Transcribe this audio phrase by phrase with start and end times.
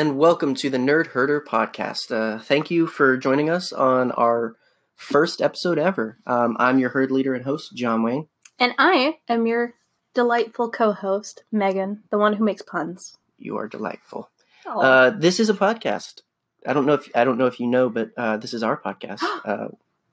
[0.00, 2.10] and welcome to the Nerd Herder podcast.
[2.10, 4.56] Uh, thank you for joining us on our
[4.96, 6.16] first episode ever.
[6.26, 8.26] Um, I'm your herd leader and host, John Wayne.
[8.58, 9.74] And I am your
[10.14, 13.18] delightful co host, Megan, the one who makes puns.
[13.36, 14.30] You are delightful.
[14.64, 16.22] Uh, this is a podcast.
[16.66, 18.80] I don't know if I don't know if you know, but uh, this is our
[18.80, 19.20] podcast.
[19.44, 19.68] uh,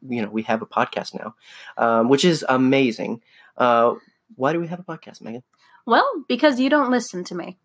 [0.05, 1.35] you know, we have a podcast now,
[1.77, 3.21] um, which is amazing.
[3.55, 3.93] Uh,
[4.35, 5.43] why do we have a podcast, Megan?
[5.85, 7.57] well, because you don't listen to me.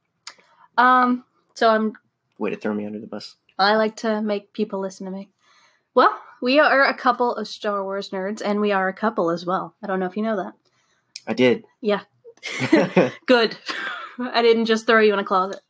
[0.79, 1.95] Um, so I'm
[2.43, 3.37] Way to throw me under the bus.
[3.57, 5.31] I like to make people listen to me.
[5.95, 9.47] Well, we are a couple of Star Wars nerds, and we are a couple as
[9.47, 9.77] well.
[9.81, 10.55] I don't know if you know that.
[11.25, 11.63] I did.
[11.81, 12.01] Yeah.
[13.27, 13.57] Good.
[14.19, 15.61] I didn't just throw you in a closet.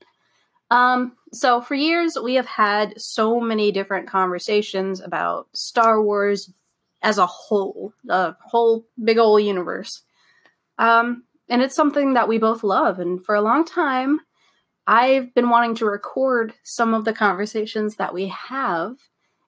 [0.71, 6.51] Um, so for years we have had so many different conversations about Star Wars
[7.03, 10.05] as a whole, the whole big old universe.
[10.79, 12.99] Um, and it's something that we both love.
[12.99, 14.21] And for a long time,
[14.87, 18.97] I've been wanting to record some of the conversations that we have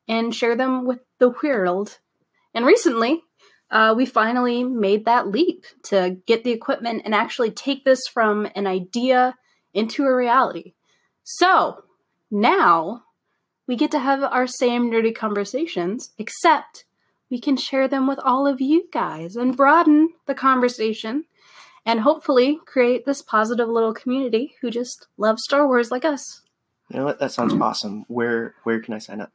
[0.09, 1.99] and share them with the world.
[2.55, 3.23] And recently,
[3.71, 8.49] uh, we finally made that leap to get the equipment and actually take this from
[8.55, 9.35] an idea
[9.73, 10.75] into a reality.
[11.25, 11.85] So
[12.31, 13.05] now
[13.67, 16.85] we get to have our same nerdy conversations, except
[17.31, 21.25] we can share them with all of you guys and broaden the conversation
[21.87, 26.43] and hopefully create this positive little community who just love Star Wars like us.
[26.91, 27.19] You know what?
[27.19, 28.05] That sounds awesome.
[28.09, 29.33] Where where can I sign up?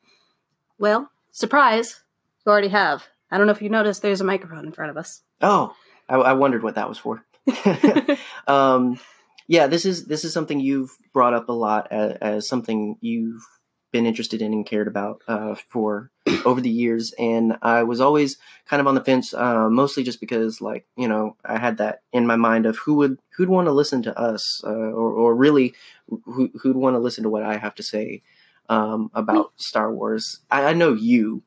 [0.77, 2.01] Well, surprise,
[2.45, 3.07] you already have.
[3.31, 5.21] I don't know if you noticed, there's a microphone in front of us.
[5.41, 5.75] Oh,
[6.07, 7.23] I, I wondered what that was for.
[8.47, 8.99] um,
[9.47, 13.43] yeah, this is this is something you've brought up a lot as, as something you've
[13.91, 16.11] been interested in and cared about uh, for
[16.45, 20.19] over the years, and I was always kind of on the fence, uh, mostly just
[20.19, 23.67] because, like, you know, I had that in my mind of who would who'd want
[23.67, 25.73] to listen to us, uh, or, or really
[26.07, 28.21] who, who'd want to listen to what I have to say
[28.69, 30.39] um, about Star Wars.
[30.49, 31.43] I, I know you,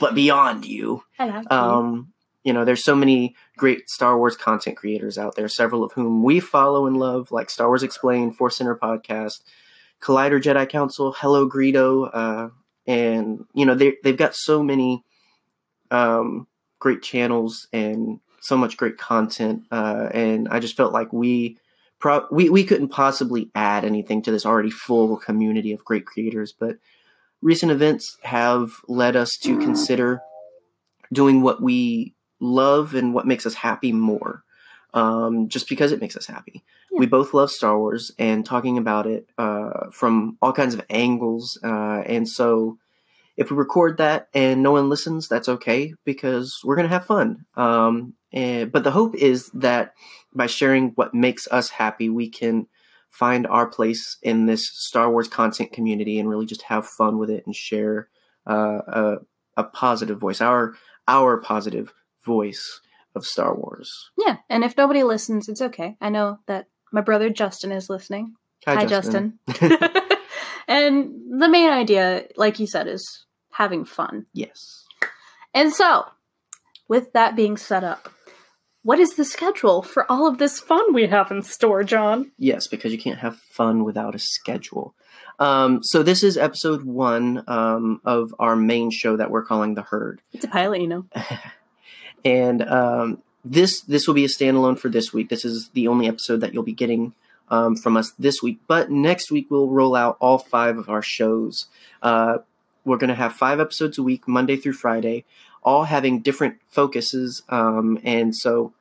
[0.00, 2.12] but beyond you, have um,
[2.44, 6.22] you know, there's so many great Star Wars content creators out there, several of whom
[6.22, 9.42] we follow and love, like Star Wars Explained, Force Center Podcast,
[10.00, 12.48] Collider Jedi Council, Hello Greedo, uh,
[12.86, 15.04] and you know they they've got so many
[15.90, 16.46] um,
[16.78, 21.58] great channels and so much great content, uh, and I just felt like we.
[22.00, 26.52] Pro- we we couldn't possibly add anything to this already full community of great creators,
[26.52, 26.76] but
[27.42, 30.20] recent events have led us to consider
[31.12, 34.44] doing what we love and what makes us happy more
[34.94, 37.00] um, just because it makes us happy Yeah.
[37.00, 41.58] we both love star wars and talking about it uh, from all kinds of angles
[41.64, 42.78] uh, and so
[43.36, 47.06] if we record that and no one listens that's okay because we're going to have
[47.06, 49.94] fun um, and, but the hope is that
[50.34, 52.66] by sharing what makes us happy we can
[53.10, 57.30] find our place in this star wars content community and really just have fun with
[57.30, 58.08] it and share
[58.46, 59.16] uh, a,
[59.56, 60.74] a positive voice our
[61.06, 61.92] our positive
[62.24, 62.80] voice
[63.14, 64.10] of Star Wars.
[64.16, 65.96] Yeah, and if nobody listens, it's okay.
[66.00, 68.34] I know that my brother Justin is listening.
[68.66, 69.38] Hi, Justin.
[70.68, 74.26] and the main idea, like you said, is having fun.
[74.32, 74.84] yes.
[75.54, 76.04] And so,
[76.88, 78.12] with that being set up,
[78.82, 82.32] what is the schedule for all of this fun we have in store, John?
[82.38, 84.94] Yes, because you can't have fun without a schedule.
[85.38, 89.82] Um, so this is episode one um, of our main show that we're calling the
[89.82, 91.06] Herd, It's a pilot, you know.
[92.24, 95.28] and um, this this will be a standalone for this week.
[95.28, 97.14] This is the only episode that you'll be getting
[97.50, 98.60] um, from us this week.
[98.66, 101.66] But next week we'll roll out all five of our shows.
[102.02, 102.38] Uh,
[102.84, 105.24] we're going to have five episodes a week, Monday through Friday,
[105.62, 107.42] all having different focuses.
[107.48, 108.72] Um, and so,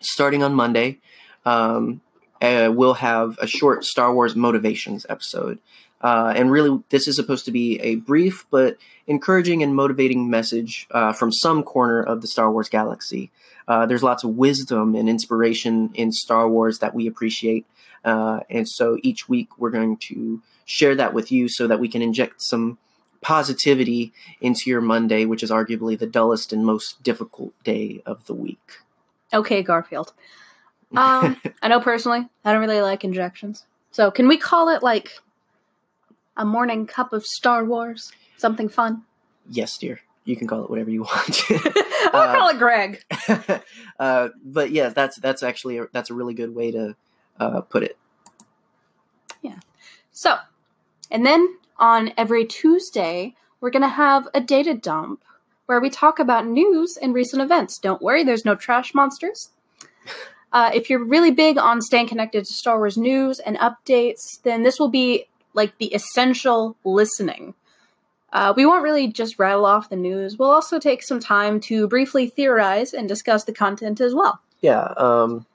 [0.00, 0.98] starting on Monday,
[1.44, 2.00] um,
[2.40, 5.58] uh, we'll have a short Star Wars motivations episode.
[6.00, 8.76] Uh, and really, this is supposed to be a brief but
[9.06, 13.30] encouraging and motivating message uh, from some corner of the Star Wars galaxy.
[13.68, 17.66] Uh, there's lots of wisdom and inspiration in Star Wars that we appreciate.
[18.04, 21.88] Uh, and so each week we're going to share that with you so that we
[21.88, 22.78] can inject some
[23.20, 28.34] positivity into your Monday, which is arguably the dullest and most difficult day of the
[28.34, 28.78] week.
[29.32, 30.12] Okay, Garfield.
[30.96, 33.66] Um, I know personally, I don't really like injections.
[33.90, 35.10] So, can we call it like
[36.36, 38.12] a morning cup of Star Wars?
[38.36, 39.02] Something fun?
[39.50, 40.00] Yes, dear.
[40.26, 41.42] You can call it whatever you want.
[41.50, 43.02] I would call it Greg.
[43.98, 46.94] uh, but yeah, that's that's actually a, that's a really good way to
[47.40, 47.96] uh, put it.
[49.40, 49.60] Yeah.
[50.12, 50.36] So,
[51.10, 55.22] and then on every Tuesday, we're going to have a data dump
[55.66, 57.78] where we talk about news and recent events.
[57.78, 59.50] Don't worry, there's no trash monsters.
[60.52, 64.62] Uh, if you're really big on staying connected to Star Wars news and updates, then
[64.62, 67.54] this will be like the essential listening.
[68.36, 70.38] Uh, we won't really just rattle off the news.
[70.38, 74.42] We'll also take some time to briefly theorize and discuss the content as well.
[74.60, 75.46] Yeah, um,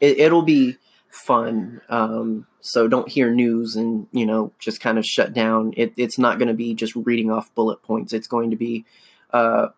[0.00, 0.76] it, it'll be
[1.08, 1.80] fun.
[1.88, 5.74] Um, so don't hear news and you know just kind of shut down.
[5.76, 8.12] It, it's not going to be just reading off bullet points.
[8.12, 8.84] It's going to be
[9.32, 9.68] uh,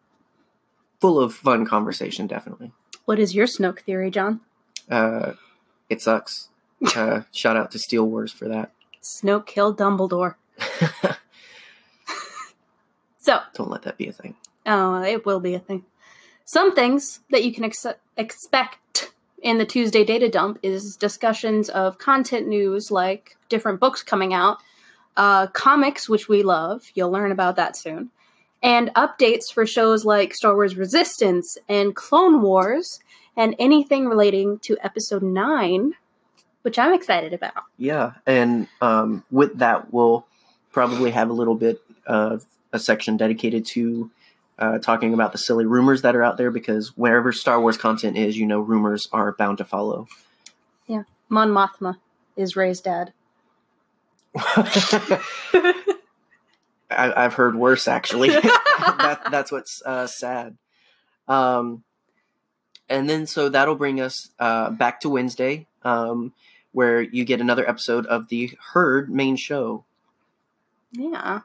[0.99, 2.27] full of fun conversation.
[2.27, 2.73] Definitely.
[3.05, 4.41] What is your Snoke theory, John?
[4.91, 5.33] Uh,
[5.91, 6.49] it sucks.
[6.97, 8.73] Uh, shout out to Steel Wars for that.
[9.03, 10.37] Snoke killed Dumbledore.
[13.27, 14.37] so Don't let that be a thing.
[14.67, 15.85] Oh, it will be a thing.
[16.45, 17.85] Some things that you can ex-
[18.17, 19.13] expect
[19.43, 24.59] in the Tuesday data dump is discussions of content news like different books coming out,
[25.17, 26.85] uh, comics, which we love.
[26.95, 28.11] You'll learn about that soon.
[28.63, 33.01] And updates for shows like Star Wars Resistance and Clone Wars,
[33.37, 35.95] and anything relating to Episode 9,
[36.63, 37.65] which I'm excited about.
[37.77, 40.27] Yeah, and um, with that, we'll
[40.71, 42.47] probably have a little bit of
[42.77, 44.11] a section dedicated to
[44.59, 48.17] uh, talking about the silly rumors that are out there because wherever Star Wars content
[48.17, 50.07] is, you know, rumors are bound to follow.
[50.87, 51.97] Yeah, Mon Mothma
[52.37, 53.13] is Rey's dad.
[54.37, 55.75] I,
[56.91, 58.29] I've heard worse, actually.
[58.79, 60.57] that, that's what's uh, sad.
[61.29, 61.83] Um,
[62.89, 66.33] and then, so that'll bring us uh, back to Wednesday, um,
[66.73, 69.85] where you get another episode of the Herd main show.
[70.93, 71.41] Yeah.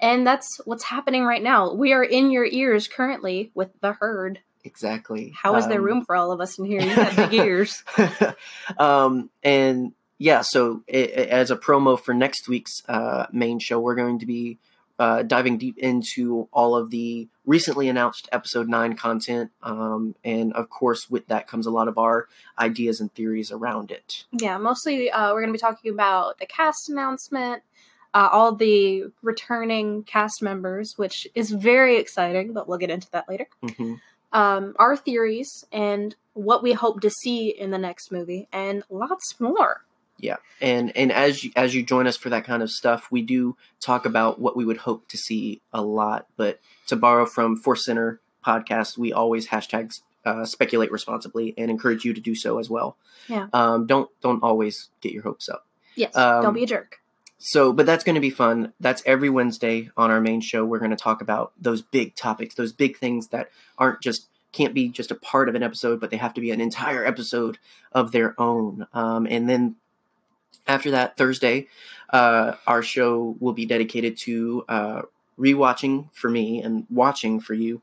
[0.00, 1.72] And that's what's happening right now.
[1.72, 4.40] We are in your ears currently with the herd.
[4.64, 5.32] Exactly.
[5.34, 6.80] How is there Um, room for all of us in here?
[6.80, 7.82] You got big ears.
[8.78, 13.80] um, and yeah, so i i- as a promo for next week's uh, main show,
[13.80, 14.58] we're going to be
[14.98, 20.68] uh, diving deep into all of the recently announced episode nine content, um, and of
[20.70, 22.26] course, with that comes a lot of our
[22.58, 24.24] ideas and theories around it.
[24.32, 27.62] Yeah, mostly uh, we're going to be talking about the cast announcement,
[28.18, 33.28] uh, all the returning cast members, which is very exciting, but we'll get into that
[33.28, 33.46] later.
[33.62, 33.94] hmm
[34.32, 39.26] Um, our theories and what we hope to see in the next movie, and lots
[39.40, 39.74] more.
[40.28, 43.22] Yeah, and and as you, as you join us for that kind of stuff, we
[43.22, 46.26] do talk about what we would hope to see a lot.
[46.36, 52.04] But to borrow from Force Center podcast, we always hashtags uh, speculate responsibly and encourage
[52.04, 52.96] you to do so as well.
[53.28, 53.46] Yeah.
[53.52, 55.62] Um, don't don't always get your hopes up.
[55.94, 57.00] Yes, Um, don't be a jerk.
[57.38, 58.72] So, but that's going to be fun.
[58.80, 60.64] That's every Wednesday on our main show.
[60.64, 63.48] We're going to talk about those big topics, those big things that
[63.78, 66.50] aren't just can't be just a part of an episode, but they have to be
[66.50, 67.58] an entire episode
[67.92, 68.86] of their own.
[68.92, 69.76] Um, and then
[70.66, 71.68] after that, Thursday,
[72.10, 75.02] uh, our show will be dedicated to uh,
[75.38, 77.82] rewatching for me and watching for you.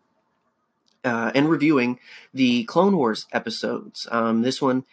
[1.04, 2.00] Uh, and reviewing
[2.34, 4.08] the Clone Wars episodes.
[4.10, 4.86] Um, this one,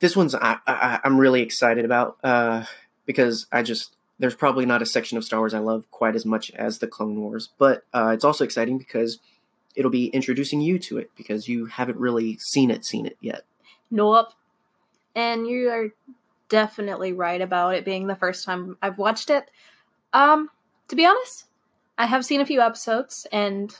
[0.00, 2.18] this one's I, I, I'm really excited about.
[3.08, 6.26] Because I just there's probably not a section of Star Wars I love quite as
[6.26, 9.18] much as the Clone Wars, but uh, it's also exciting because
[9.74, 13.44] it'll be introducing you to it because you haven't really seen it seen it yet.
[13.90, 14.32] Nope.
[15.14, 15.88] And you are
[16.48, 19.50] definitely right about it being the first time I've watched it.
[20.12, 20.50] Um,
[20.88, 21.46] to be honest,
[21.96, 23.74] I have seen a few episodes and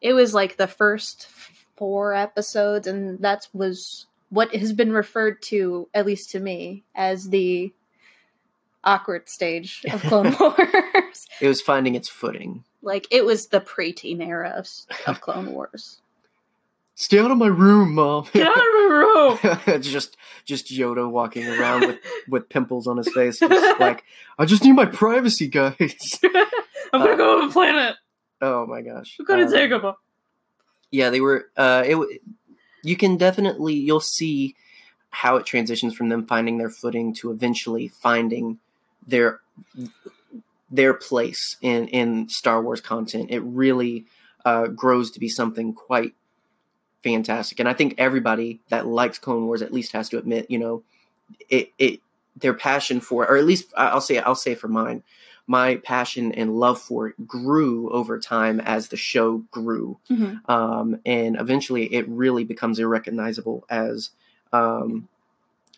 [0.00, 1.28] it was like the first
[1.76, 7.28] four episodes and that was what has been referred to at least to me as
[7.28, 7.72] the
[8.84, 11.26] awkward stage of Clone Wars.
[11.40, 12.64] It was finding its footing.
[12.82, 14.68] like it was the preteen era of,
[15.06, 15.98] of Clone Wars.
[16.96, 18.26] Stay out of my room, mom.
[18.32, 19.58] Get out of my room!
[19.66, 21.98] It's just just Yoda walking around with
[22.28, 24.04] with pimples on his face, just like
[24.38, 25.74] I just need my privacy, guys.
[26.92, 27.96] I'm gonna go to the planet.
[28.40, 29.16] oh my gosh.
[29.18, 29.92] I'm gonna Um, take him.
[30.92, 32.20] yeah they were uh it
[32.84, 34.54] you can definitely you'll see
[35.10, 38.58] how it transitions from them finding their footing to eventually finding
[39.06, 39.40] their
[40.70, 44.06] their place in in star wars content it really
[44.44, 46.14] uh grows to be something quite
[47.02, 50.58] fantastic and i think everybody that likes clone wars at least has to admit you
[50.58, 50.82] know
[51.48, 52.00] it it
[52.36, 55.02] their passion for or at least i'll say i'll say for mine
[55.46, 60.48] my passion and love for it grew over time as the show grew Mhm.
[60.48, 64.10] um, and eventually it really becomes irrecognizable as
[64.54, 65.08] um,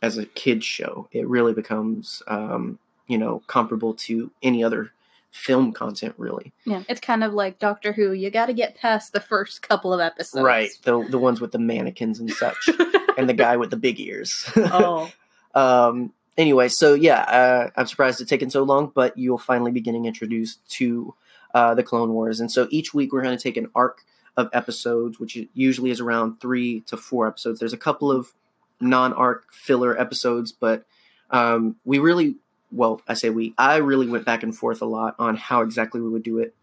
[0.03, 1.09] as a kids show.
[1.11, 4.93] It really becomes um, you know comparable to any other
[5.31, 6.53] film content, really.
[6.65, 8.13] Yeah, it's kind of like Doctor Who.
[8.13, 10.45] You got to get past the first couple of episodes.
[10.45, 12.69] Right, the the ones with the mannequins and such,
[13.19, 14.51] and the guy with the big ears.
[14.57, 15.11] oh,
[15.55, 19.81] um, anyway, so yeah, uh, I'm surprised it's taken so long, but you'll finally be
[19.81, 21.15] getting introduced to
[21.55, 22.41] uh, the Clone Wars.
[22.41, 24.05] And so each week we're going to take an arc
[24.37, 27.59] of episodes, which usually is around three to four episodes.
[27.61, 28.33] There's a couple of
[28.81, 30.85] non arc filler episodes, but
[31.31, 32.37] um, we really
[32.71, 33.55] well, I say we.
[33.57, 36.55] I really went back and forth a lot on how exactly we would do it.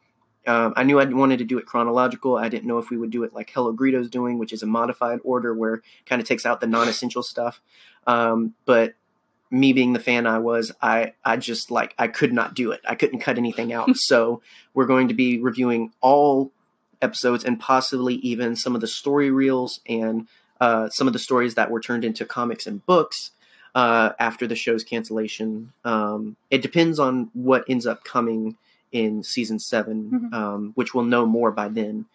[0.46, 2.36] Um, I knew I wanted to do it chronological.
[2.36, 4.68] I didn't know if we would do it like Hello Greedo's doing, which is a
[4.68, 7.62] modified order where kind of takes out the non-essential stuff.
[8.06, 8.96] Um, but
[9.50, 12.82] me being the fan I was, I I just like I could not do it.
[12.86, 13.90] I couldn't cut anything out.
[13.96, 14.42] so
[14.74, 16.52] we're going to be reviewing all
[17.02, 20.28] episodes and possibly even some of the story reels and
[20.60, 23.32] uh, some of the stories that were turned into comics and books
[23.76, 25.74] uh, after the show's cancellation.
[25.84, 28.58] Um, it depends on what ends up coming
[28.92, 30.34] in season 7 Mhm.
[30.34, 32.06] um, which we'll know more by then.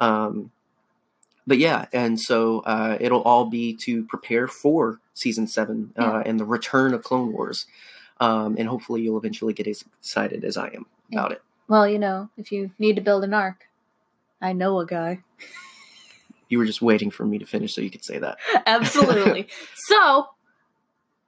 [0.00, 0.50] Um,
[1.46, 6.22] but yeah, and so uh, it'll all be to prepare for season seven uh, Yeah.
[6.26, 7.66] and the return of Clone Wars.
[8.18, 11.42] Um, and hopefully, you'll eventually get as excited as I am about it.
[11.68, 13.68] Well, you know, if you need to build an arc,
[14.40, 15.20] I know a guy.
[16.48, 18.38] You were just waiting for me to finish so you could say that.
[18.66, 19.48] Absolutely.
[19.74, 20.28] so,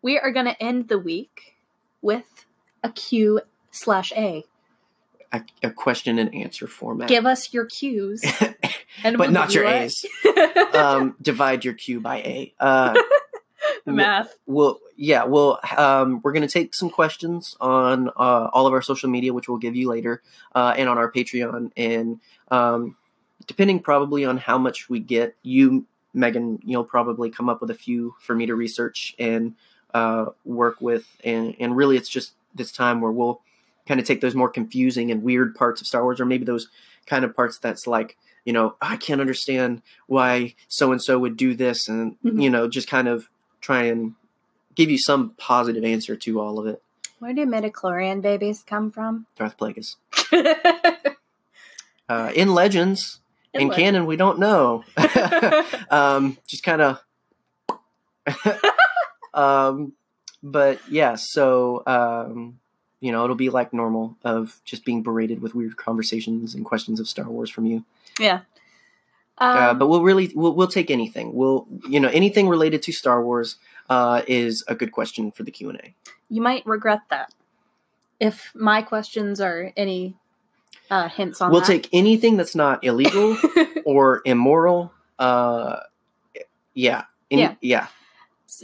[0.07, 1.57] we are going to end the week
[2.01, 2.47] with
[2.85, 3.41] a Q
[3.73, 4.45] slash A.
[5.33, 7.09] A, a question and answer format.
[7.09, 8.55] Give us your Qs.
[9.05, 10.07] And but we'll not your you A's.
[10.75, 12.55] um, divide your Q by A.
[12.59, 12.95] Uh,
[13.85, 14.35] Math.
[14.47, 18.81] Well, yeah, well, um, we're going to take some questions on uh, all of our
[18.81, 20.23] social media, which we'll give you later,
[20.55, 21.73] uh, and on our Patreon.
[21.77, 22.21] And
[22.51, 22.97] um,
[23.47, 25.85] depending probably on how much we get, you,
[26.15, 29.57] Megan, you'll probably come up with a few for me to research and
[29.95, 31.07] uh, work with.
[31.25, 33.41] And, and really, it's just this time where we'll
[33.87, 36.69] kind of take those more confusing and weird parts of Star Wars, or maybe those
[37.07, 41.37] kind of parts that's like, you know, I can't understand why so and so would
[41.37, 42.43] do this, and, Mhm.
[42.43, 43.29] you know, just kind of
[43.61, 44.15] try and
[44.75, 46.83] give you some positive answer to all of it.
[47.19, 49.27] Where do midichlorian babies come from?
[49.37, 49.97] Darth Plagueis.
[52.09, 53.19] Uh, in Legends,
[53.53, 54.85] in, canon, we don't know.
[55.91, 57.01] um, just kind of.
[59.37, 59.93] Um,
[60.43, 62.59] but yeah, so um,
[63.01, 66.99] you know, it'll be like normal of just being berated with weird conversations and questions
[67.01, 67.85] of Star Wars from you.
[68.19, 68.41] yeah.
[69.39, 71.35] uh, Um, but we'll really we'll, we'll take anything.
[71.35, 73.57] We'll you know anything related to Star Wars
[73.91, 75.95] uh, is a good question for the Q and A.
[76.31, 77.33] you might regret that
[78.19, 80.15] if my questions are any
[80.91, 81.67] uh, hints on We'll that.
[81.67, 83.37] take anything that's not illegal
[83.85, 84.93] or immoral.
[85.19, 85.81] Uh,
[86.75, 87.55] yeah, Any- Yeah.
[87.61, 87.87] yeah.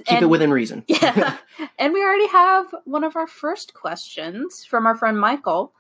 [0.06, 0.84] Keep it within reason.
[0.88, 1.36] Yeah.
[1.78, 5.72] and we already have one of our first questions from our friend Michael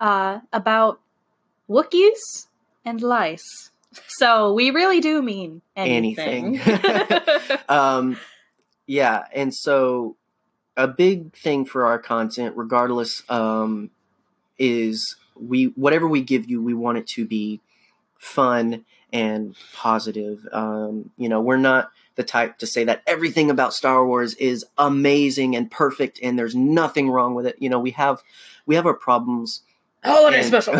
[0.00, 1.00] uh, about
[1.68, 2.46] Wookiees
[2.84, 3.70] and lice.
[4.08, 6.58] So we really do mean anything.
[6.58, 7.58] Anything.
[7.68, 8.16] um,
[8.86, 10.16] yeah, and so
[10.76, 13.90] a big thing for our content, regardless, um,
[14.58, 17.60] is we whatever we give you, we want it to be
[18.18, 20.46] fun and positive.
[20.52, 24.64] Um, you know, we're not the type to say that everything about Star Wars is
[24.78, 27.56] amazing and perfect and there's nothing wrong with it.
[27.58, 28.22] You know, we have
[28.66, 29.62] we have our problems.
[30.04, 30.74] Holiday and- special.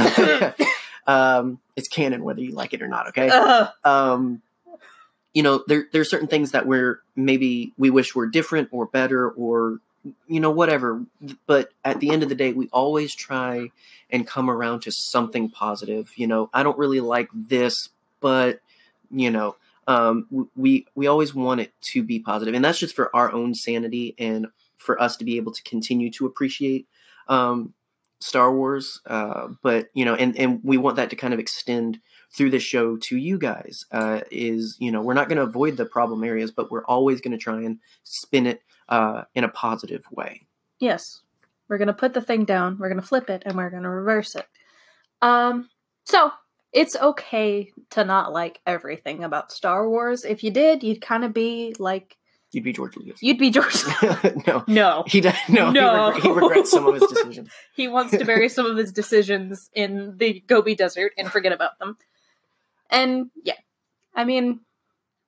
[1.07, 3.09] um, it's canon whether you like it or not.
[3.09, 3.69] Okay Ugh.
[3.85, 4.43] um,
[5.33, 9.29] you know, there there's certain things that we're maybe we wish were different or better
[9.31, 9.81] or
[10.29, 11.05] you know whatever.
[11.47, 13.71] But at the end of the day, we always try
[14.11, 16.13] and come around to something positive.
[16.17, 17.89] You know, I don't really like this,
[18.21, 18.61] but
[19.11, 23.15] you know, um, we we always want it to be positive, and that's just for
[23.15, 26.87] our own sanity and for us to be able to continue to appreciate
[27.29, 27.75] um,
[28.21, 29.01] Star Wars.
[29.07, 32.01] Uh, but you know, and and we want that to kind of extend
[32.33, 33.87] through the show to you guys.
[33.93, 37.21] Uh, is you know, we're not going to avoid the problem areas, but we're always
[37.21, 40.47] going to try and spin it uh, in a positive way.
[40.79, 41.21] Yes.
[41.69, 43.85] We're going to put the thing down, we're going to flip it, and we're going
[43.85, 44.47] to reverse it.
[45.23, 45.71] Um,
[46.05, 46.31] so
[46.75, 50.25] it's okay to not like everything about Star Wars.
[50.25, 52.17] If you did, you'd kind of be like,
[52.53, 53.21] You'd be George Lucas.
[53.23, 53.75] you'd be George.
[54.47, 55.05] no, no.
[55.09, 55.35] he does.
[55.49, 56.11] No, No.
[56.13, 57.49] He, reg- he regrets some of his decisions.
[57.75, 61.79] He wants to bury some of his decisions in the Gobi Desert and forget about
[61.81, 61.97] them.
[62.91, 63.55] And yeah,
[64.15, 64.61] I mean,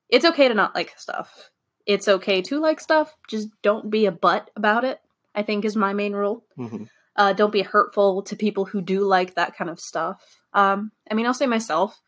[0.09, 1.50] it's okay to not like stuff.
[1.85, 3.12] It's okay to like stuff.
[3.29, 5.00] Just don't be a butt about it.
[5.35, 6.45] I think is my main rule.
[6.59, 6.88] Mhm.
[7.17, 10.23] Uh, don't be hurtful to people who do like that kind of stuff.
[10.57, 12.01] Um, I mean, I'll say myself.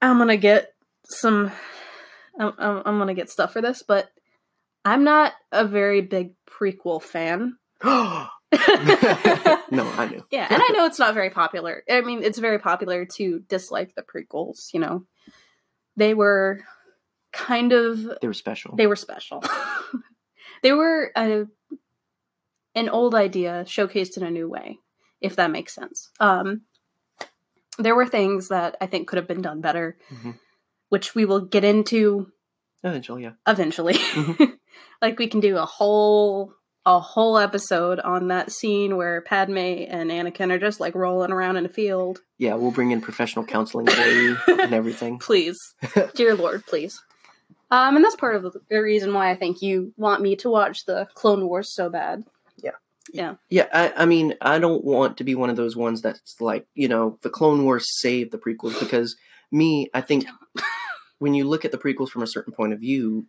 [0.00, 0.72] I'm gonna get
[1.06, 1.50] some.
[2.38, 4.08] I'm, I'm, I'm gonna get stuff for this, but
[4.84, 7.56] I'm not a very big prequel fan.
[7.84, 10.24] no, I knew.
[10.30, 11.82] Yeah, and I know it's not very popular.
[11.90, 15.06] I mean, it's very popular to dislike the prequels, you know.
[15.96, 16.60] They were
[17.32, 18.76] kind of They were special.
[18.76, 19.42] they were special.
[20.62, 21.46] they were a,
[22.74, 24.78] an old idea showcased in a new way,
[25.20, 26.10] if that makes sense.
[26.20, 26.62] Um
[27.78, 30.38] there were things that I think could have been done better, Mhm.
[30.88, 32.28] which we will get into
[32.82, 33.32] Eventually, yeah.
[33.46, 33.94] eventually.
[33.94, 34.58] Mhm.
[35.02, 36.52] like we can do a whole
[36.86, 41.56] a whole episode on that scene where Padme and Anakin are just like rolling around
[41.56, 42.20] in a field.
[42.36, 45.18] Yeah, we'll bring in professional counseling for you and everything.
[45.18, 45.56] Please.
[46.14, 47.00] Dear Lord, please.
[47.70, 50.84] Um, and that's part of the reason why I think you want me to watch
[50.84, 52.24] the Clone Wars so bad.
[53.12, 53.34] Yeah.
[53.50, 53.66] Yeah.
[53.72, 56.88] I, I mean, I don't want to be one of those ones that's like, you
[56.88, 59.16] know, the Clone Wars saved the prequels because
[59.52, 60.26] me, I think
[61.18, 63.26] when you look at the prequels from a certain point of view,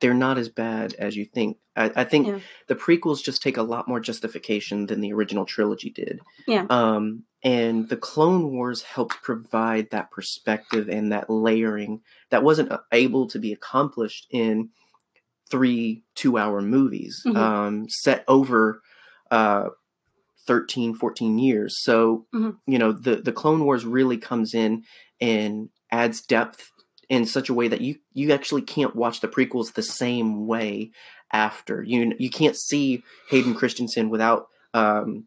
[0.00, 1.58] they're not as bad as you think.
[1.76, 2.38] I, I think Yeah.
[2.66, 6.18] the prequels just take a lot more justification than the original trilogy did.
[6.48, 6.66] Yeah.
[6.68, 12.00] Um, and the Clone Wars helped provide that perspective and that layering
[12.30, 14.70] that wasn't uh, able to be accomplished in
[15.50, 17.36] three two-hour movies Mhm.
[17.36, 18.80] um, set over
[19.32, 19.70] uh,
[20.46, 21.82] 13, 14 years.
[21.82, 22.58] So Mhm.
[22.66, 24.84] you know the the Clone Wars really comes in
[25.20, 26.70] and adds depth
[27.08, 30.90] in such a way that you you actually can't watch the prequels the same way
[31.32, 35.26] after you you can't see Hayden Christensen without um,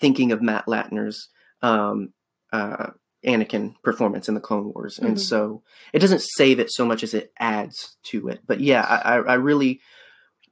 [0.00, 1.28] thinking of Matt Lanter's
[1.62, 2.12] um,
[2.52, 2.88] uh,
[3.24, 5.20] Anakin performance in the Clone Wars, and Mhm.
[5.20, 5.62] so
[5.92, 8.40] it doesn't save it so much as it adds to it.
[8.46, 9.80] But yeah, I, I, I really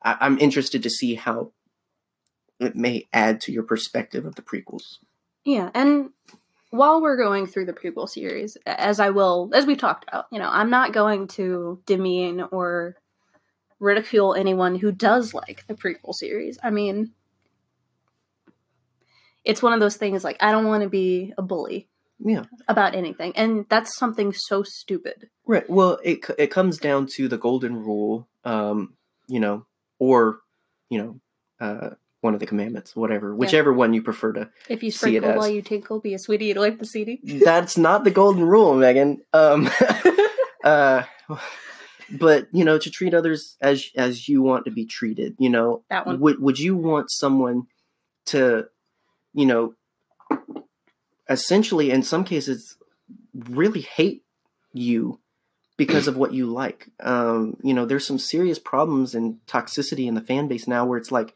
[0.03, 1.53] I, I'm interested to see how
[2.65, 4.99] it may add to your perspective of the prequels.
[5.45, 6.11] Yeah, and
[6.71, 10.39] while we're going through the prequel series, as I will, as we've talked about, you
[10.39, 12.97] know, I'm not going to demean or
[13.79, 16.59] ridicule anyone who does like the prequel series.
[16.63, 17.13] I mean,
[19.45, 21.89] it's one of those things like I don't want to be a bully
[22.19, 22.45] Yeah.
[22.69, 25.29] about anything, and that's something so stupid.
[25.45, 25.69] Right.
[25.69, 28.95] Well, it it comes down to the golden rule, um,
[29.27, 29.67] you know,
[29.99, 30.41] or
[30.89, 31.21] you know,
[31.61, 31.91] uh,
[32.23, 34.49] one of the commandments, whatever, whichever one you prefer to.
[34.69, 37.21] If you See it sprinkle while you tinkle, be a sweetie, you like the CD.
[37.45, 39.23] That's not the golden rule, Megan.
[39.33, 39.69] Um,
[40.65, 41.03] uh,
[42.11, 45.35] but you know, to treat others as as you want to be treated.
[45.39, 46.21] You know, That one.
[46.21, 47.67] would would you want someone
[48.27, 48.67] to,
[49.35, 49.75] you know,
[51.29, 52.77] essentially, in some cases,
[53.35, 54.23] really hate
[54.73, 55.19] you
[55.77, 56.89] because of what you like?
[57.01, 60.99] Um, you know, there's some serious problems and toxicity in the fan base now, where
[60.99, 61.35] it's like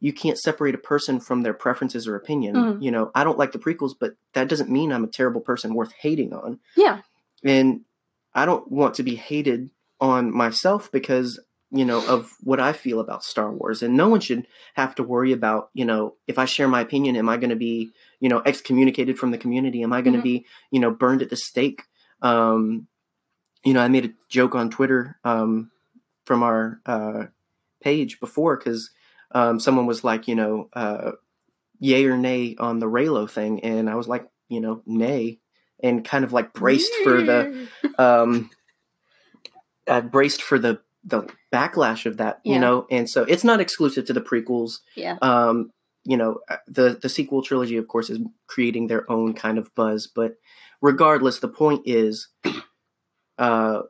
[0.00, 2.54] you can't separate a person from their preferences or opinion.
[2.54, 2.82] Mhm.
[2.82, 5.74] You know, I don't like the prequels, but that doesn't mean I'm a terrible person
[5.74, 6.60] worth hating on.
[6.76, 7.00] Yeah.
[7.44, 7.80] And
[8.34, 13.00] I don't want to be hated on myself because, you know, of what I feel
[13.00, 13.82] about Star Wars.
[13.82, 17.16] And no one should have to worry about, you know, if I share my opinion,
[17.16, 19.82] am I going to be, you know, excommunicated from the community?
[19.82, 20.22] Am I going to Mhm.
[20.24, 21.82] be, you know, burned at the stake?
[22.22, 22.86] Um,
[23.64, 25.70] you know, I made a joke on Twitter um,
[26.24, 27.24] from our uh,
[27.80, 28.90] page before because
[29.32, 31.12] um, someone was like, you know, uh,
[31.80, 35.38] yay or nay on the Reylo thing, and I was like, you know, nay,
[35.82, 38.50] and kind of like braced for the um,
[39.86, 42.54] uh, braced for the the backlash of that, Yeah.
[42.54, 44.80] you know, and so it's not exclusive to the prequels.
[44.96, 45.16] yeah.
[45.22, 45.70] Um,
[46.04, 49.74] you know, uh, the the sequel trilogy, of course, is creating their own kind of
[49.74, 50.34] buzz, but
[50.80, 52.28] regardless, the point is,
[53.38, 53.82] uh,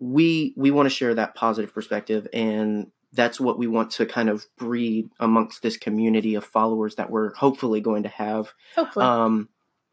[0.00, 4.28] we we want to share that positive perspective, and that's what we want to kind
[4.28, 8.52] of breed amongst this community of followers that we're hopefully going to have.
[8.74, 9.48] Hopefully, Um,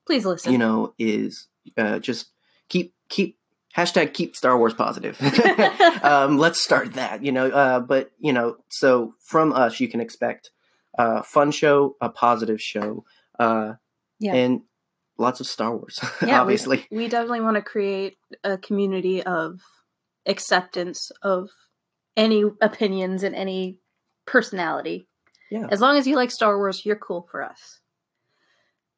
[0.06, 0.52] please listen.
[0.52, 2.28] you know, is uh, just
[2.70, 3.38] keep keep
[3.78, 5.18] hashtag keep Star Wars positive.
[6.04, 7.24] um, let's start that.
[7.24, 10.52] You know, uh, but you know, so from us, you can expect
[10.98, 13.04] a fun show, a positive show,
[13.40, 13.74] uh,
[14.20, 14.36] Yeah.
[14.36, 14.62] and
[15.18, 16.00] lots of Star Wars.
[16.22, 19.62] Yeah, we- obviously, we definitely want to create a community of
[20.26, 21.50] acceptance of
[22.16, 23.80] any opinions and any
[24.26, 25.08] personality.
[25.52, 25.68] Yeah.
[25.70, 27.80] As long as you like Star Wars, you're cool for us.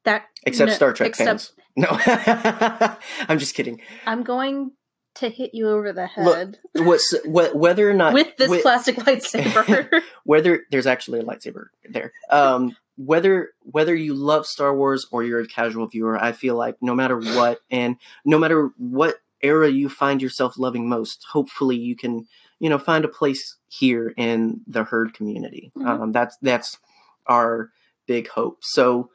[0.04, 1.52] That except no- Star Trek except fans.
[1.76, 1.88] No,
[3.28, 3.82] I'm just kidding.
[4.06, 4.70] I'm going
[5.16, 6.58] to hit you over the head.
[6.74, 10.00] Look, What's wh- whether or not with this wh- plastic lightsaber.
[10.24, 15.40] whether there's actually a lightsaber there um whether whether you love star wars or you're
[15.40, 19.88] a casual viewer i feel like no matter what and no matter what era you
[19.88, 22.26] find yourself loving most hopefully you can
[22.60, 25.86] you know find a place here in the herd community Mhm.
[25.86, 26.78] um that's that's
[27.26, 27.70] our
[28.06, 29.10] big hope so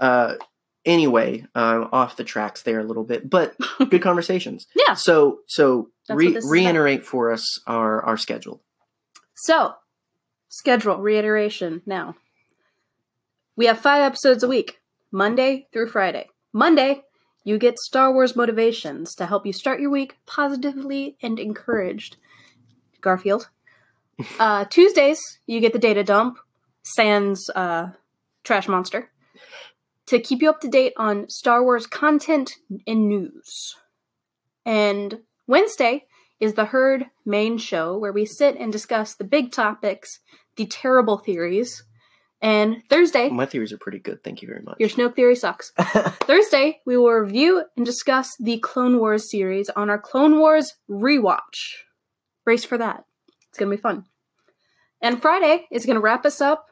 [0.00, 0.34] uh
[0.84, 3.54] anyway um off the tracks there a little bit but
[3.90, 4.94] good conversations yeah.
[4.94, 6.52] so so re- what this is about.
[6.52, 8.62] reiterate for us our our schedule
[9.34, 9.74] So,
[10.48, 12.16] schedule reiteration now.
[13.56, 14.80] We have five episodes a week,
[15.12, 16.28] Monday through Friday.
[16.52, 17.02] Monday,
[17.44, 22.16] you get Star Wars motivations to help you start your week positively and encouraged.
[23.00, 23.48] Garfield.
[24.38, 26.38] Uh, Tuesdays, you get the data dump,
[26.82, 27.88] Sans uh,
[28.44, 29.10] Trash Monster,
[30.06, 33.76] to keep you up to date on Star Wars content and news.
[34.66, 36.04] And Wednesday
[36.38, 40.20] is the Herd main show where we sit and discuss the big topics
[40.56, 41.84] the terrible theories.
[42.42, 44.24] And Thursday, My theories are pretty good.
[44.24, 44.76] Thank you very much.
[44.78, 45.72] your Snoke theory sucks.
[45.78, 51.84] Thursday, we will review and discuss the Clone Wars series on our Clone Wars rewatch.
[52.44, 53.04] Brace for that.
[53.48, 54.04] It's going to be fun.
[55.02, 56.66] And Friday is going to wrap us up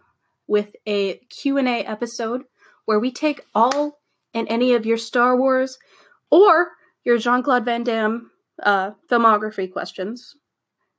[0.47, 2.45] with a Q&A episode
[2.85, 4.01] where we take all
[4.35, 5.79] and any of your Star Wars
[6.31, 6.73] or
[7.05, 8.31] your Jean-Claude Van Damme
[8.63, 10.35] uh, filmography questions.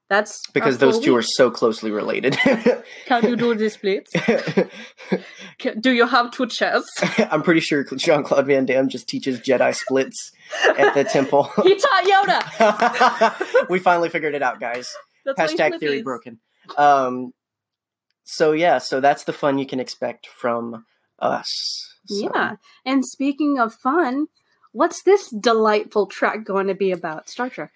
[0.09, 2.35] That's because those two are so closely related.
[3.05, 4.07] Can you do this, please?
[5.59, 6.85] Can- Do you have two chairs?
[7.31, 10.31] I'm pretty sure Jean Claude Van Damme just teaches Jedi splits
[10.77, 11.43] at the temple.
[11.63, 13.69] he taught Yoda.
[13.69, 14.91] we finally figured it out, guys.
[15.25, 16.39] That's Hashtag theory broken.
[16.77, 17.33] Um,
[18.23, 20.85] so yeah, so that's the fun you can expect from
[21.19, 21.47] us.
[22.07, 22.55] So- Yeah.
[22.85, 24.27] And speaking of fun,
[24.71, 27.29] what's this delightful track going to be about?
[27.29, 27.73] Star Trek.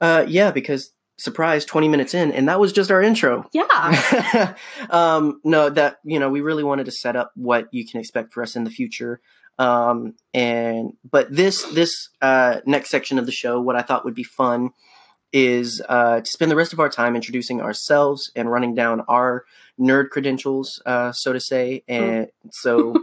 [0.00, 3.48] Uh, yeah, because surprise, 20 minutes in, and that was just our intro.
[3.52, 4.54] Yeah.
[4.90, 8.32] um, no, that you know, we really wanted to set up what you can expect
[8.32, 9.20] for us in the future.
[9.58, 14.14] Um, and but this this uh, next section of the show, what I thought would
[14.14, 14.70] be fun
[15.32, 19.44] is uh, to spend the rest of our time introducing ourselves and running down our
[19.80, 21.82] nerd credentials, uh, so to say.
[21.88, 22.94] And so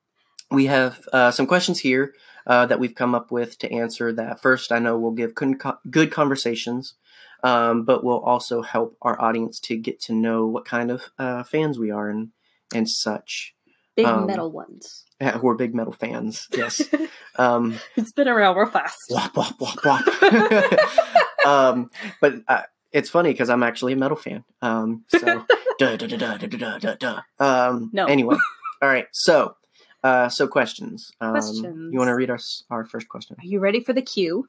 [0.50, 2.14] we have uh, some questions here
[2.46, 4.12] uh, that we've come up with to answer.
[4.12, 6.94] That first, I know we'll give good conversations
[7.42, 11.42] um, but will also help our audience to get to know what kind of uh,
[11.42, 12.30] fans we are and
[12.74, 13.54] and such.
[13.96, 15.04] Big um, metal ones.
[15.20, 16.48] Yeah, who are big metal fans?
[16.50, 16.80] Yes.
[17.36, 18.96] um, it's been around real fast.
[19.10, 21.44] Wop wop wop wop.
[21.46, 21.90] um,
[22.22, 24.44] but uh, it's funny because I'm actually a metal fan.
[24.62, 25.18] Um, so
[25.78, 27.20] duh, duh, duh, duh, duh, duh, duh, duh.
[27.38, 28.06] Um, no.
[28.06, 28.36] Anyway,
[28.80, 29.08] all right.
[29.12, 29.56] So
[30.02, 31.10] uh, so questions.
[31.20, 31.92] Um, questions.
[31.92, 33.36] You want to read us our first question?
[33.38, 34.46] Are you ready for the Q?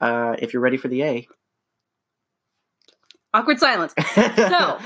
[0.00, 1.28] Uh, if you're ready for the A.
[3.38, 3.94] Awkward silence.
[4.14, 4.78] So,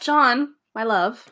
[0.00, 1.30] John, my love,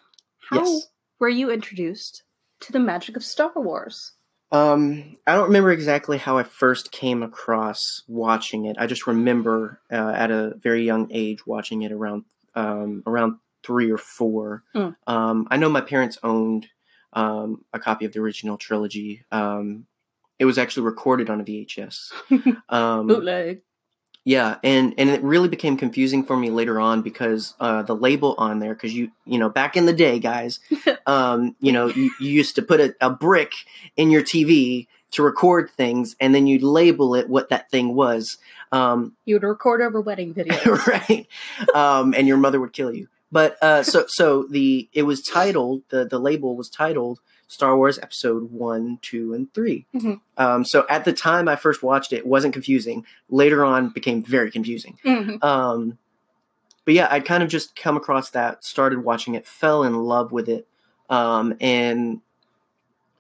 [0.51, 0.87] how Yes.
[1.19, 2.23] were you introduced
[2.61, 4.13] to the magic of Star Wars?
[4.51, 8.77] Um, I don't remember exactly how I first came across watching it.
[8.79, 13.91] I just remember uh, at a very young age watching it around um, around three
[13.91, 14.63] or four.
[14.75, 14.97] Mm.
[15.07, 16.69] Um, I know my parents owned
[17.13, 19.25] um, a copy of the original trilogy.
[19.31, 19.87] Um,
[20.39, 22.13] it was actually recorded on a VHS.
[22.69, 23.63] Um, Bootleg.
[24.29, 28.35] Yeah, and and it really became confusing for me later on because uh, the label
[28.37, 30.61] on there, because you you know back in the day, guys,
[31.07, 33.55] um, you know you, you used to put a, a brick
[33.97, 38.37] in your TV to record things, and then you'd label it what that thing was,
[38.71, 40.87] um, You would record over wedding videos.
[40.87, 41.27] right?
[41.75, 43.09] Um, and your mother would kill you.
[43.33, 47.99] But uh, so so the it was titled the the label was titled Star Wars
[47.99, 50.21] Episode One, Two, and 3 Mhm.
[50.37, 53.05] Um, so at the time I first watched it, it wasn't confusing.
[53.31, 54.99] Later on, became very confusing.
[55.05, 55.43] Mhm.
[55.43, 55.99] Um,
[56.85, 60.31] but yeah, I'd kind of just come across that, started watching it, fell in love
[60.31, 60.67] with it,
[61.11, 62.21] um, and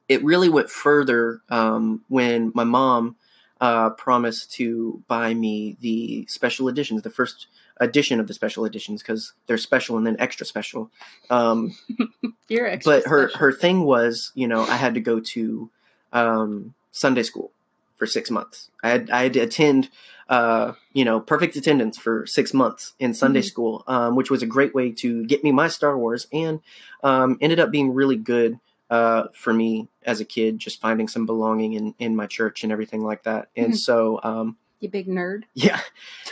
[0.08, 3.16] it really went further um, when my mom
[3.60, 7.48] uh, promised to buy me the special editions, the first
[7.80, 10.90] edition of the special editions, because they're special and then extra special.
[11.30, 11.76] Um,
[12.48, 13.38] You're extra but her special.
[13.40, 15.70] her thing was, you know, I had to go to
[16.12, 17.50] um, Sunday school
[17.96, 18.70] for six months.
[18.82, 19.90] I had I had to attend,
[20.28, 23.44] uh, you know, perfect attendance for six months in Sunday Mhm.
[23.44, 26.60] school, um, which was a great way to get me my Star Wars, and
[27.02, 28.58] um, ended up being really good
[28.90, 32.72] uh, for me as a kid, just finding some belonging in in my church and
[32.72, 33.48] everything like that.
[33.56, 33.76] And Mhm.
[33.78, 34.20] so.
[34.22, 35.44] Um, you big nerd.
[35.54, 35.80] yeah.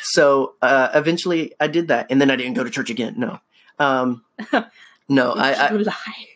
[0.03, 3.15] So uh, eventually I did that, and then I didn't go to church again.
[3.19, 3.41] No,
[3.79, 4.23] um,
[5.09, 5.85] no, I, I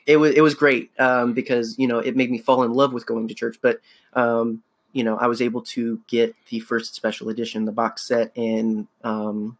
[0.06, 2.92] it was it was great um, because you know it made me fall in love
[2.92, 3.58] with going to church.
[3.62, 3.80] But
[4.14, 8.36] um, you know I was able to get the first special edition, the box set,
[8.36, 9.56] and um,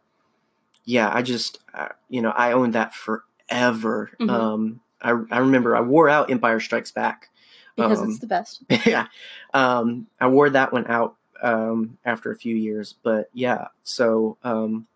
[0.85, 4.11] yeah, I just uh, you know I owned that forever.
[4.19, 4.29] Mhm.
[4.29, 7.29] Um, I I remember I wore out Empire Strikes Back.
[7.77, 8.61] Because Um, it's the best.
[8.85, 9.07] yeah,
[9.53, 13.67] um, I wore that one out um, after a few years, but yeah.
[13.83, 14.87] So um,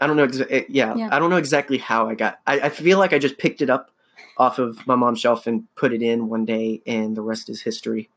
[0.00, 0.26] I don't know.
[0.26, 1.08] Exa- yeah, Yeah.
[1.12, 2.40] I don't know exactly how I got.
[2.46, 3.90] I, I feel like I just picked it up
[4.36, 7.62] off of my mom's shelf and put it in one day, and the rest is
[7.62, 8.08] history.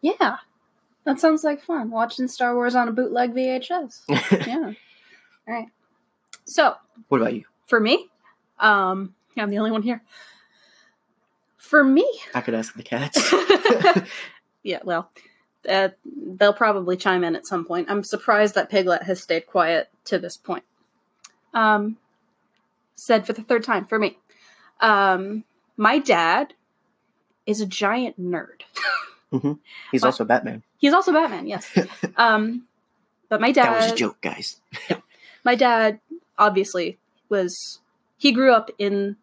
[0.00, 0.36] Yeah.
[1.04, 1.90] That sounds like fun.
[1.90, 4.02] Watching Star Wars on a bootleg VHS.
[4.46, 4.72] Yeah.
[5.48, 5.68] All right.
[6.44, 6.74] So,
[7.08, 7.44] what about you?
[7.66, 8.08] for me,
[8.58, 10.02] um, I'm the only one here.
[11.56, 13.32] For me, I could ask the cats.
[14.62, 15.10] yeah, well,
[15.68, 17.90] uh, they'll probably chime in at some point.
[17.90, 20.64] I'm surprised that Piglet has stayed quiet to this point.
[21.54, 21.96] Um,
[22.94, 24.18] said for the third time for me.
[24.80, 25.44] Um,
[25.76, 26.54] my dad
[27.46, 28.62] is a giant nerd.
[29.90, 30.08] He's What?
[30.08, 30.62] also Batman.
[30.78, 31.70] He's also Batman, yes.
[32.16, 32.66] um,
[33.28, 34.60] but my dad That was a joke, guys.
[35.44, 36.00] my dad
[36.38, 37.80] obviously was
[38.16, 39.16] he grew up in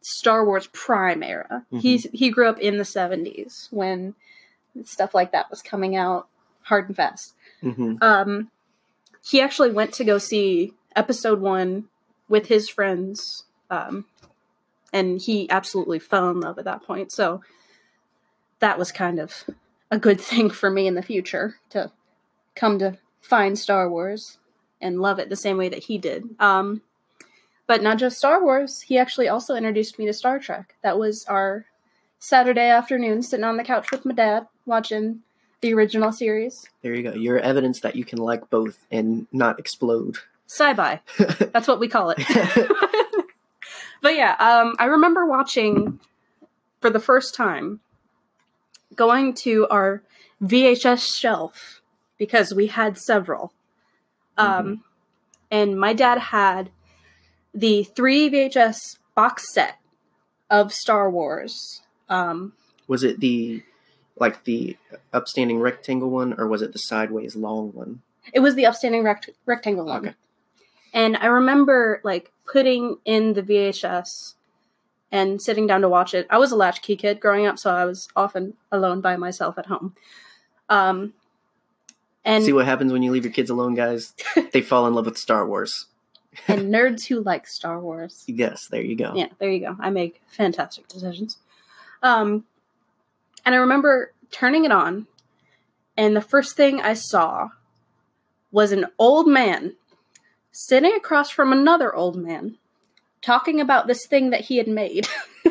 [0.00, 1.66] Star Wars Prime era.
[1.72, 1.80] Mhm.
[1.80, 4.14] He's he grew up in the seventies when
[4.84, 6.28] stuff like that was coming out
[6.62, 7.34] hard and fast.
[7.60, 8.50] hmm Um,
[9.24, 11.84] he actually went to go see episode one
[12.28, 14.04] with his friends, um,
[14.92, 17.12] and he absolutely fell in love at that point.
[17.12, 17.40] So
[18.60, 19.44] that was kind of
[19.90, 21.90] a good thing for me in the future to
[22.54, 24.38] come to find Star Wars
[24.80, 26.24] and love it the same way that he did.
[26.38, 26.82] Um,
[27.66, 30.76] but not just Star Wars, he actually also introduced me to Star Trek.
[30.82, 31.66] That was our
[32.18, 35.20] Saturday afternoon sitting on the couch with my dad watching
[35.60, 36.68] the original series.
[36.82, 37.14] There you go.
[37.14, 40.18] You're evidence that you can like both and not explode.
[40.46, 41.00] Sci-fi.
[41.52, 42.18] That's what we call it.
[44.02, 45.98] but yeah, um, I remember watching
[46.80, 47.80] for the first time,
[48.94, 50.02] going to our
[50.42, 51.80] VHS shelf
[52.18, 53.52] because we had several.
[54.36, 54.84] Um,
[55.50, 56.70] And my dad had
[57.54, 59.78] the three VHS box set
[60.50, 61.82] of Star Wars.
[62.08, 62.52] Um,
[62.86, 63.62] was it the
[64.18, 64.76] like the
[65.12, 68.02] upstanding rectangle one, or was it the sideways long one?
[68.32, 70.06] it was the upstanding rect- rectangle one.
[70.06, 70.14] Okay.
[70.92, 74.34] And I remember like putting in the VHS
[75.12, 76.26] and sitting down to watch it.
[76.28, 79.66] I was a latchkey kid growing up, so I was often alone by myself at
[79.66, 79.94] home.
[80.68, 81.12] Um,
[82.24, 84.12] and See what happens when you leave your kids alone, guys?
[84.52, 85.86] they fall in love with Star Wars.
[86.48, 88.24] and nerds who like Star Wars.
[88.26, 89.12] Yes, there you go.
[89.14, 89.76] Yeah, there you go.
[89.78, 91.36] I make fantastic decisions.
[92.02, 92.44] Um,
[93.46, 95.06] and I remember turning it on,
[95.96, 97.48] and the first thing I saw
[98.52, 99.76] was an old man
[100.52, 102.58] sitting across from another old man
[103.22, 105.08] talking about this thing that he had made.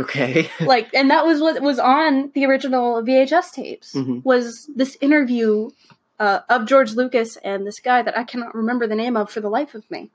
[0.00, 0.48] Okay.
[0.60, 3.94] like, and that was what was on the original VHS tapes.
[3.94, 4.24] Mhm.
[4.24, 5.70] Was this interview
[6.20, 9.40] uh, of George Lucas and this guy that I cannot remember the name of for
[9.40, 10.10] the life of me.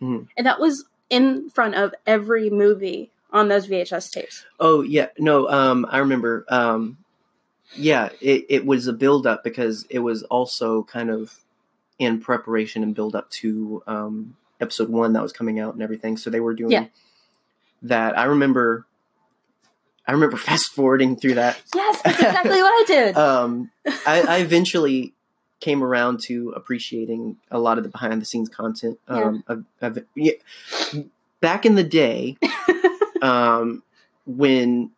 [0.00, 0.28] Mhm.
[0.36, 4.44] And that was in front of every movie on those VHS tapes.
[4.60, 5.48] Oh yeah, no.
[5.48, 6.44] Um, I remember.
[6.48, 6.98] Um,
[7.74, 11.40] yeah, it it was a build up because it was also kind of
[11.98, 16.16] in preparation and build up to um episode one that was coming out and everything.
[16.16, 16.86] So they were doing Yeah.
[17.82, 18.18] that.
[18.18, 18.86] I remember.
[20.08, 21.60] I remember fast forwarding through that.
[21.74, 23.16] Yes, that's exactly what I did.
[23.16, 23.70] Um,
[24.06, 25.14] I, I eventually
[25.58, 29.00] came around to appreciating a lot of the behind the scenes content.
[29.08, 30.32] Um, of, of, yeah,
[31.40, 32.36] back in the day,
[33.22, 33.82] um,
[34.26, 34.90] when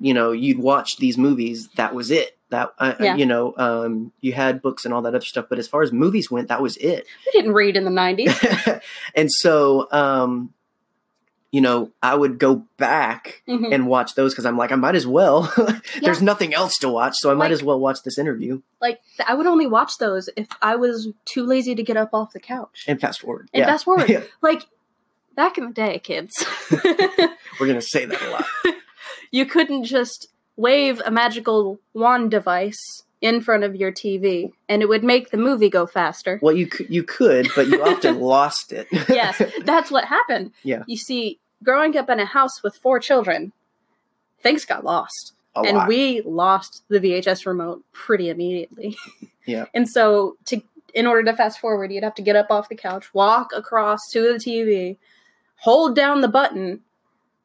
[0.00, 2.36] you know you'd watch these movies, that was it.
[2.50, 3.16] That uh, Yeah.
[3.16, 5.90] you know, um, you had books and all that other stuff, but as far as
[5.92, 7.06] movies went, that was it.
[7.26, 8.80] we didn't read in the 90s.
[9.14, 10.52] and so, um,
[11.50, 13.72] you know, I would go back Mhm.
[13.74, 15.50] and watch those because I'm like, I might as well.
[16.02, 16.24] There's Yeah.
[16.24, 19.32] nothing else to watch, so I might Like- as well watch this interview Like, I
[19.34, 22.84] would only watch those if I was too lazy to get up off the couch.
[22.88, 23.48] and fast forward.
[23.54, 23.66] And yeah.
[23.66, 24.08] fast forward.
[24.10, 24.22] Yeah.
[24.42, 24.66] Like,
[25.34, 26.32] back in the day, kids,
[27.60, 28.46] We're gonna say that a lot.
[29.30, 34.88] you couldn't just wave a magical wand device in front of your TV and it
[34.88, 36.38] would make the movie go faster.
[36.42, 38.88] Well, you could, you could, but you often lost it.
[39.08, 40.52] yes, that's what happened.
[40.64, 40.82] Yeah.
[40.86, 43.52] You see, growing up in a house with four children,
[44.40, 45.32] things got lost.
[45.54, 45.88] a and lot.
[45.88, 48.96] we lost the VHS remote pretty immediately.
[49.46, 49.66] Yeah.
[49.72, 50.62] And so to
[50.94, 53.98] in order to fast forward, you'd have to get up off the couch, walk across
[54.12, 54.98] to the TV,
[55.62, 56.80] hold down the button,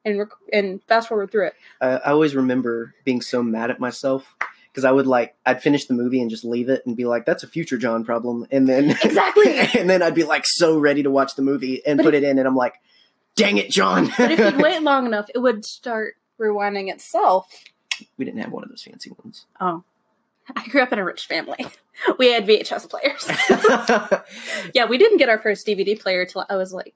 [0.06, 1.54] and rec- and fast forward through it.
[1.82, 4.36] I, I always remember being so mad at myself
[4.72, 7.26] because I would like I'd finish the movie and just leave it and be like,
[7.26, 9.58] "That's a future John problem," and then Exactly.
[9.78, 12.24] and then I'd be like so ready to watch the movie and But put it
[12.24, 12.76] in, and I'm like,
[13.36, 17.52] "Dang it, John!" But if you'd wait long enough, it would start rewinding itself.
[18.18, 19.46] we didn't have one of those fancy ones.
[19.60, 19.84] Oh.
[20.56, 21.66] I grew up in a rich family.
[22.20, 23.28] We had VHS players.
[24.76, 26.94] yeah, we didn't get our first DVD player till I was like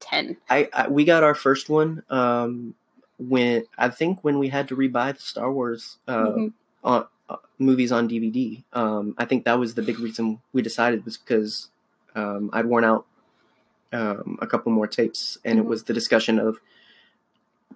[0.00, 0.36] 10.
[0.50, 2.74] I, I we got our first one um,
[3.18, 6.52] when I think when we had to rebuy the Star Wars uh, Mhm.
[6.84, 8.62] on, uh, movies on DVD.
[8.72, 11.68] Um, I think that was the big reason we decided was because
[12.14, 13.06] um, I'd worn out
[13.92, 15.62] um, a couple more tapes, and Mhm.
[15.62, 16.58] it was the discussion of,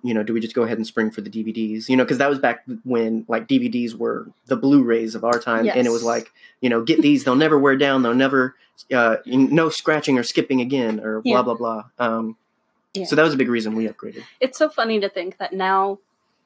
[0.02, 1.88] you know, do we just go ahead and spring for the DVDs?
[1.88, 5.68] You know, because that was back when like DVDs were the Blu-rays of our time,
[5.68, 8.56] and it was like, you know, get these; they'll never wear down, they'll never,
[8.92, 11.42] uh, no scratching or skipping again, or blah Yeah.
[11.42, 11.84] blah blah.
[11.98, 12.36] Um,
[12.94, 13.04] Yeah.
[13.06, 15.98] So that was a big reason we upgraded, It's so funny to think that now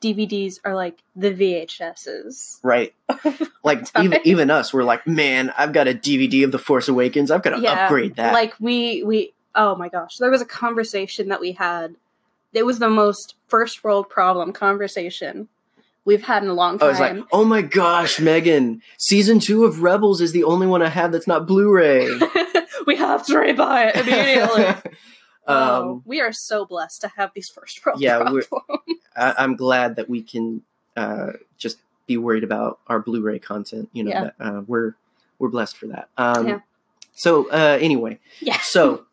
[0.03, 2.59] DVDs are like the VHSs.
[2.63, 2.95] right?
[3.65, 7.33] Like even even us, we're like, man, I've got a DVD of The Force Awakens.
[7.33, 8.33] I've got to Yeah, upgrade that.
[8.33, 11.97] Like we we oh my gosh, there was a conversation that we had.
[12.57, 15.49] It was the most first world problem conversation
[16.07, 16.87] we've had in a long time.
[16.87, 20.81] I was like, oh my gosh, Megan, season two of Rebels is the only one
[20.81, 22.09] I have that's not Blu-ray.
[22.87, 24.91] we have to rebuy it immediately.
[25.49, 28.47] Oh, Um, we are so blessed to have these first world Yeah, problems.
[29.17, 30.63] I, I'm glad that we can
[30.97, 33.89] uh, just be worried about our Blu-ray content.
[33.93, 34.23] You know, Yeah.
[34.25, 34.95] that, uh, we're
[35.39, 36.09] we're blessed for that.
[36.19, 36.61] Um, Yeah.
[37.15, 38.59] So uh, anyway, yeah.
[38.61, 39.05] so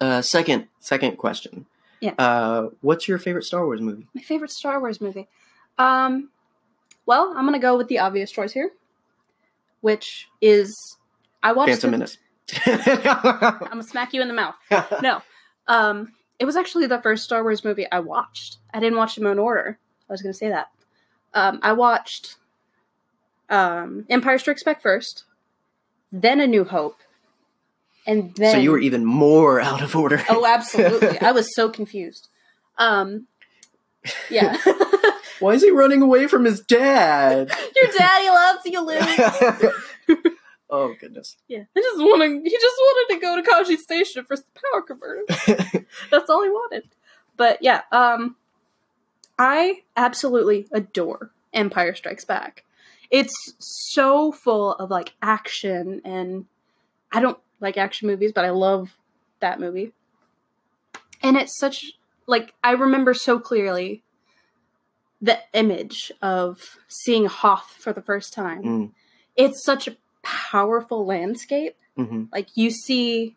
[0.00, 1.66] uh, second second question.
[2.00, 2.12] Yeah.
[2.18, 4.06] Uh, what's your favorite Star Wars movie?
[4.14, 5.28] My favorite Star Wars movie.
[5.78, 6.30] Um,
[7.06, 8.70] well, I'm gonna go with the obvious choice here,
[9.80, 10.96] which is
[11.42, 11.70] I watched.
[11.70, 12.18] Phantom the- Menace.
[12.66, 14.54] I'm gonna smack you in the mouth.
[15.02, 15.22] No,
[15.66, 18.58] um, it was actually the first Star Wars movie I watched.
[18.72, 19.78] I didn't watch them in order.
[20.08, 20.68] I was gonna say that.
[21.34, 22.36] Um, I watched
[23.50, 25.24] um, Empire Strikes Back first,
[26.12, 26.96] then A New Hope,
[28.08, 30.22] and then so you were even more out of order.
[30.30, 31.20] Oh, absolutely.
[31.20, 32.28] I was so confused.
[32.78, 33.26] Um,
[34.30, 34.56] yeah.
[35.40, 37.52] Why is he running away from his dad?
[37.76, 39.74] Your daddy loves you, Luke.
[40.70, 41.36] oh goodness.
[41.48, 41.64] Yeah.
[41.76, 44.42] I just wanted he just wanted to go to Kaji Station for the
[44.72, 45.24] power converter.
[46.10, 46.84] That's all he wanted.
[47.36, 48.36] But yeah, um
[49.38, 52.64] I absolutely adore Empire Strikes Back.
[53.10, 56.46] It's so full of like action and
[57.12, 58.96] I don't like action movies, but I love
[59.40, 59.92] that movie.
[61.22, 61.92] And it's such
[62.26, 64.02] like I remember so clearly
[65.20, 68.62] the image of seeing Hoth for the first time.
[68.62, 68.90] Mm.
[69.36, 73.34] It's such a powerful landscape hmm like you see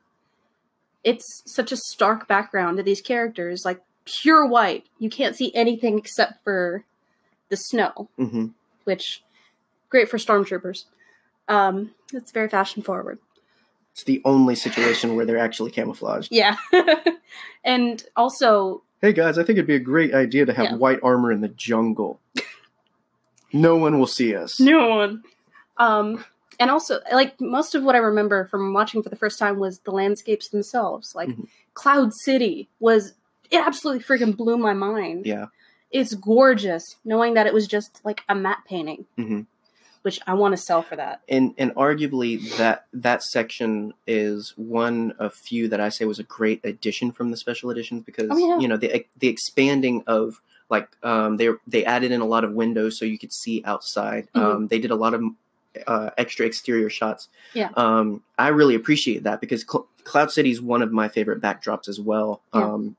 [1.04, 5.98] it's such a stark background to these characters like pure white you can't see anything
[5.98, 6.84] except for
[7.50, 8.48] the snow hmm
[8.84, 9.24] which
[9.90, 10.86] great for stormtroopers
[11.48, 13.20] um it's very fashion forward
[13.94, 16.30] It's the only situation where they're actually camouflaged.
[16.32, 16.56] yeah
[17.64, 20.76] and also Hey guys, I think it'd be a great idea to have Yeah.
[20.76, 22.20] white armor in the jungle.
[23.54, 24.60] no one will see us.
[24.60, 25.24] no one
[25.78, 26.24] um
[26.60, 29.80] and also like most of what i remember from watching for the first time was
[29.80, 31.48] the landscapes themselves like Mhm.
[31.74, 33.14] cloud city was
[33.50, 35.48] it absolutely freaking blew my mind Yeah.
[35.92, 39.48] it's gorgeous knowing that it was just like a matte painting Mhm.
[40.04, 45.14] Which i want to sell for that and and arguably that that section is one
[45.20, 48.38] of few that I say was a great addition from the special editions because Oh,
[48.38, 48.60] yeah.
[48.60, 52.54] you know the the expanding of like um, they they added in a lot of
[52.54, 54.28] windows so you could see outside.
[54.34, 54.42] Mhm.
[54.42, 55.22] Um, they did a lot of
[55.86, 57.28] uh, extra exterior shots.
[57.54, 57.70] Yeah.
[57.76, 61.88] Um, I really appreciate that because Cl- Cloud City is one of my favorite backdrops
[61.90, 62.42] as well.
[62.54, 62.74] Yeah.
[62.74, 62.96] Um,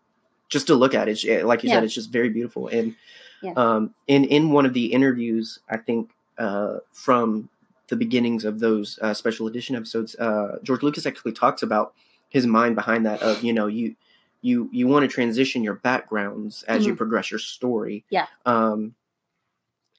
[0.51, 1.77] just to look at it, like you Yeah.
[1.77, 2.69] said, it's just very beautiful.
[2.69, 2.95] And
[3.43, 3.55] Yeah.
[3.57, 7.49] um, in in one of the interviews, I think uh, from
[7.89, 11.95] the beginnings of those uh, special edition episodes, uh, George Lucas actually talks about
[12.29, 13.21] his mind behind that.
[13.23, 13.97] Of you know you
[14.41, 16.97] you you want to transition your backgrounds as you Mhm.
[16.99, 18.05] progress your story.
[18.11, 18.27] Yeah.
[18.47, 18.95] Um,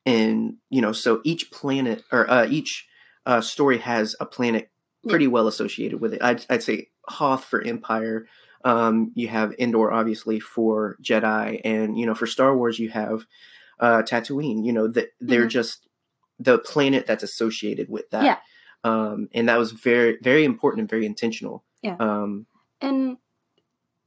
[0.06, 2.88] and you know, so each planet or uh, each
[3.26, 4.70] uh, story has a planet
[5.08, 6.22] pretty well associated with it.
[6.22, 8.26] I'd, I'd say Hoth for Empire.
[8.66, 13.26] Um, you have Endor, obviously, for Jedi, and you know, for Star Wars, you have
[13.80, 14.66] uh, Tatooine.
[14.66, 15.50] You know, that they're Mhm.
[15.50, 15.88] just
[16.44, 18.24] the planet that's associated with that.
[18.24, 18.38] Yeah.
[18.84, 21.64] Um, and that was very, very important and very intentional.
[21.82, 21.96] Yeah.
[22.00, 22.48] Um,
[22.82, 23.18] and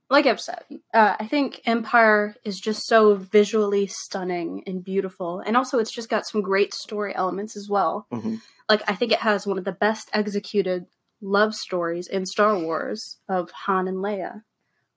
[0.09, 0.63] like i've said
[0.95, 6.09] uh, i think empire is just so visually stunning and beautiful and also it's just
[6.09, 8.41] got some great story elements as well mhm.
[8.69, 10.87] like i think it has one of the best executed
[11.21, 14.43] love stories in star wars of han and leia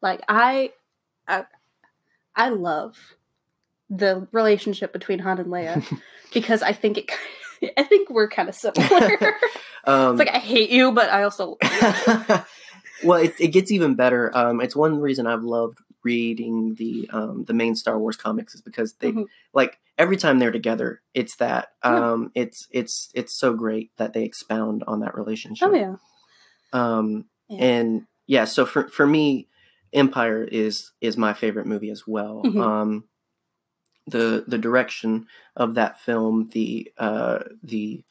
[0.02, 0.71] like i
[1.28, 1.45] i,
[2.36, 3.15] I love
[3.89, 5.84] the relationship between han and leia
[6.34, 7.12] because i think it
[7.78, 8.86] i think we're kind of similar
[9.86, 11.58] um, it's like i hate you but i also
[13.04, 14.36] well, it, it gets even better.
[14.36, 18.62] Um, it's one reason I've loved reading the um, the main Star Wars comics is
[18.62, 19.25] because they Mhm.
[19.54, 22.12] like every time they're together, it's that Yeah.
[22.12, 25.69] um, it's it's it's so great that they expound on that relationship.
[25.69, 25.95] oh yeah
[26.73, 27.63] Um, Yeah.
[27.65, 29.48] and yeah, so for for me,
[29.94, 32.42] Empire is is my favorite movie as well.
[32.46, 32.60] Mhm.
[32.62, 33.04] Um,
[34.10, 38.03] the the direction of that film, the uh, the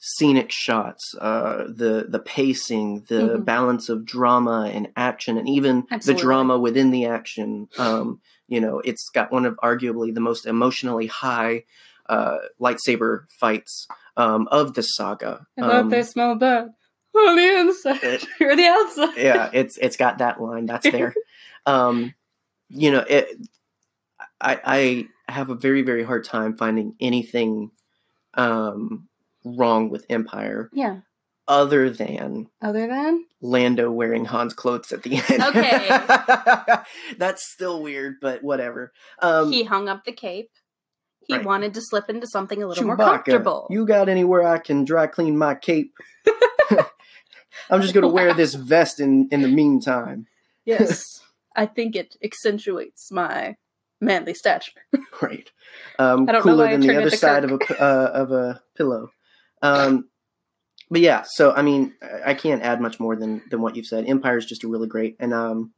[0.00, 3.44] scenic shots, uh, the the pacing, the Mhm.
[3.44, 6.14] balance of drama and action, and even Absolutely.
[6.14, 7.68] the drama within the action.
[7.78, 11.64] Um, you know, it's got one of arguably the most emotionally high
[12.08, 13.86] uh, lightsaber fights
[14.16, 15.46] um, of the saga.
[15.58, 16.70] I thought Um, they smell bad
[17.14, 19.16] on the inside it- or the outside.
[19.18, 20.66] yeah, it's it's got that line.
[20.66, 21.14] That's there.
[21.66, 22.14] um,
[22.70, 23.28] you know, it.
[24.40, 27.70] I I have a very very hard time finding anything
[28.34, 29.08] um,
[29.44, 30.98] wrong with Empire Yeah.
[31.46, 35.42] other than Other than Lando wearing Han's clothes at the end.
[35.42, 36.76] Okay.
[37.18, 38.92] that's still weird, but whatever.
[39.20, 40.50] Um, he hung up the cape.
[41.26, 41.44] He Right.
[41.44, 43.66] wanted to slip into something a little more Chewbacca, comfortable.
[43.70, 45.92] You got anywhere I can dry clean my cape?
[47.70, 50.26] I'm just gonna wear this vest in in the meantime.
[50.64, 51.20] yes.
[51.56, 53.56] I think it accentuates my
[54.00, 54.72] manly stature.
[55.22, 55.50] Right.
[55.98, 59.10] Um, I don't know cooler than the other side of a uh, of a pillow.
[59.62, 60.08] Um,
[60.90, 63.86] but yeah, so I mean, I- I can't add much more than than what you've
[63.86, 64.06] said.
[64.06, 65.72] Empire is just a really great, and um,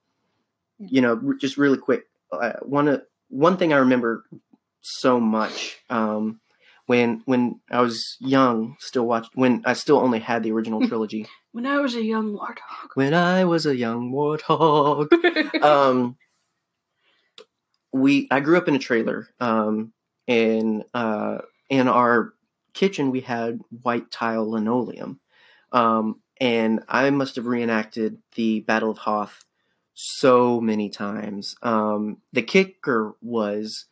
[0.78, 2.04] you know, r- just really quick.
[2.30, 2.98] Uh, one uh,
[3.28, 4.24] one thing I remember
[4.82, 6.40] so much um,
[6.86, 11.26] when when I was young, still watched when I still only had the original trilogy.
[11.52, 12.90] When I was a young warthog.
[12.94, 15.08] when I was a young warthog.
[15.62, 16.16] um
[17.92, 19.92] we I grew up in a trailer um
[20.28, 21.38] and uh
[21.68, 22.34] in our
[22.72, 25.20] kitchen we had white tile linoleum
[25.72, 29.44] um and I must have reenacted the Battle of Hoth
[29.94, 33.86] so many times um the kicker was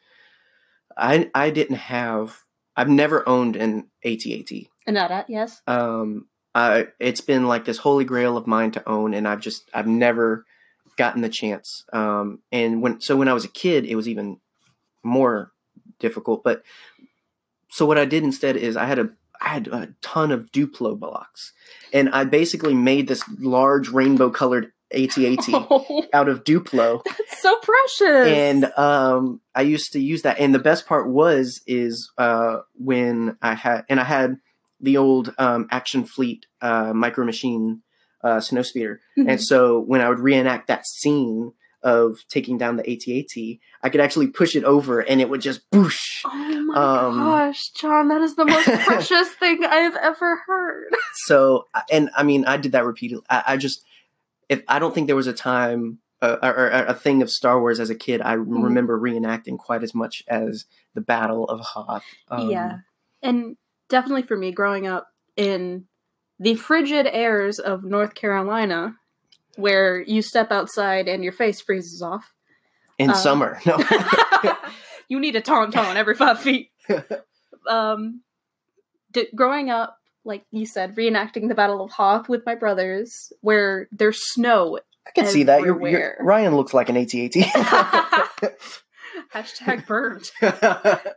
[0.96, 2.44] I I didn't have
[2.76, 4.68] I've never owned an ATAT.
[4.86, 5.61] AT-AT Anata, yes.
[5.66, 9.68] um I it's been like this holy grail of mine to own and I've just
[9.74, 10.46] I've never
[10.99, 14.38] gotten the chance um and when so when I was a kid it was even
[15.03, 15.53] more
[15.99, 16.62] difficult but
[17.70, 20.99] so what I did instead is I had a I had a ton of Duplo
[20.99, 21.53] blocks
[21.92, 27.57] and I basically made this large rainbow colored AT-AT Oh, out of Duplo that's so
[27.61, 28.26] precious.
[28.28, 30.40] and um, I used to use that.
[30.40, 34.38] And the best part was is uh, when I had and I had
[34.80, 37.82] the old um, Action Fleet uh, Micro Machine
[38.22, 39.28] uh, snow speeder, Mhm.
[39.30, 41.52] and so when I would reenact that scene
[41.82, 45.68] of taking down the AT-AT, I could actually push it over, and it would just
[45.70, 46.22] boosh.
[46.24, 46.74] Oh my
[47.06, 50.88] Um, gosh, John, that is the most precious thing I have ever heard.
[51.26, 53.24] So, and I mean, I did that repeatedly.
[53.28, 53.84] I, I just,
[54.48, 57.60] if I don't think there was a time uh, or, or a thing of Star
[57.60, 58.62] Wars as a kid, I Mhm.
[58.64, 60.64] remember reenacting quite as much as
[60.94, 62.02] the Battle of Hoth.
[62.28, 62.78] Um, yeah.
[63.22, 63.56] And
[63.88, 65.84] definitely for me, growing up in
[66.39, 68.95] the frigid airs of North Carolina,
[69.57, 72.32] where you step outside and your face freezes off.
[72.99, 73.61] in Um, summer.
[73.66, 73.76] No,
[75.09, 76.70] you need a tauntaun every five feet.
[77.68, 78.22] um,
[79.12, 83.89] d- growing up, like you said, reenacting the Battle of Hoth with my brothers, where
[83.93, 84.78] there's snow.
[85.07, 85.62] I can see that.
[85.62, 86.16] You're, you're.
[86.20, 87.32] Ryan looks like an AT-AT.
[89.34, 90.30] Hashtag burned.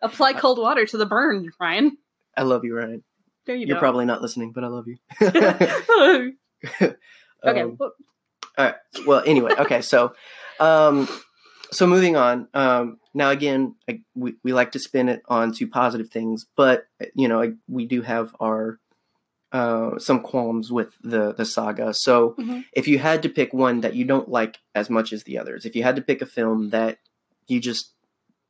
[0.02, 1.98] Apply cold water to the burn, Ryan.
[2.38, 3.04] I love you, Ryan.
[3.46, 3.80] There you You're go.
[3.82, 4.98] probably not listening, but I love you.
[6.82, 6.96] okay.
[7.44, 7.94] Um, well,
[8.58, 8.76] All right.
[9.06, 9.82] Well, anyway, okay.
[9.82, 10.14] So,
[10.60, 11.08] um,
[11.72, 12.48] so moving on.
[12.54, 16.86] Um, now again, I, we we like to spin it onto positive things, but
[17.16, 18.80] you know, I, we do have our
[19.52, 21.94] uh, some qualms with the the saga.
[21.94, 22.64] So, Mhm.
[22.74, 25.66] if you had to pick one that you don't like as much as the others,
[25.66, 27.00] if you had to pick a film that
[27.48, 27.94] you just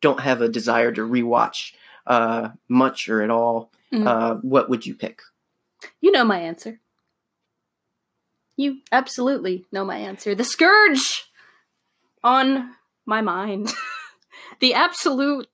[0.02, 1.74] don't have a desire to rewatch
[2.08, 4.08] uh, much or at all, Mhm.
[4.08, 5.22] uh, what would you pick?
[6.00, 6.80] you know my answer.
[8.56, 10.36] You absolutely know my answer.
[10.36, 11.26] The scourge
[12.24, 12.76] on
[13.06, 13.74] my mind.
[14.60, 15.48] the absolute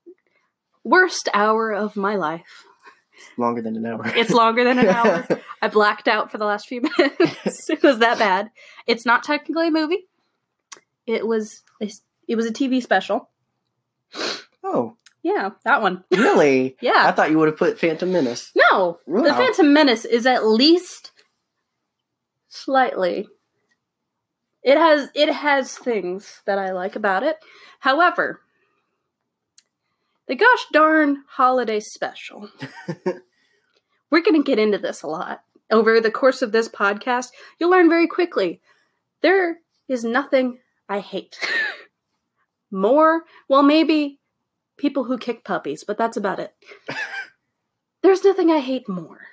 [0.83, 2.65] worst hour of my life.
[3.37, 4.01] Longer than an hour.
[4.15, 5.27] It's longer than an hour.
[5.61, 7.69] I blacked out for the last few minutes.
[7.69, 8.51] it was that bad.
[8.85, 10.07] It's not technically a movie.
[11.05, 13.29] It was it was a TV special.
[14.63, 16.03] oh, Yeah, that one.
[16.11, 16.77] really?
[16.81, 17.03] Yeah.
[17.05, 18.51] I thought you would have put Phantom Menace.
[18.55, 21.11] No, the Phantom Menace is at least
[22.47, 23.27] slightly.
[24.63, 27.37] It has it has things that I like about it.
[27.79, 28.41] However,
[30.27, 32.49] the gosh darn holiday special.
[34.09, 35.41] We're going to get into this a lot
[35.71, 37.27] over the course of this podcast.
[37.59, 38.61] You'll learn very quickly.
[39.21, 39.57] There
[39.87, 41.37] is nothing I hate
[42.71, 43.23] more.
[43.49, 44.19] Well, maybe
[44.77, 46.53] people who kick puppies, but that's about it.
[48.01, 49.27] There's nothing I hate more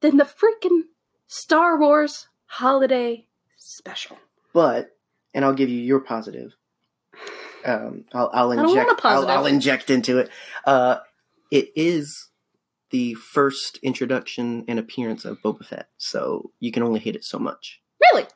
[0.00, 0.82] than the freaking
[1.26, 4.18] Star Wars holiday special.
[4.52, 4.96] But,
[5.34, 6.54] and I'll give you your positive.
[7.64, 9.00] Um, I'll, I'll inject.
[9.04, 9.28] I'll.
[9.28, 10.30] I'll inject into it.
[10.64, 10.98] Uh,
[11.50, 12.28] it is
[12.90, 17.38] the first introduction and appearance of Boba Fett, so you can only hate it so
[17.38, 17.80] much.
[18.00, 18.26] Really?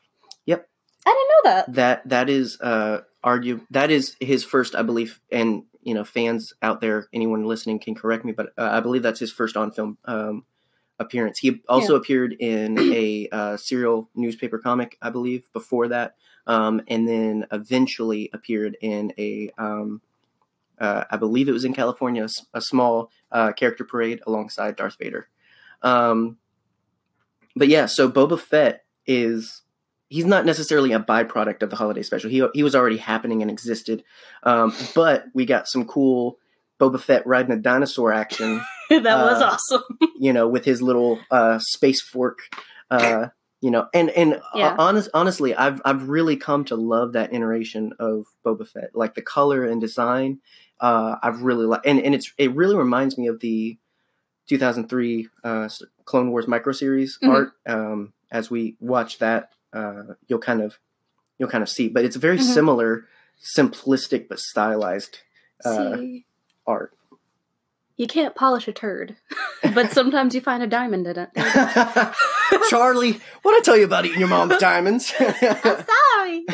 [0.46, 0.68] Yep.
[1.06, 1.74] I didn't know that.
[1.74, 6.52] That that is uh argue that is his first, I believe, and you know fans
[6.62, 9.72] out there, anyone listening can correct me, but uh, I believe that's his first on
[9.72, 10.44] film um,
[10.98, 11.38] appearance.
[11.38, 16.14] He also appeared in a uh, serial newspaper comic, I believe, before that,
[16.46, 20.02] um, and then eventually appeared in a, um,
[20.78, 25.28] uh, I believe it was in California, a small uh, character parade alongside Darth Vader.
[25.82, 26.36] Um,
[27.56, 29.62] but yeah, so Boba Fett is
[30.10, 32.28] he's not necessarily a byproduct of the holiday special.
[32.28, 34.04] He he was already happening and existed,
[34.42, 36.36] um, but we got some cool
[36.78, 39.82] Boba Fett riding a dinosaur action that was Uh, awesome.
[40.20, 42.40] you know, with his little uh, space fork
[42.90, 43.28] uh,
[43.62, 44.74] you know, and and Yeah.
[44.78, 49.22] honest, honestly, I've I've really come to love that iteration of Boba Fett, like the
[49.22, 50.40] color and design.
[50.80, 53.78] Uh, I've really like, and and it's it really reminds me of the
[54.48, 55.68] 2003 uh,
[56.04, 57.28] Clone Wars micro series Mhm.
[57.28, 57.52] art.
[57.66, 60.78] Um, as we watch that, uh, you'll kind of
[61.38, 62.42] you'll kind of see, but it's very Mhm.
[62.54, 63.06] similar,
[63.42, 65.18] simplistic but stylized
[65.64, 65.96] uh,
[66.66, 66.92] art.
[67.96, 69.16] you can't polish a turd,
[69.74, 71.30] but sometimes you find a diamond in it.
[72.68, 75.12] Charlie, what did I tell you about eating your mom's diamonds?
[75.18, 76.46] I'm sorry.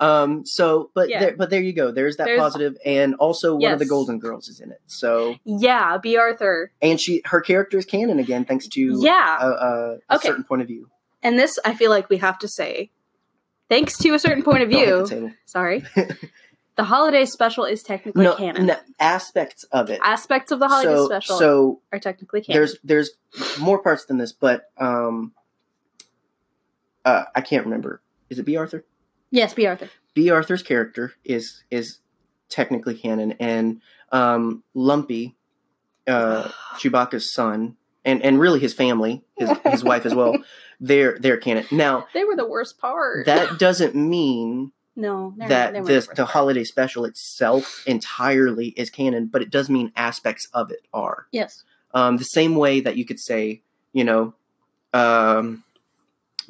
[0.00, 0.44] um.
[0.46, 1.20] So, but Yeah.
[1.20, 1.90] there, but there you go.
[1.90, 4.80] There's that There's- positive, and also one of the Golden Girls is in it.
[4.86, 6.72] So, Yeah, Bea Arthur.
[6.82, 9.38] and she her character is canon again, thanks to Yeah.
[9.40, 10.28] a, a, a Okay.
[10.28, 10.88] certain point of view.
[11.22, 12.90] And this, I feel like we have to say,
[13.68, 15.32] thanks to a certain point of view.
[15.44, 15.84] Sorry.
[16.76, 18.66] the holiday special is technically No, canon.
[18.66, 20.00] no, aspects of it.
[20.02, 22.60] Aspects of the holiday so, special so are technically canon.
[22.60, 23.10] there's there's
[23.58, 25.32] more parts than this, but um,
[27.04, 28.00] uh, I can't remember.
[28.30, 28.84] Is it Bea Arthur?
[29.30, 29.88] yes, Bea Arthur.
[30.14, 31.98] Bea Arthur's character is is
[32.48, 33.80] technically canon, and
[34.12, 35.36] um, Lumpy,
[36.06, 36.48] uh,
[36.78, 40.36] Chewbacca's son, and and really his family, his his wife as well,
[40.80, 41.66] they're they're canon.
[41.70, 43.26] Now They were the worst part.
[43.26, 46.28] that doesn't mean no, that were this the part.
[46.30, 51.26] holiday special itself entirely is canon, but it does mean aspects of it are.
[51.32, 51.64] Yes.
[51.94, 53.62] Um, the same way that you could say,
[53.92, 54.34] you know,
[54.92, 55.64] um,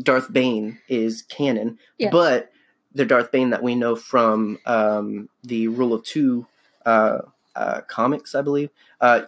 [0.02, 2.10] Darth Bane is canon, Yes.
[2.12, 2.50] but
[2.94, 6.46] the Darth Bane that we know from um, the Rule of Two
[6.86, 7.18] uh,
[7.54, 8.70] uh, comics, I believe,
[9.00, 9.22] uh,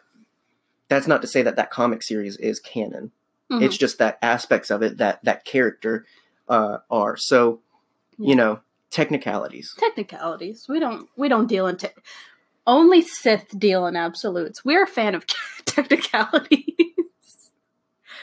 [0.89, 3.13] that's not to say that that comic series is canon.
[3.51, 3.63] Mhm.
[3.63, 6.07] It's just that aspects of it that that character
[6.49, 7.17] uh, are.
[7.17, 7.61] So,
[8.19, 9.75] you know, technicalities.
[9.79, 10.67] technicalities.
[10.69, 11.89] We don't we don't deal in te-
[12.67, 14.65] only Sith deal in absolutes.
[14.65, 15.25] We're a fan of
[15.65, 16.65] technicalities.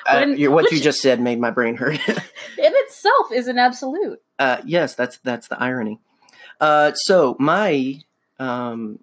[0.05, 1.99] Uh, When- you- what you just said made my brain hurt.
[2.07, 2.23] in
[2.57, 4.21] itself is an absolute.
[4.39, 5.99] Uh, yes, that's that's the irony.
[6.61, 7.99] Uh, so my
[8.39, 8.99] um,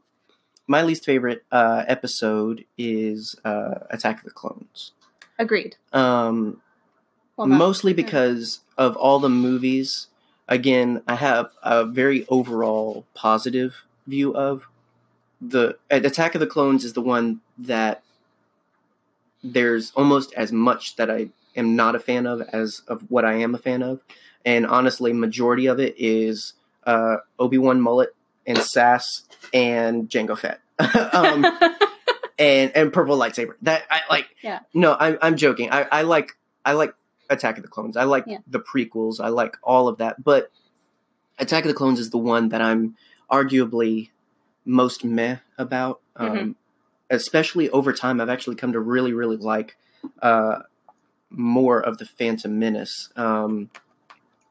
[0.66, 4.93] my least favorite uh, episode is uh, Attack of the Clones.
[5.39, 5.76] Agreed.
[5.93, 6.61] Um,
[7.37, 10.09] Well, mostly because of all the movies.
[10.47, 14.66] Again, I have a very overall positive view of
[15.41, 18.03] the Attack of the Clones is the one that
[19.43, 23.35] there's almost as much that I am not a fan of as of what I
[23.35, 24.01] am a fan of,
[24.45, 26.55] and honestly, majority of it is
[26.85, 28.14] uh, Obi Wan Mullet
[28.47, 29.22] and Sass
[29.53, 30.61] and Jango Fett.
[31.14, 31.47] um,
[32.39, 33.55] and and purple lightsaber.
[33.62, 34.28] That I like.
[34.43, 34.61] Yeah.
[34.72, 35.70] No, I'm I'm joking.
[35.70, 36.32] I I like
[36.64, 36.95] I like
[37.30, 37.97] Attack of the Clones.
[37.97, 38.39] I like Yeah.
[38.47, 39.20] the prequels.
[39.20, 40.22] I like all of that.
[40.22, 40.51] But
[41.39, 42.97] Attack of the Clones is the one that I'm
[43.30, 44.11] arguably
[44.64, 46.01] most meh about.
[46.16, 46.55] Um, Mhm.
[47.11, 49.76] Especially over time, I've actually come to really really like
[50.22, 50.61] uh,
[51.30, 53.11] more of the Phantom Menace.
[53.16, 53.70] Um,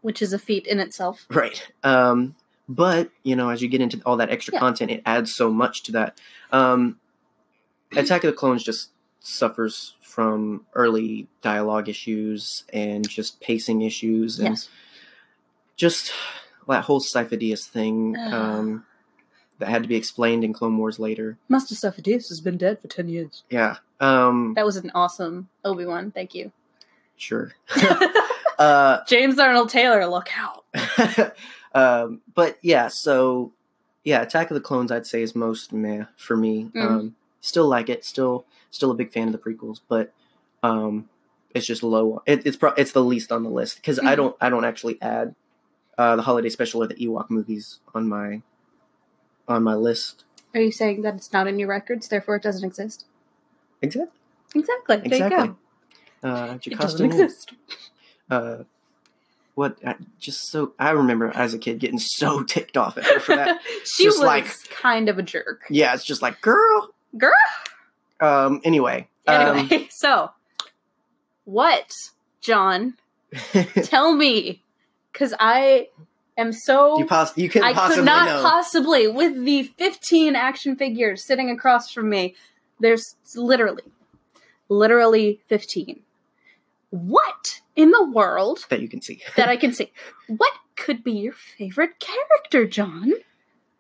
[0.01, 1.25] which is a feat in itself.
[1.29, 1.65] Right.
[1.83, 2.35] Um,
[2.69, 4.59] but you know, as you get into all that extra Yeah.
[4.59, 6.19] content, it adds so much to that.
[6.51, 6.99] Um,
[7.97, 8.89] Attack of the Clones just
[9.19, 14.69] suffers from early dialogue issues and just pacing issues and Yes.
[15.75, 16.11] just
[16.67, 18.85] that whole Sifo-Dyas thing um,
[19.59, 21.37] that had to be explained in Clone Wars later.
[21.49, 23.43] Master Sifo-Dyas has been dead for ten years.
[23.49, 23.77] Yeah.
[23.99, 26.11] Um, That was an awesome Obi Wan.
[26.11, 26.51] Thank you,
[27.15, 27.53] sure.
[28.59, 30.05] uh, James Arnold Taylor.
[30.05, 30.65] Look out.
[31.73, 33.53] um, but yeah, so
[34.03, 36.69] yeah, Attack of the Clones, I'd say is most meh for me.
[36.75, 37.13] Mm.
[37.45, 40.13] Still like it, still still a big fan of the prequels, but
[40.63, 41.09] um,
[41.53, 42.23] it's just low.
[42.25, 44.15] It, it's pro- it's the least on the list because I Mhm.
[44.15, 45.35] don't I don't actually add
[45.97, 48.41] uh, the holiday special or the Ewok movies on my
[49.47, 50.23] on my list.
[50.53, 53.05] Are you saying that it's not in your records, therefore it doesn't exist?
[53.81, 54.17] Exactly.
[54.55, 54.95] Exactly.
[54.97, 55.47] There Exactly.
[55.49, 55.57] you
[56.23, 56.29] go.
[56.29, 57.51] Uh, It doesn't exist.
[58.31, 58.63] Uh,
[59.55, 59.77] what?
[59.85, 63.35] I, just so I remember as a kid getting so ticked off at her for
[63.35, 63.59] that.
[63.83, 65.63] she was like- kind of a jerk.
[65.69, 66.91] yeah, it's just like girl.
[67.17, 67.31] Girl.
[68.19, 68.61] Um.
[68.63, 69.07] Anyway.
[69.27, 70.31] Anyway, so
[71.45, 71.89] what,
[72.41, 72.95] John?
[73.55, 74.63] Um, Tell me,
[75.11, 75.87] because I
[76.37, 76.99] am so.
[76.99, 78.41] you you can I could not know.
[78.43, 82.35] possibly, with the 15 action figures sitting across from me,
[82.79, 83.83] there's literally,
[84.69, 86.01] literally 15.
[86.89, 89.21] What in the world that you can see.
[89.35, 89.91] that I can see?
[90.27, 93.13] What could be your favorite character, John?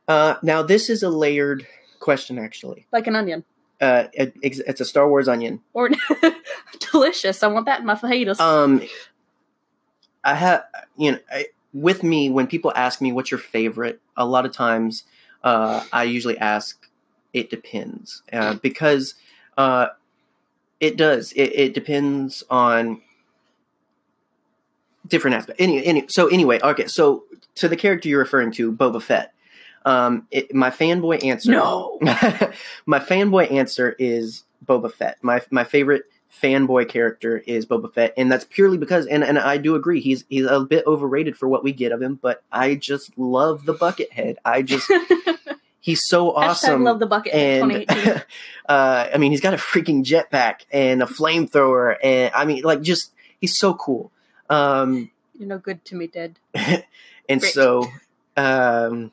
[0.07, 1.67] Uh, now this is a layered
[2.03, 2.85] question, actually.
[2.91, 3.43] Like an onion.
[3.81, 5.61] Uh, it, it's a Star Wars onion.
[5.73, 5.89] Or
[6.91, 7.43] delicious.
[7.43, 8.39] I want that in my fajitas.
[8.39, 8.81] Um,
[10.23, 10.65] I have
[10.97, 14.53] you know I, with me when people ask me what's your favorite, a lot of
[14.53, 15.03] times
[15.43, 16.87] uh, I usually ask
[17.33, 19.15] it depends uh, because
[19.57, 19.87] uh,
[20.79, 21.31] it does.
[21.33, 23.01] It, it depends on
[25.07, 25.59] different aspect.
[25.59, 26.87] Any, any, so anyway, okay.
[26.87, 27.23] So
[27.55, 29.32] to the character you're referring to, Boba Fett.
[29.85, 31.51] Um, it, my fanboy answer.
[31.51, 31.97] No.
[32.85, 35.17] my fanboy answer is Boba Fett.
[35.21, 36.03] My my favorite
[36.41, 40.25] fanboy character is Boba Fett, and that's purely because, and, and I do agree, he's
[40.29, 43.73] he's a bit overrated for what we get of him, but I just love the
[43.73, 44.37] Buckethead.
[44.43, 44.91] I just
[45.79, 46.81] he's so awesome.
[46.81, 47.33] Hashtag love the bucket.
[47.33, 47.85] and
[48.69, 52.81] uh, I mean, he's got a freaking jetpack and a flamethrower, and I mean, like,
[52.81, 54.11] just he's so cool.
[54.49, 56.39] Um, You're no good to me, dead.
[56.55, 57.53] and Great.
[57.53, 57.87] so,
[58.37, 59.11] um,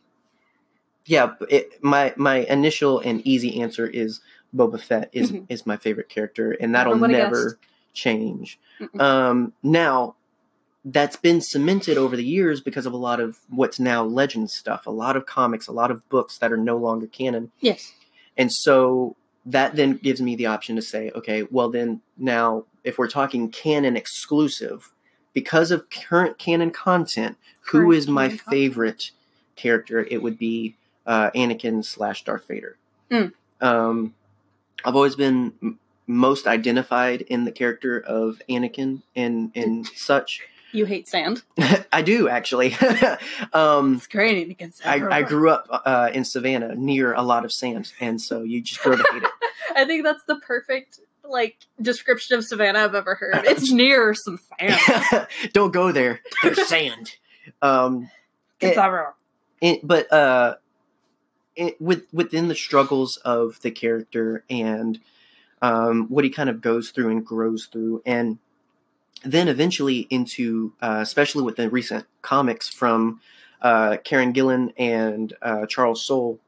[1.10, 4.20] yeah, it, my my initial and easy answer is
[4.54, 5.46] Boba Fett is Mhm.
[5.48, 7.58] is my favorite character, and that'll never
[7.92, 8.58] change.
[8.80, 9.00] Mm-mm.
[9.00, 10.14] Um, now,
[10.84, 14.86] that's been cemented over the years because of a lot of what's now legend stuff,
[14.86, 17.50] a lot of comics, a lot of books that are no longer canon.
[17.60, 17.92] Yes.
[18.36, 22.98] And so that then gives me the option to say, okay, well, then now if
[22.98, 24.92] we're talking canon exclusive,
[25.34, 27.36] because of current canon content,
[27.70, 28.50] who Current is my canon content.
[28.54, 29.10] favorite
[29.56, 30.06] character?
[30.10, 30.76] It would be
[31.10, 32.76] uh, Anakin slash Darth Vader.
[33.10, 33.32] Mm.
[33.60, 34.14] Um,
[34.84, 40.42] I've always been m- most identified in the character of Anakin and and such.
[40.72, 41.42] You hate sand.
[41.92, 42.74] I do actually.
[43.52, 47.52] um, It's great against I, I grew up uh, in Savannah near a lot of
[47.52, 49.30] sand, and so you just grow to hate it.
[49.76, 53.42] I think that's the perfect like description of Savannah I've ever heard.
[53.44, 55.26] It's near some sand.
[55.52, 56.20] Don't go there.
[56.42, 57.16] There's sand.
[57.62, 58.10] Um,
[58.60, 59.14] It's it-
[59.60, 60.54] it- but uh,
[61.60, 64.98] it, with within the struggles of the character and
[65.62, 68.38] um, what he kind of goes through and grows through, and
[69.22, 73.20] then eventually into, uh, especially with the recent comics from
[73.60, 76.38] uh, Kieron Gillen and uh, Charles Soule,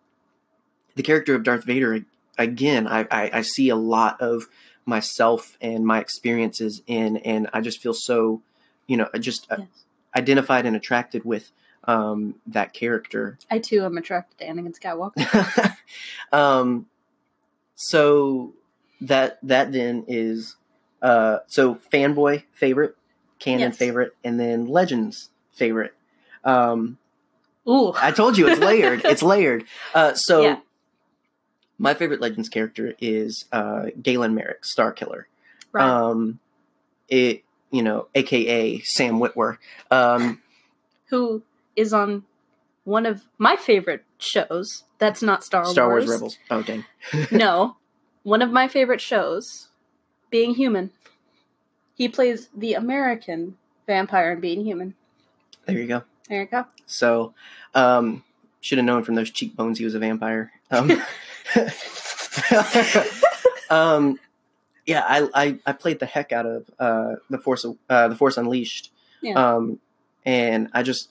[0.95, 2.05] the character of Darth Vader.
[2.39, 4.49] Again, I, I, I see a lot of
[4.87, 8.41] myself and my experiences in, and I just feel so,
[8.87, 9.69] you know, just uh, Yes.
[10.17, 11.53] identified and attracted with
[11.85, 13.39] um, that character.
[13.51, 15.77] I too am attracted to Anakin Skywalker.
[16.33, 16.87] um,
[17.75, 18.53] so
[19.01, 20.57] that that then is
[21.01, 22.97] uh, so fanboy favorite,
[23.39, 23.77] canon Yes.
[23.77, 25.95] favorite, and then legends favorite.
[26.45, 26.99] Um,
[27.69, 27.93] Ooh.
[27.97, 29.03] I told you it's layered.
[29.05, 29.65] it's layered.
[29.95, 30.57] Uh, so Yeah.
[31.79, 35.27] my favorite legends character is uh, Galen Marek, Star Killer.
[35.73, 35.85] right.
[35.89, 36.39] Um,
[37.09, 39.57] it you know, aka Sam Witwer.
[39.91, 40.43] Um,
[41.09, 41.43] Who
[41.77, 42.25] is on
[42.85, 44.85] one of my favorite shows.
[44.99, 46.11] That's not Star, Star Wars Wars.
[46.11, 46.39] Rebels.
[46.51, 46.85] Oh dang.
[47.31, 47.77] no.
[48.25, 49.69] One of my favorite shows,
[50.31, 50.93] Being Human.
[51.97, 54.95] He plays the American vampire in Being Human.
[55.67, 56.05] There you go.
[56.29, 56.67] There you go.
[56.87, 57.35] So,
[57.75, 58.23] um,
[58.61, 60.53] should have known from those cheekbones he was a vampire.
[60.71, 61.03] Um,
[63.71, 64.19] um,
[64.87, 68.37] yeah, I, I I played the heck out of uh, the Force uh, the Force
[68.37, 68.91] Unleashed.
[69.21, 69.35] Yeah.
[69.35, 69.81] Um,
[70.25, 71.09] and I just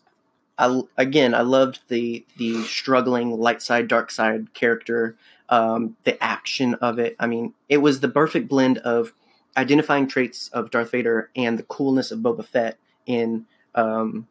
[0.57, 5.15] I again I loved the the struggling light side dark side character.
[5.49, 7.17] Um, the action of it.
[7.19, 9.11] I mean, it was the perfect blend of
[9.57, 13.45] identifying traits of Darth Vader and the coolness of Boba Fett in
[13.75, 14.27] um,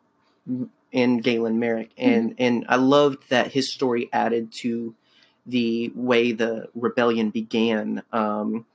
[0.92, 4.94] in Galen Marek, and and I loved that his story added to
[5.46, 8.02] the way the rebellion began.
[8.12, 8.66] Um,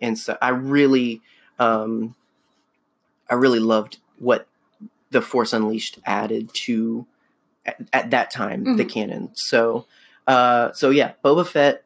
[0.00, 1.22] and so I really,
[1.58, 2.14] um,
[3.30, 4.46] I really loved what
[5.10, 7.06] the Force Unleashed added to
[7.64, 8.90] at, at that time the Mhm.
[8.90, 9.30] canon.
[9.34, 9.86] So,
[10.26, 11.84] uh, so yeah, Boba Fett,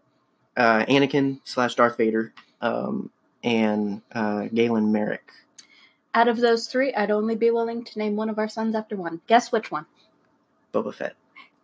[0.56, 3.10] uh, Anakin slash Darth Vader, um,
[3.42, 5.30] and uh, Galen Marek.
[6.12, 8.96] Out of those three, I'd only be willing to name one of our sons after
[8.96, 9.20] one.
[9.26, 9.86] Guess which one?
[10.74, 11.14] Boba Fett.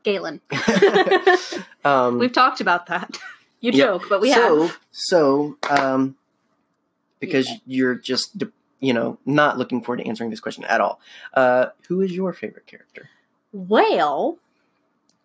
[0.04, 0.40] Galen.
[1.84, 3.18] um, We've talked about that.
[3.60, 4.78] You joke, but we so, have.
[4.92, 6.16] So, um,
[7.18, 7.56] because Yeah.
[7.66, 8.38] you're just,
[8.80, 11.00] you know, not looking forward to answering this question at all.
[11.34, 13.08] Uh, who is your favorite character?
[13.52, 14.38] Well,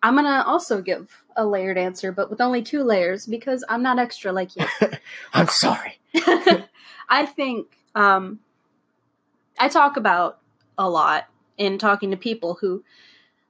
[0.02, 3.98] I'm gonna also give a layered answer, but with only two layers because I'm not
[3.98, 4.66] extra like you.
[5.32, 5.98] I'm sorry.
[7.08, 8.40] I think um,
[9.58, 10.38] I talk about
[10.78, 12.82] a lot in talking to people who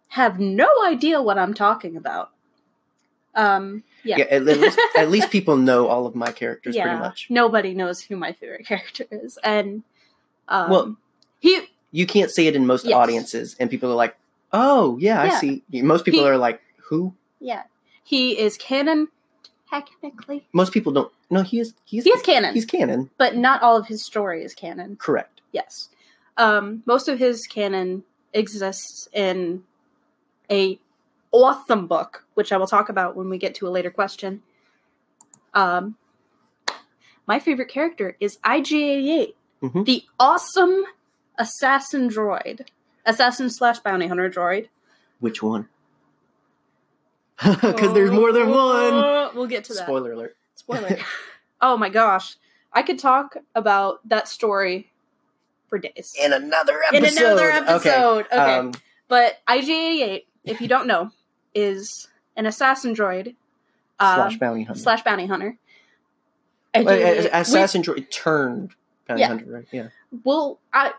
[0.09, 2.30] have no idea what I'm talking about.
[3.34, 4.18] Um, yeah.
[4.18, 7.28] Yeah, at, least, at least people know all of my characters pretty much.
[7.30, 9.84] Nobody knows who my favorite character is, and
[10.49, 10.97] um, Well-
[11.40, 12.95] he You can't see it in most Yes.
[12.95, 14.16] audiences, and people are like,
[14.53, 15.32] "Oh, yeah, Yeah.
[15.32, 17.64] I see." Most people He- are like, "Who?" yeah
[18.05, 19.09] he is canon
[19.70, 20.47] technically.
[20.53, 21.12] Most people don't.
[21.30, 21.74] No, he is.
[21.84, 23.11] He's He is canon, He's canon.
[23.18, 24.97] but not all of his story is canon.
[24.97, 25.40] Correct.
[25.53, 25.88] Yes.
[26.36, 29.64] Um, most of his canon exists in
[30.51, 30.78] a
[31.30, 34.43] awesome book, which I will talk about when we get to a later question.
[35.55, 35.97] Um,
[37.26, 39.84] my favorite character is IG88, Mhm.
[39.86, 40.84] the awesome
[41.38, 42.66] assassin droid,
[43.06, 44.68] assassin slash bounty hunter droid.
[45.20, 45.68] Which one?
[47.42, 48.94] Because there's more than one.
[48.94, 49.84] Uh, We'll get to that.
[49.84, 50.36] Spoiler alert.
[50.56, 50.98] Spoiler.
[51.60, 52.36] oh my gosh.
[52.72, 54.90] I could talk about that story
[55.68, 56.14] for days.
[56.22, 57.06] In another episode.
[57.06, 58.26] In another episode.
[58.26, 58.36] Okay.
[58.58, 58.72] Um,
[59.08, 61.10] But IG88, if you don't know,
[61.54, 63.34] is an assassin droid
[63.98, 64.80] uh, slash bounty hunter.
[64.80, 65.58] slash bounty hunter.
[66.74, 68.70] Wait, IG88 a- Assassin droid turned
[69.18, 69.52] bounty Yeah.
[69.52, 69.66] right?
[69.72, 69.88] Yeah.
[70.24, 70.92] Well, I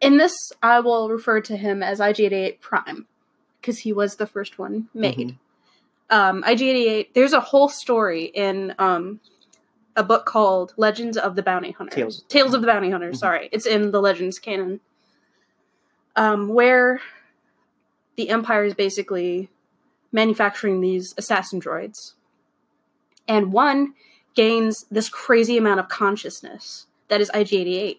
[0.00, 3.06] in this I will refer to him as IG88 Prime
[3.60, 5.16] because he was the first one made.
[5.18, 5.36] Mhm.
[6.10, 7.14] Um, IG88.
[7.14, 9.20] There's a whole story in um,
[9.96, 11.94] a book called Legends of the Bounty Hunter.
[11.96, 12.22] Tales.
[12.28, 13.10] Tales of the Bounty Hunter.
[13.10, 13.16] Mhm.
[13.16, 14.80] Sorry, it's in the Legends canon,
[16.14, 17.00] um, where
[18.16, 19.50] the Empire is basically
[20.12, 22.12] manufacturing these assassin droids,
[23.26, 23.94] and one
[24.36, 27.98] gains this crazy amount of consciousness that is IG88,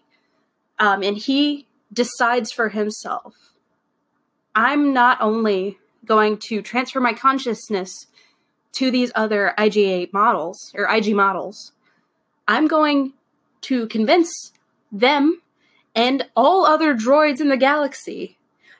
[0.78, 3.54] um, and he decides for himself,
[4.54, 8.06] I'm not only going to transfer my consciousness
[8.72, 11.72] to these other IG8 models or IG models.
[12.46, 13.12] I'm going
[13.62, 14.52] to convince
[14.90, 15.42] them
[15.94, 18.37] and all other droids in the galaxy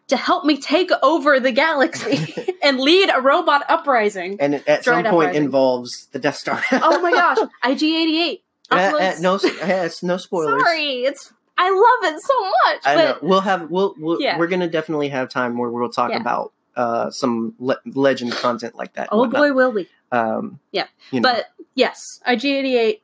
[0.09, 4.37] to help me take over the galaxy and lead a robot uprising.
[4.41, 5.45] And it, at some point uprising.
[5.45, 6.63] involves the Death Star.
[6.73, 8.41] oh my gosh, IG88
[8.71, 10.63] Uh, uh, no, uh, it's no spoilers.
[10.63, 12.81] Sorry, it's I love it so much.
[12.85, 13.29] I but know.
[13.29, 13.71] We'll have.
[13.71, 13.95] We'll.
[13.99, 14.39] we'll Yeah.
[14.39, 16.21] We're gonna definitely have time where we'll talk Yeah.
[16.21, 19.09] about uh, some le- legend content like that.
[19.11, 19.89] oh boy, will we?
[20.13, 20.87] Um, Yeah.
[21.11, 21.29] you know.
[21.33, 23.01] But yes, IG88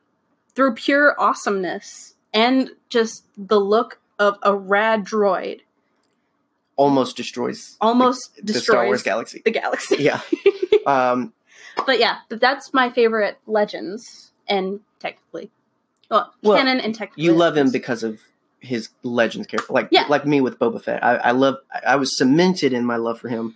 [0.55, 5.59] through pure awesomeness and just the look of a rad droid
[6.77, 9.41] almost destroys almost the destroys Star Wars galaxy.
[9.45, 9.97] the galaxy.
[9.99, 10.21] Yeah.
[10.85, 11.33] Um,
[11.87, 15.49] But yeah, but that's my favorite legends and technically
[16.11, 18.19] well, Well, canon and technically you love him because of
[18.59, 20.05] his legends character, like Yeah.
[20.07, 21.03] like me with Boba Fett.
[21.03, 21.55] I, I love.
[21.85, 23.55] I, was cemented in my love for him.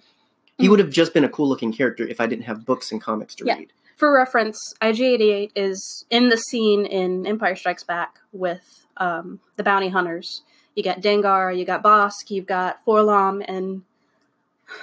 [0.58, 0.70] He Mhm.
[0.72, 3.36] would have just been a cool looking character if I didn't have books and comics
[3.36, 3.58] to Yeah.
[3.58, 3.72] read.
[3.96, 9.90] For reference, IG88 is in the scene in Empire Strikes Back with um, the bounty
[9.90, 10.42] hunters.
[10.80, 13.82] You got Dengar, you got Bosk, you've got 4-LOM, and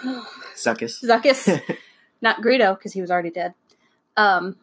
[0.55, 1.03] Zuckuss.
[1.03, 1.63] Zuckuss.
[2.21, 3.55] Not Greedo, because he was already dead.
[4.15, 4.57] Um,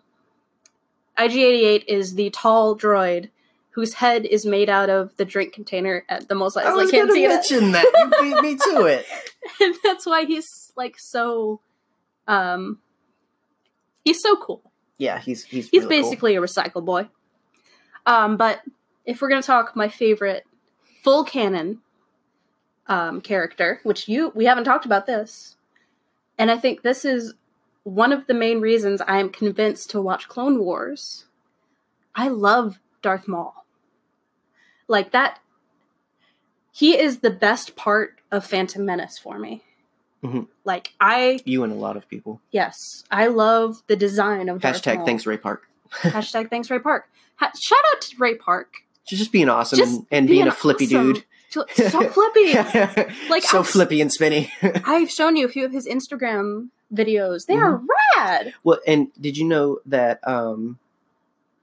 [1.18, 3.30] IG88 is the tall droid
[3.72, 6.92] whose head is made out of the drink container at the Mos I Eisley was
[6.92, 7.28] going to Cantina.
[7.30, 8.12] mention that.
[8.22, 9.06] You beat me to it.
[9.60, 11.60] and that's why he's like so
[12.28, 12.78] um
[14.06, 14.62] he's so cool
[15.00, 16.10] Yeah, he's he's he's really cool.
[16.12, 17.10] basically a recycle boy
[18.06, 18.62] um but
[19.06, 20.44] if we're gonna talk my favorite
[21.04, 21.80] full canon
[22.88, 25.56] um character which you we haven't talked about this
[26.38, 27.34] and i think this is
[27.84, 31.26] one of the main reasons i am convinced to watch clone wars
[32.16, 33.66] i love darth maul
[34.88, 35.40] like that
[36.72, 39.64] he is the best part of phantom menace for me
[40.24, 40.48] Mhm.
[40.64, 42.40] like i you and a lot of people.
[42.50, 45.06] Yes, I love the design of Darth Hashtag Maul.
[45.06, 45.68] thanks Ray Park.
[46.02, 47.10] Hashtag thanks Ray Park.
[47.36, 48.76] Ha- shout out to Ray Park.
[49.08, 51.14] Just being awesome Just and, and being, being a flippy awesome.
[51.14, 51.24] dude.
[51.50, 51.66] So
[52.10, 52.54] flippy.
[53.30, 54.52] Like, so I've- flippy and spinny.
[54.86, 57.46] I've shown you a few of his Instagram videos.
[57.48, 57.86] They are Mm-hmm.
[58.20, 58.54] rad.
[58.64, 60.20] well, and did you know that?
[60.28, 60.80] Um,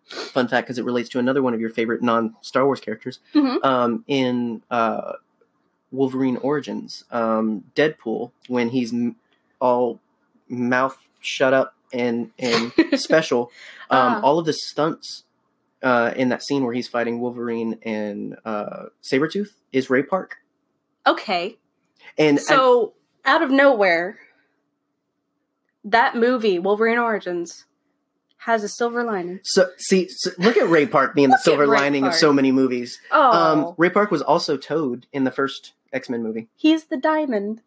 [0.07, 3.21] fun fact, because it relates to another one of your favorite non Star Wars characters.
[3.35, 3.65] Mhm.
[3.65, 5.13] Um, in uh,
[5.93, 9.17] Wolverine Origins, um, Deadpool, when he's m-
[9.61, 9.99] all
[10.49, 13.51] mouth shut up and and special,
[13.91, 14.21] um, Ah.
[14.23, 15.25] all of the stunts
[15.83, 20.37] uh, in that scene where he's fighting Wolverine and uh, Sabretooth is Ray Park.
[21.07, 21.57] Okay,
[22.19, 22.93] And so
[23.25, 24.19] out of nowhere,
[25.85, 27.65] that movie Wolverine Origins
[28.45, 29.41] has a silver lining.
[29.43, 32.99] So see, so look at Ray Park being the silver lining of so many movies.
[33.11, 36.49] Oh, Um, Ray Park was also Toad in the first X Men movie.
[36.57, 37.63] he's the diamond.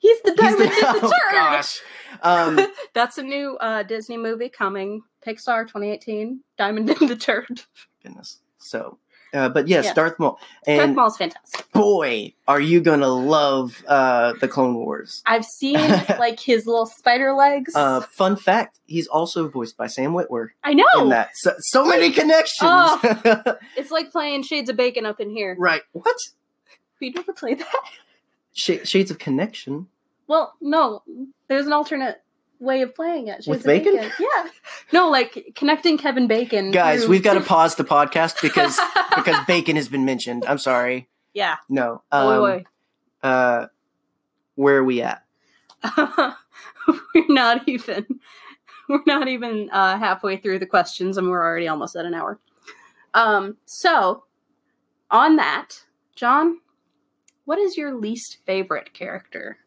[0.00, 1.32] He's the He's diamond the- in the oh, turd.
[1.32, 1.80] gosh.
[2.22, 5.02] Um, That's a new uh, Disney movie coming.
[5.28, 6.40] Pixar 2018.
[6.56, 7.62] Diamond in the Turd.
[8.02, 8.38] goodness.
[8.58, 8.98] So,
[9.34, 9.94] uh, but yes, Yeah.
[9.94, 11.70] Darth Maul, Darth and Maul's fantastic.
[11.72, 15.22] boy, are you gonna love uh, the Clone Wars?
[15.26, 15.74] I've seen
[16.18, 17.74] like his little spider legs.
[17.76, 20.86] Uh, fun fact: he's also voiced by Sam Witwer I know.
[20.98, 21.30] in that.
[21.34, 22.58] So, so many connections.
[22.62, 23.56] Oh.
[23.76, 25.54] It's like playing Shades of Bacon up in here.
[25.58, 25.82] right?
[25.92, 26.16] What?
[27.00, 27.82] You never played that?
[28.54, 29.86] Sh- Shades of Connection.
[30.26, 31.02] Well, no.
[31.48, 32.22] There's an alternate
[32.60, 33.44] way of playing it.
[33.44, 33.94] Shades With of Bacon?
[34.18, 34.48] Yeah.
[34.92, 36.70] No, like connecting Kevin Bacon.
[36.70, 38.78] Guys, through- we've got to pause the podcast because
[39.16, 40.44] because bacon has been mentioned.
[40.46, 41.08] I'm sorry.
[41.34, 41.56] yeah.
[41.68, 42.02] No.
[42.12, 42.64] Um, oi.
[43.22, 43.66] uh,
[44.56, 45.24] where are we at?
[45.96, 46.34] we're
[47.28, 48.06] not even
[48.88, 52.40] we're not even uh, halfway through the questions and we're already almost at an hour
[53.14, 54.24] um so
[55.10, 55.84] on that
[56.16, 56.58] John,
[57.44, 59.58] what is your least favorite character?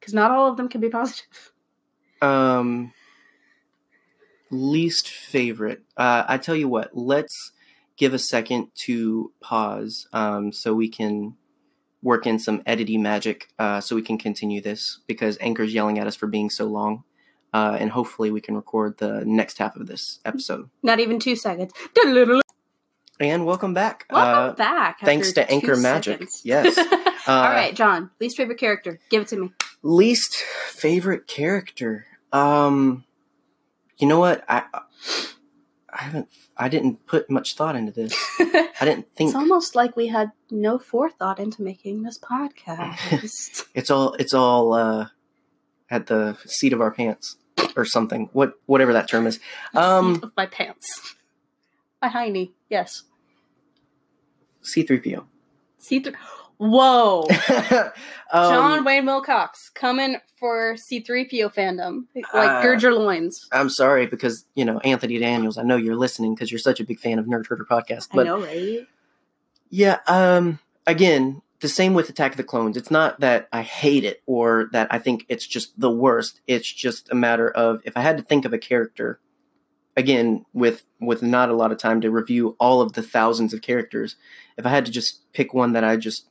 [0.00, 1.52] Because not all of them can be positive.
[2.22, 2.92] Um,
[4.50, 5.82] least favorite.
[5.96, 6.96] Uh, I tell you what.
[6.96, 7.52] Let's
[7.96, 11.36] give a second to pause, um, so we can
[12.02, 16.06] work in some editing magic, uh, so we can continue this because Anchor's yelling at
[16.06, 17.04] us for being so long.
[17.52, 20.68] Uh, and hopefully we can record the next half of this episode.
[20.82, 21.72] Not even two seconds.
[23.20, 24.06] And welcome back.
[24.10, 24.98] Welcome Uh, back.
[25.04, 26.14] thanks to Anchor two Magic.
[26.14, 26.40] seconds.
[26.44, 26.76] Yes.
[27.28, 28.10] All Uh, right, John.
[28.20, 28.98] Least favorite character.
[29.08, 29.52] Give it to me.
[29.86, 30.36] Least
[30.68, 32.06] favorite character.
[32.32, 33.04] Um,
[33.98, 34.42] you know what?
[34.48, 34.64] I
[35.92, 36.28] I haven't.
[36.56, 38.14] I didn't put much thought into this.
[38.40, 43.66] I didn't think it's almost like we had no forethought into making this podcast.
[43.74, 44.14] it's all.
[44.14, 45.08] It's all uh,
[45.90, 47.36] at the seat of our pants
[47.76, 48.30] or something.
[48.32, 49.34] What whatever that term is.
[49.34, 51.14] Seat Um, of my pants.
[52.00, 52.52] My hiney.
[52.70, 53.02] Yes.
[54.62, 55.26] C three PO.
[55.76, 56.14] C three.
[56.70, 57.26] Whoa.
[58.32, 62.06] Um, John Wayne Wilcox coming for C3PO fandom.
[62.16, 63.46] Like, Uh, gird your loins.
[63.52, 65.56] I'm sorry because you know Anthony Daniels.
[65.56, 68.08] I know you're listening because you're such a big fan of Nerd Herder podcast.
[68.10, 68.88] I But know, right?
[69.70, 72.76] Yeah, um again, the same with Attack of the Clones.
[72.76, 76.40] It's not that I hate it or that I think it's just the worst.
[76.48, 79.20] It's just a matter of if I had to think of a character
[79.96, 83.62] again with with not a lot of time to review all of the thousands of
[83.62, 84.16] characters,
[84.56, 86.26] if I had to just pick one that I just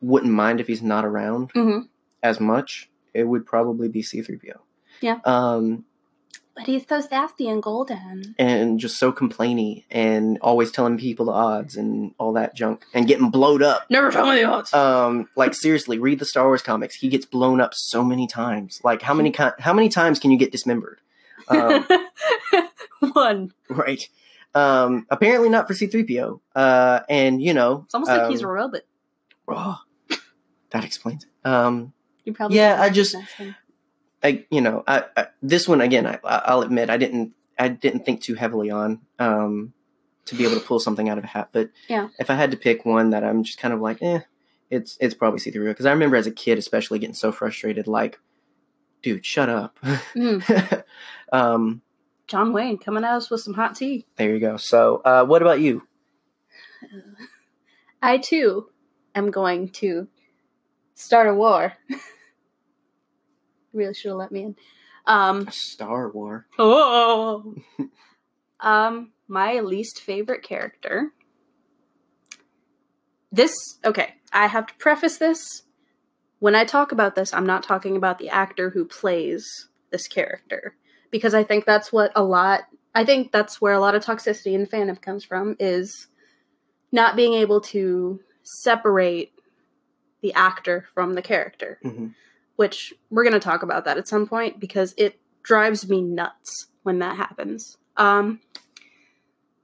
[0.00, 1.80] wouldn't mind if he's not around hmm
[2.22, 4.56] as much, it would probably be C3PO.
[5.00, 5.18] Yeah.
[5.24, 5.84] Um
[6.54, 8.34] But he's so sassy and golden.
[8.38, 13.06] and just so complainy and always telling people the odds and all that junk and
[13.08, 13.86] getting blowed up.
[13.88, 14.74] Never tell me the odds.
[14.74, 18.80] um like seriously read the star wars comics he gets blown up so many times
[18.84, 21.00] like how many how many times can you get dismembered
[21.48, 21.86] um,
[23.12, 23.52] One.
[23.68, 24.02] right
[24.54, 28.50] um apparently not for c3po uh and you know It's almost like he's a um,
[28.50, 28.82] robot.
[29.48, 29.78] oh,
[30.70, 31.92] that explains it um
[32.24, 33.16] You probably yeah, I just-
[34.22, 38.04] i you know I, I this one again I, i'll admit i didn't i didn't
[38.04, 39.72] think too heavily on um
[40.26, 42.08] to be able to pull something out of a hat but Yeah.
[42.18, 44.20] if i had to pick one that i'm just kind of like eh
[44.68, 48.20] it's it's probably c3po because i remember as a kid especially getting so frustrated like
[49.02, 49.78] dude shut up
[50.14, 50.84] Mm.
[51.32, 51.80] um,
[52.26, 54.06] John Wayne coming at us with some hot tea.
[54.16, 54.56] there you go.
[54.56, 55.82] So, uh, what about you?
[58.02, 58.68] I too
[59.14, 60.06] am going to
[61.00, 61.72] start a war.
[63.72, 64.56] really should have let me in.
[65.06, 66.46] Um, A Star War.
[66.58, 67.54] Oh.
[68.60, 71.12] um, my least favorite character.
[73.32, 74.14] This okay.
[74.32, 75.62] I have to preface this.
[76.38, 80.74] When I talk about this, I'm not talking about the actor who plays this character
[81.10, 82.62] because I think that's what a lot.
[82.94, 86.08] I think that's where a lot of toxicity in fandom comes from is
[86.92, 89.32] not being able to separate
[90.22, 92.08] the actor from the character hmm
[92.56, 96.66] which we're going to talk about that at some point because it drives me nuts
[96.82, 97.78] when that happens.
[97.96, 98.40] Um,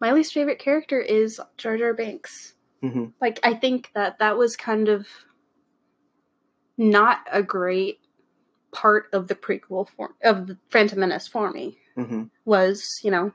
[0.00, 2.54] my least favorite character is Jar Jar Binks.
[2.80, 5.06] hmm Like, I think that that was kind of
[6.78, 8.00] not a great
[8.72, 11.76] part of the prequel for of the Phantom Menace for me.
[11.96, 13.32] hmm Was you know,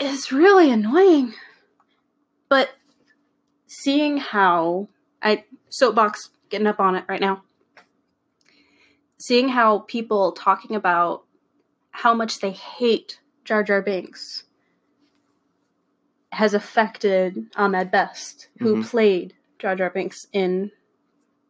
[0.00, 1.34] it's really annoying,
[2.48, 2.70] but
[3.68, 4.88] seeing how
[5.22, 7.42] I soapbox getting up on it right now
[9.18, 11.24] seeing how people talking about
[11.90, 14.44] how much they hate Jar Jar Binks
[16.32, 18.88] has affected Ahmed Best, who Mhm.
[18.88, 20.70] played Jar Jar Binks in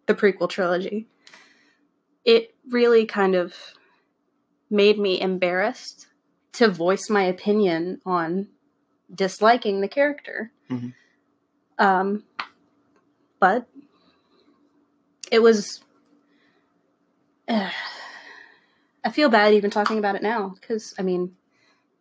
[0.06, 1.06] the prequel trilogy.
[2.24, 3.54] It really kind of
[4.68, 6.08] made me embarrassed
[6.52, 8.48] to voice my opinion on
[9.14, 10.50] disliking the character.
[10.68, 10.94] Mhm.
[11.78, 12.24] Um,
[13.40, 13.66] but
[15.32, 15.82] it was
[17.48, 21.36] I feel bad even talking about it now because I mean,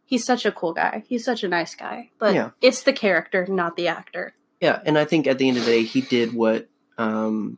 [0.06, 1.04] he's such a cool guy.
[1.08, 2.52] He's such a nice guy, but Yeah.
[2.62, 4.34] it's the character, not the actor.
[4.60, 6.68] Yeah, and I think at the end of the day, he did what
[6.98, 7.58] um,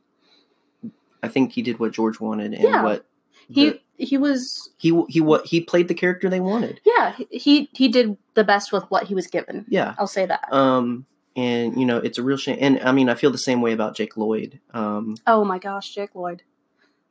[1.23, 2.83] I think he did what George wanted, and Yeah.
[2.83, 3.05] what
[3.49, 6.79] He he was he he what he played the character they wanted.
[6.85, 9.65] yeah he he did the best with what he was given.
[9.67, 9.95] Yeah.
[9.97, 10.51] I'll say that.
[10.53, 11.05] Um,
[11.35, 12.57] and you know, it's a real shame.
[12.59, 14.59] And I mean, I feel the same way about Jake Lloyd.
[14.73, 16.43] Um, oh my gosh, Jake Lloyd.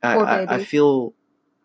[0.03, 1.13] I, I, I feel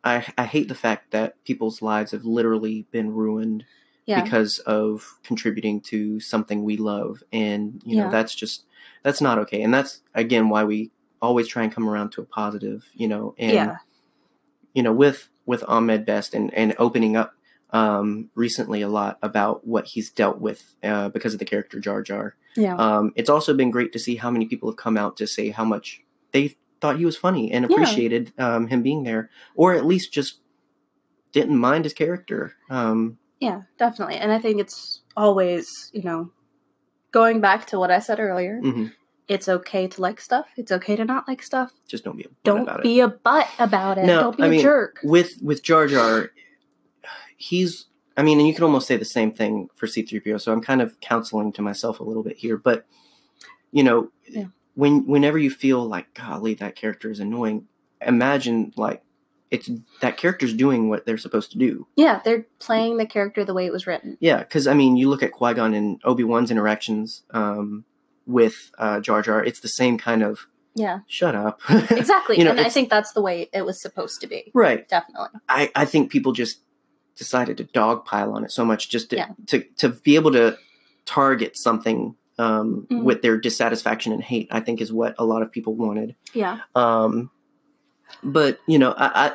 [0.05, 3.65] I I hate the fact that people's lives have literally been ruined
[4.07, 8.11] Yeah, because of contributing to something we love and you know Yeah.
[8.11, 8.65] that's just
[9.03, 10.91] that's not okay and that's again why we
[11.23, 13.77] always try and come around to a positive you know and yeah,
[14.75, 17.35] you know with with Ahmed Best and and opening up
[17.71, 22.03] um recently a lot about what he's dealt with uh because of the character Jar
[22.03, 22.77] Jar Yeah.
[22.77, 25.51] Um, it's also been great to see how many people have come out to say
[25.51, 26.03] how much
[26.33, 27.75] they thought he was funny and Yeah.
[27.75, 30.41] appreciated um, him being there, or at least just
[31.33, 32.55] didn't mind his character.
[32.71, 34.17] Um, Yeah, definitely.
[34.17, 36.31] And I think it's always, you know,
[37.13, 38.93] going back to what I said earlier, mhm.
[39.29, 40.47] it's okay to like stuff.
[40.57, 41.73] It's okay to not like stuff.
[41.87, 42.83] Just don't be a butt Don't about it.
[42.85, 44.05] be a butt about it.
[44.07, 45.01] No, Don't be I a mean, jerk.
[45.03, 46.31] with with Jar Jar,
[47.37, 47.87] he's.
[48.17, 50.39] I mean, and you can almost say the same thing for C three PO.
[50.39, 52.87] So I'm kind of counseling to myself a little bit here, but
[53.73, 54.47] you know, Yeah.
[54.75, 57.67] when whenever you feel like, golly, that character is annoying,
[58.01, 59.03] imagine like
[59.51, 61.87] it's that character's doing what they're supposed to do.
[61.97, 64.17] Yeah, they're playing the character the way it was written.
[64.21, 67.85] Yeah, because I mean, you look at Qui Gon and Obi Wan's interactions um,
[68.27, 69.45] with uh, Jar Jar.
[69.45, 71.61] It's the same kind of Yeah, shut up.
[71.91, 72.39] exactly.
[72.39, 74.51] You know, and I think that's the way it was supposed to be.
[74.53, 74.89] right.
[74.89, 75.29] Definitely.
[75.49, 76.59] I, I think people just
[77.17, 79.29] decided to dogpile on it so much just to Yeah.
[79.47, 80.57] to, to be able to
[81.05, 83.03] target something um, Mhm.
[83.05, 84.49] with their dissatisfaction and hate.
[84.51, 86.15] I think is what a lot of people wanted.
[86.35, 86.59] Yeah.
[86.75, 87.31] Um,
[88.23, 89.33] but you know, I, I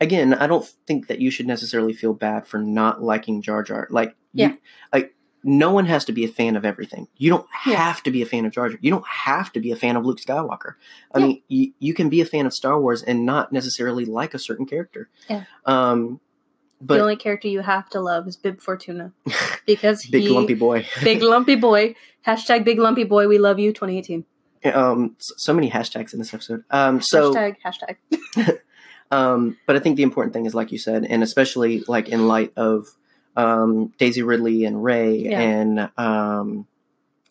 [0.00, 3.88] again, I don't think that you should necessarily feel bad for not liking Jar Jar.
[3.90, 4.48] Like, Yeah.
[4.50, 4.58] you,
[4.92, 7.06] like no one has to be a fan of everything.
[7.16, 7.74] You don't Yeah.
[7.76, 8.78] have to be a fan of Jar Jar.
[8.80, 10.74] You don't have to be a fan of Luke Skywalker.
[11.14, 11.26] I Yeah.
[11.26, 14.38] mean, you, you can be a fan of Star Wars and not necessarily like a
[14.38, 15.10] certain character.
[15.28, 15.44] Yeah.
[15.66, 16.20] Um,
[16.80, 19.12] but the only character you have to love is Bib Fortuna
[19.66, 20.86] because big he, lumpy boy.
[21.02, 21.94] big lumpy boy.
[22.26, 23.28] Hashtag big lumpy boy.
[23.28, 23.72] We love you.
[23.72, 24.24] 2018.
[24.74, 26.64] um, so, many hashtags in this episode.
[26.70, 27.32] Um, so.
[27.34, 28.58] hashtag hashtag.
[29.10, 32.26] Um, but I think the important thing is, like you said, and especially like in
[32.26, 32.88] light of
[33.36, 35.40] um, Daisy Ridley and Rey Yeah.
[35.40, 36.66] and um,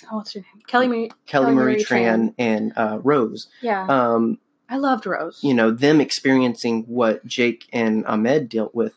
[0.10, 0.62] Oh, what's her name?
[0.68, 1.08] Kelly Marie.
[1.26, 3.48] Kelly, Kelly Marie Marie Tran and uh, Rose.
[3.62, 4.38] Yeah, Um,
[4.70, 5.40] I loved Rose.
[5.44, 8.94] you know, them experiencing what Jake and Ahmed dealt with.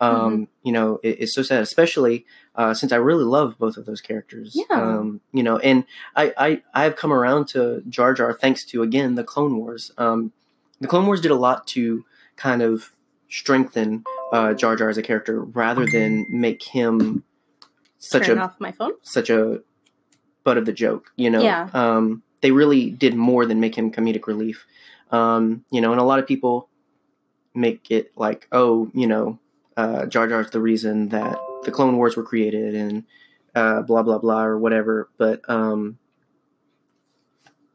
[0.00, 0.44] Um, Mm-hmm.
[0.62, 2.24] You know, it, it's so sad, especially
[2.54, 4.52] uh, since I really love both of those characters.
[4.54, 4.76] Yeah.
[4.80, 5.84] Um, you know, and
[6.16, 9.92] I, I I've come around to Jar Jar thanks to again the Clone Wars.
[9.98, 10.32] Um,
[10.80, 12.04] the Clone Wars did a lot to
[12.36, 12.92] kind of
[13.28, 17.24] strengthen uh, Jar Jar as a character rather than make him
[17.98, 18.92] such Turn a off my phone.
[19.02, 19.60] such a
[20.44, 21.12] butt of the joke.
[21.16, 21.68] You know, Yeah.
[21.74, 24.64] um, they really did more than make him comedic relief.
[25.10, 26.68] Um, you know, and a lot of people
[27.54, 29.38] make it like, oh, you know,
[29.80, 33.04] uh, Jar Jar's the reason that the Clone Wars were created and
[33.54, 35.08] uh, blah blah blah or whatever.
[35.16, 35.98] But um,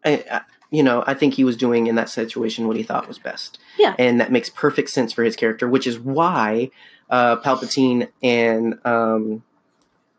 [0.04, 0.42] I, I,
[0.72, 3.60] you know, I think he was doing in that situation what he thought was best.
[3.78, 3.96] Yeah.
[4.00, 6.70] and that makes perfect sense for his character, which is why
[7.10, 9.44] uh, Palpatine and um,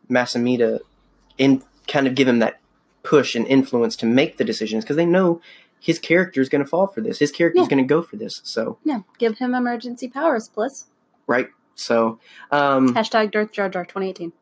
[0.09, 0.79] Mas Amedda
[1.37, 2.59] in kind of give him that
[3.03, 5.41] push and influence to make the decisions because they know
[5.79, 7.19] his character is going to fall for this.
[7.19, 7.75] His character is Yeah.
[7.75, 8.41] going to go for this.
[8.43, 10.87] So Yeah, give him emergency powers, plus
[11.27, 11.49] right.
[11.77, 12.19] So
[12.51, 14.33] um, Hashtag Darth Jar Jar 2018.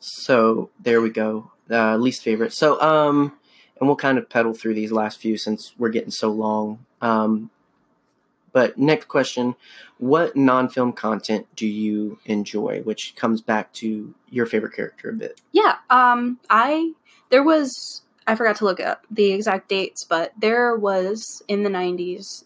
[0.00, 1.52] so there we go.
[1.70, 2.52] Uh, least favorite.
[2.52, 3.32] So um,
[3.78, 6.84] and we'll kind of pedal through these last few since we're getting so long.
[7.00, 7.50] Um,
[8.52, 9.54] but next question:
[9.98, 12.80] What non-film content do you enjoy?
[12.82, 15.40] Which comes back to your favorite character a bit.
[15.52, 16.92] Yeah, um, I
[17.30, 21.70] there was I forgot to look up the exact dates, but there was in the
[21.70, 22.44] '90s,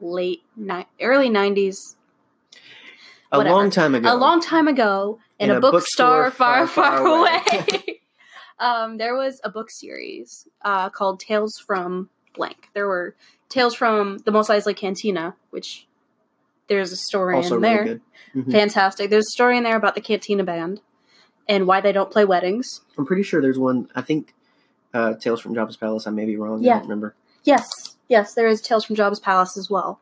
[0.00, 1.96] late ni- early '90s,
[3.30, 3.56] A Whatever.
[3.56, 4.12] long time ago.
[4.12, 7.40] a long time ago, in, In a, a bookstore, bookstore far, far, far, away.
[7.52, 8.00] away.
[8.58, 12.70] um, there was a book series uh, called Tales from Blank.
[12.74, 13.14] There were
[13.50, 15.86] Tales from the Mos Eisley Cantina, which
[16.68, 17.84] there's a story also in there.
[17.84, 18.00] good.
[18.34, 18.52] Mhm.
[18.52, 19.10] Fantastic.
[19.10, 20.80] There's a story in there about the Cantina Band
[21.48, 22.82] and why they don't play weddings.
[22.98, 23.88] I'm pretty sure there's one.
[23.94, 24.34] I think
[24.94, 26.06] uh, Tales from Jabba's Palace.
[26.06, 26.60] I may be wrong.
[26.60, 26.72] I Yeah.
[26.74, 27.14] don't remember.
[27.44, 27.66] Yes,
[28.08, 30.00] yes, there is Tales from Jabba's Palace as well.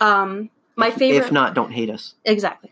[0.00, 2.14] Um, my favorite, If not, don't hate us.
[2.24, 2.70] exactly.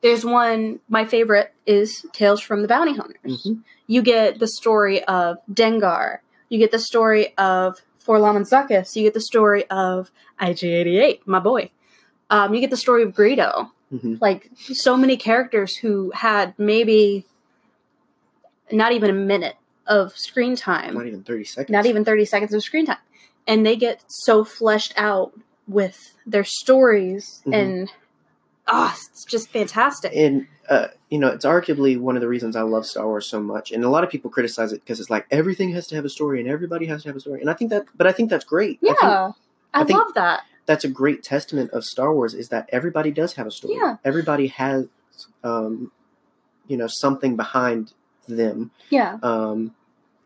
[0.00, 0.78] There's one.
[0.88, 3.44] My favorite is Tales from the Bounty Hunters.
[3.46, 3.62] Mhm.
[3.88, 6.18] You get the story of Dengar.
[6.48, 8.94] You get the story of 4-LOM and Zuckuss.
[8.94, 11.70] You get the story of IG88, my boy.
[12.30, 13.70] Um, you get the story of Greedo.
[13.92, 14.20] Mhm.
[14.20, 17.26] Like so many characters who had maybe
[18.70, 21.72] not even a minute of screen time Not even 30 seconds.
[21.72, 22.98] not even 30 seconds of screen time
[23.46, 25.32] and they get so fleshed out
[25.68, 27.54] with their stories Mhm.
[27.54, 27.92] and
[28.66, 32.60] ah it's just fantastic And uh, you know, it's arguably one of the reasons I
[32.60, 33.72] love Star Wars so much.
[33.72, 36.10] And a lot of people criticize it because it's like everything has to have a
[36.10, 37.40] story and everybody has to have a story.
[37.40, 38.78] And I think that, but I think that's great.
[38.82, 39.02] yeah I think
[39.72, 43.10] i, I think- love that that's a great testament of Star Wars is that everybody
[43.10, 43.76] does have a story.
[43.76, 43.96] Yeah.
[44.04, 44.86] Everybody has,
[45.42, 45.90] um,
[46.66, 47.94] you know, something behind
[48.28, 48.70] them.
[48.90, 49.74] yeah Um,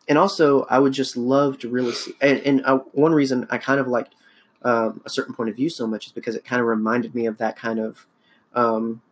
[0.08, 2.14] and also, I would just love to really see.
[2.20, 4.16] And, and uh, one reason I kind of liked
[4.64, 7.26] um, a certain point of view so much is because it kind of reminded me
[7.26, 8.06] of that kind of,
[8.54, 9.02] um,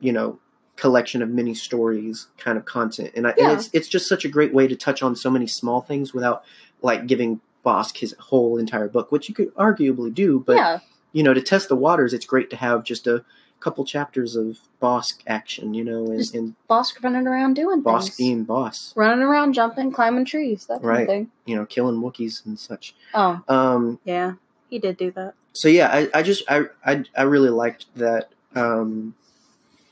[0.00, 0.38] you know,
[0.76, 3.50] collection of mini stories kind of content, and, I, Yeah.
[3.50, 6.14] and it's it's just such a great way to touch on so many small things
[6.14, 6.44] without
[6.82, 10.78] like giving Bossk his whole entire book, which you could arguably do, but yeah,
[11.12, 13.24] you know, to test the waters, it's great to have just a
[13.60, 18.16] couple chapters of Bossk action, you know, and, and Bossk running around doing Bossk things.
[18.16, 21.00] being Bossk, running around, jumping, climbing trees, that kind Right.
[21.02, 21.30] of thing.
[21.44, 22.94] you know, killing Wookiees and such.
[23.14, 24.34] Oh, Um, yeah,
[24.68, 25.34] he did do that.
[25.52, 29.14] so yeah, I, I just I, I I really liked that um,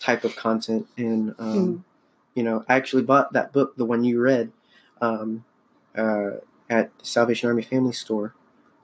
[0.01, 1.83] type of content, and um, Mhm.
[2.35, 4.53] you know, I actually bought that book, the one you read,
[5.01, 5.45] um,
[5.97, 6.31] uh,
[6.69, 8.35] at the Salvation Army Family Store,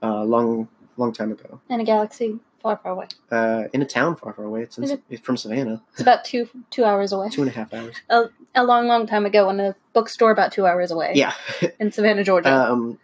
[0.03, 3.07] a long long time ago, In a galaxy far, far away.
[3.31, 4.63] uh, in a town far far away.
[4.63, 7.29] It's, in, it- it's from Savannah, It's about two two hours away.
[7.31, 7.97] two and a half hours.
[8.55, 11.13] A long, long time ago, in a bookstore about two hours away.
[11.15, 11.33] Yeah.
[11.81, 12.51] in Savannah, Georgia.
[12.71, 12.99] Um,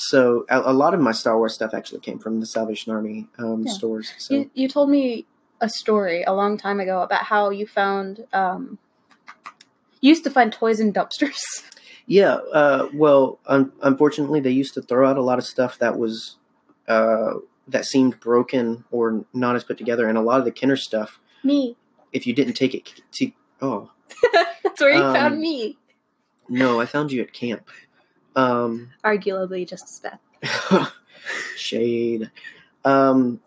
[0.00, 3.26] so a, a lot of my Star Wars stuff actually came from the Salvation Army
[3.38, 3.72] um, Yeah.
[3.72, 4.12] stores.
[4.18, 5.26] So you you told me
[5.60, 8.78] a story a long time ago about how you found um,
[10.00, 11.40] you used to find toys in dumpsters.
[12.06, 15.98] yeah, uh, well, un- unfortunately, they used to throw out a lot of stuff that
[15.98, 16.36] was
[16.86, 17.34] uh,
[17.66, 21.18] that seemed broken or not as put together, and a lot of the Kenner stuff,
[21.42, 21.76] me.
[22.12, 23.90] if you didn't take it to oh
[24.62, 25.76] That's where you Um, found me.
[26.48, 27.68] no, I found you at camp.
[28.38, 30.88] Um, Arguably just as bad.
[31.56, 32.30] shade.
[32.84, 33.40] Um,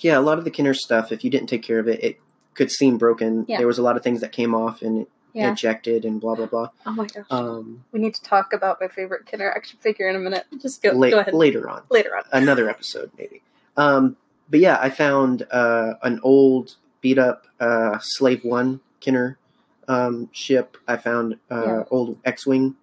[0.00, 2.20] yeah, a lot of the Kenner stuff, if you didn't take care of it, it
[2.54, 3.44] could seem broken.
[3.48, 3.58] Yeah.
[3.58, 5.52] There was a lot of things that came off and Yeah.
[5.52, 6.70] ejected and blah blah blah.
[6.86, 7.26] Oh my gosh.
[7.30, 10.44] Um, we need to talk about my favorite Kenner action figure in a minute.
[10.60, 11.34] Just go, la- go ahead.
[11.34, 12.22] later on, Later on.
[12.32, 13.42] another episode maybe.
[13.76, 14.16] Um,
[14.50, 19.36] but yeah, I found uh, an old beat up uh, Slave One Kenner
[19.88, 20.76] um, ship.
[20.88, 21.82] I found uh, Yeah.
[21.90, 22.76] old X Wing.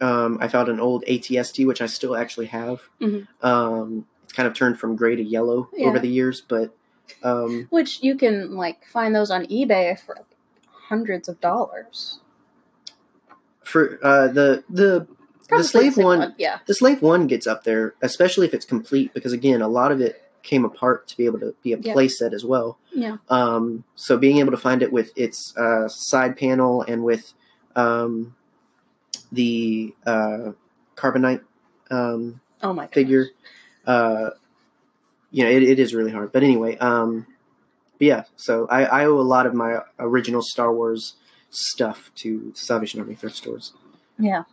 [0.00, 2.82] Um, I found an old ATST, which I still actually have.
[3.00, 3.26] Mhm.
[3.42, 5.88] Um, it's kind of turned from gray to yellow Yeah.
[5.88, 6.74] over the years, but
[7.22, 10.16] um, Which you can like find those on eBay for
[10.88, 12.20] hundreds of dollars.
[13.62, 15.06] for uh, the the
[15.48, 16.58] Probably the slave same one, Yeah.
[16.66, 20.00] the slave one gets up there, especially if it's complete, because again, a lot of
[20.00, 21.92] it came apart to be able to be a Yeah.
[21.92, 22.78] play set as well.
[22.92, 23.16] Yeah.
[23.28, 27.32] Um, so being able to find it with its uh, side panel and with
[27.76, 28.34] um,
[29.32, 30.52] the uh,
[30.96, 31.40] carbonite
[31.90, 32.94] um, Oh my gosh.
[32.94, 33.26] figure,
[33.86, 34.30] uh,
[35.30, 36.32] you know, it, it is really hard.
[36.32, 37.26] But anyway, um,
[37.98, 38.24] but yeah.
[38.36, 41.14] So I, I owe a lot of my original Star Wars
[41.50, 43.72] stuff to Salvation Army thrift stores.
[44.18, 44.44] Yeah.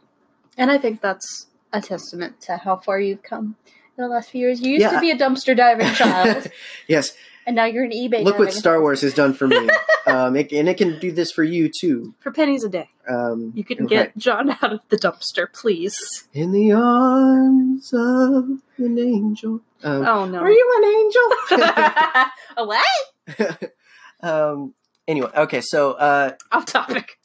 [0.57, 3.55] And I think that's a testament to how far you've come
[3.97, 4.61] in the last few years.
[4.61, 4.91] You used Yeah.
[4.91, 6.47] to be a dumpster diving child,
[6.87, 7.13] yes,
[7.45, 8.23] and now you're an eBay.
[8.23, 9.69] look what Star Wars has done for me,
[10.07, 12.13] um, it, and it can do this for you too.
[12.19, 12.89] for pennies a day.
[13.09, 13.89] Um, You can right.
[13.89, 16.27] get John out of the dumpster, please.
[16.33, 19.61] in the arms of an angel.
[19.83, 20.39] Um, Oh no.
[20.39, 22.25] Are you an angel?
[22.57, 23.73] a what?
[24.21, 24.73] um,
[25.07, 27.19] anyway, okay, so uh, Off topic.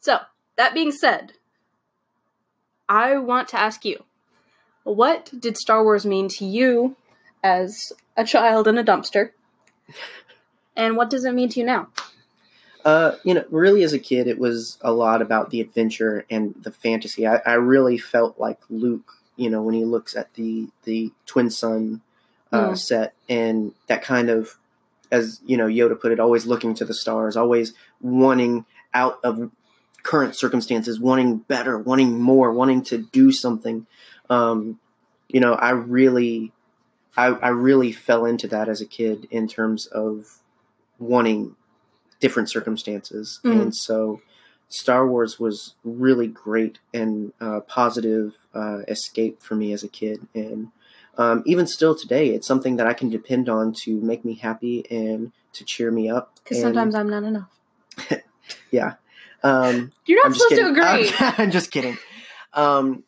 [0.00, 0.18] So,
[0.56, 1.32] that being said,
[2.88, 4.04] I want to ask you
[4.84, 6.96] what did Star Wars mean to you
[7.44, 9.30] as a child in a dumpster?
[10.74, 11.88] And what does it mean to you now?
[12.84, 16.54] Uh, you know, really, as a kid, it was a lot about the adventure and
[16.60, 17.26] the fantasy.
[17.26, 21.50] I, I really felt like Luke, you know, when he looks at the the twin
[21.50, 22.02] sun
[22.52, 22.78] uh, Mm.
[22.78, 24.58] set, and that kind of,
[25.10, 29.50] as you know, Yoda put it, always looking to the stars, always wanting out of
[30.02, 33.86] current circumstances, wanting better, wanting more, wanting to do something.
[34.28, 34.78] Um,
[35.28, 36.52] you know, I really,
[37.16, 40.40] I, I really fell into that as a kid in terms of
[40.98, 41.56] wanting
[42.20, 43.60] different circumstances, Mhm.
[43.62, 44.20] and so
[44.68, 50.26] Star Wars was really great and uh, positive uh, escape for me as a kid,
[50.34, 50.68] and
[51.16, 54.84] um, even still today, it's something that I can depend on to make me happy
[54.90, 56.32] and to cheer me up.
[56.42, 57.48] Because sometimes I'm not enough.
[58.72, 58.94] yeah.
[59.44, 61.12] Um, You're not I'm supposed to agree.
[61.20, 61.98] I'm, I'm just kidding.
[62.52, 63.04] Um,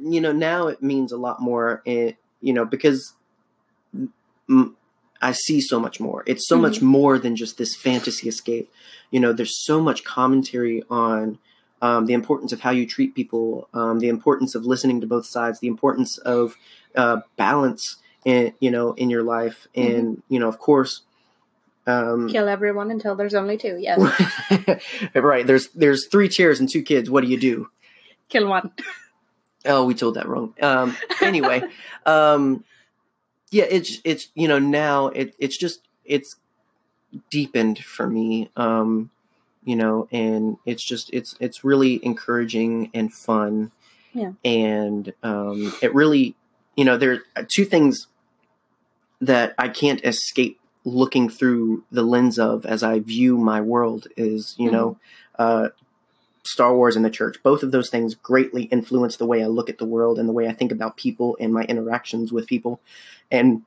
[0.00, 1.82] you know, now it means a lot more.
[1.84, 2.16] It,
[2.46, 3.14] you know, because
[4.48, 4.72] mm,
[5.20, 6.22] I see so much more.
[6.26, 8.70] It's so much more than just this fantasy escape.
[9.10, 11.38] You know, there's so much commentary on
[11.82, 15.26] um, the importance of how you treat people, um, the importance of listening to both
[15.26, 16.56] sides, the importance of
[16.94, 21.02] uh, balance, in, you know, in your life, and you know, of course.
[21.88, 23.76] Um, Kill everyone until there's only two.
[23.80, 23.98] Yes.
[25.14, 25.46] right.
[25.46, 27.10] There's there's three chairs and two kids.
[27.10, 27.70] What do you do?
[28.28, 28.70] Kill one.
[29.66, 30.54] Oh, we told that wrong.
[30.60, 31.62] Um, anyway,
[32.06, 32.64] um,
[33.50, 36.36] yeah, it's it's you know now it it's just it's
[37.30, 38.50] deepened for me.
[38.56, 39.10] Um,
[39.64, 43.72] you know, and it's just it's it's really encouraging and fun.
[44.12, 44.32] Yeah.
[44.44, 46.36] And um, it really,
[46.76, 48.06] you know, there are two things
[49.20, 54.54] that I can't escape looking through the lens of as I view my world is,
[54.56, 54.98] you know,
[55.38, 55.68] uh,
[56.46, 57.42] Star Wars and the church.
[57.42, 60.32] Both of those things greatly influence the way I look at the world and the
[60.32, 62.80] way I think about people and my interactions with people.
[63.30, 63.62] And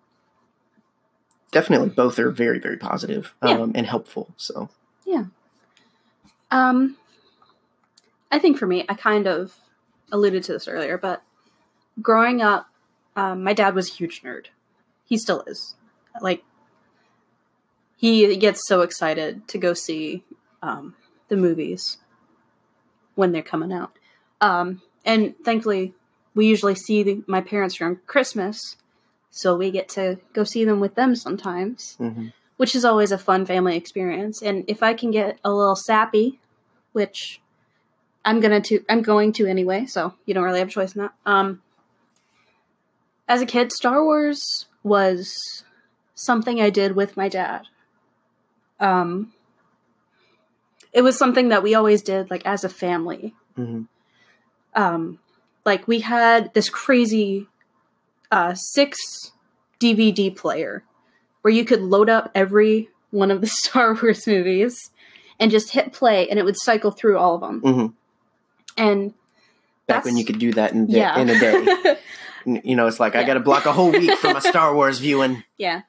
[1.51, 3.59] definitely both are very, very positive, Yeah.
[3.59, 4.33] um, and helpful.
[4.37, 4.69] So,
[5.05, 5.25] yeah.
[6.51, 6.97] Um,
[8.31, 9.55] I think for me, I kind of
[10.11, 11.21] alluded to this earlier, but
[12.01, 12.67] growing up,
[13.15, 14.45] um, my dad was a huge nerd.
[15.05, 15.75] He still is.
[16.21, 16.43] Like,
[17.97, 20.23] he gets so excited to go see
[20.61, 20.95] um,
[21.27, 21.97] the movies
[23.19, 23.91] when they're coming out.
[24.39, 25.93] Um, and thankfully,
[26.33, 28.77] we usually see the, my parents around Christmas,
[29.29, 32.31] so we get to go see them with them sometimes mhm.
[32.55, 34.41] which is always a fun family experience.
[34.41, 36.39] And if I can get a little sappy,
[36.93, 37.41] which
[38.23, 41.01] I'm gonna to I'm going to anyway, so you don't really have a choice in
[41.01, 41.13] that.
[41.25, 41.61] Um,
[43.27, 45.63] as a kid, Star Wars was
[46.15, 47.63] something I did with my dad.
[48.79, 49.33] Um,
[50.93, 53.33] it was something that we always did, like as a family.
[53.57, 53.87] Mhm.
[54.75, 55.19] Um,
[55.65, 57.47] like we had this crazy
[58.31, 59.31] uh, six
[59.79, 60.83] DVD player
[61.41, 64.91] where you could load up every one of the Star Wars movies
[65.39, 67.61] and just hit play, and it would cycle through all of them.
[67.61, 67.93] Mhm.
[68.77, 69.13] And
[69.87, 71.97] back when you could do that in, da- yeah, in a day.
[72.45, 74.97] You know, it's like I got to block a whole week from a Star Wars
[74.99, 75.43] viewing.
[75.57, 75.81] yeah,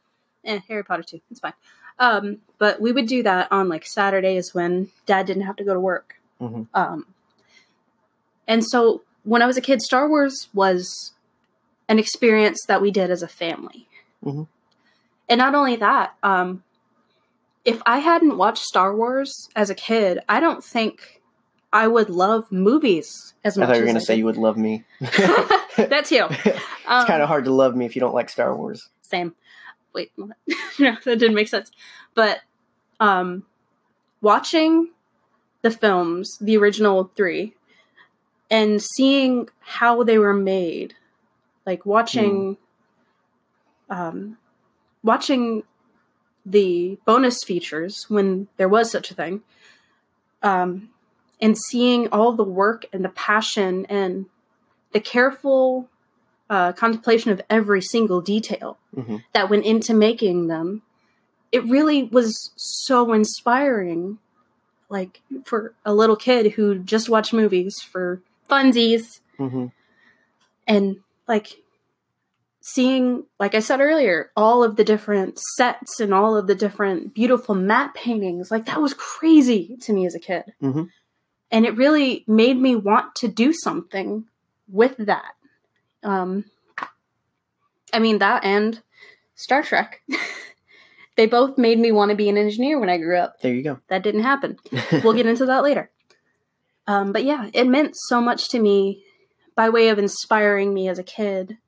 [0.44, 1.20] and Harry Potter too.
[1.30, 1.52] It's fine.
[2.00, 5.74] Um, but we would do that on like Saturdays when Dad didn't have to go
[5.74, 6.16] to work.
[6.40, 6.66] Mhm.
[6.74, 7.06] Um,
[8.48, 11.12] and so when I was a kid, Star Wars was
[11.88, 13.86] an experience that we did as a family.
[14.24, 14.46] Mhm.
[15.28, 16.62] And not only that, um,
[17.64, 21.20] if I hadn't watched Star Wars as a kid, I don't think
[21.72, 23.64] I would love movies as much.
[23.64, 24.84] I thought you were going to say you would love me.
[25.00, 26.26] that too.
[26.30, 28.88] it's Um, kind of hard to love me if you don't like Star Wars.
[29.02, 29.34] same.
[29.92, 31.70] Wait, no, that didn't make sense.
[32.14, 32.40] But
[33.00, 33.44] um,
[34.20, 34.90] watching
[35.62, 37.54] the films, the original three,
[38.50, 40.94] and seeing how they were made,
[41.66, 42.56] like watching,
[43.88, 44.38] um,
[45.02, 45.62] watching
[46.46, 49.42] the bonus features when there was such a thing,
[50.42, 50.90] um,
[51.40, 54.26] and seeing all the work and the passion and
[54.92, 55.88] the careful
[56.50, 60.82] uh, contemplation of every single detail hmm that went into making them
[61.52, 64.18] it really was so inspiring
[64.88, 68.20] like for a little kid who just watched movies for
[68.50, 69.66] funsies hmm
[70.66, 70.96] and
[71.28, 71.48] like
[72.60, 77.14] seeing like i said earlier all of the different sets and all of the different
[77.14, 80.44] beautiful matte paintings like that was crazy to me as a kid.
[80.62, 80.90] Mhm.
[81.50, 84.26] and it really made me want to do something
[84.68, 85.32] with that
[86.02, 86.44] um
[87.92, 88.82] i mean that and
[89.34, 90.02] star trek
[91.16, 93.62] they both made me want to be an engineer when i grew up There you
[93.62, 93.78] go.
[93.88, 94.56] that didn't happen
[95.04, 95.90] we'll get into that later.
[96.86, 99.04] Um, but yeah, it meant so much to me
[99.54, 101.58] by way of inspiring me as a kid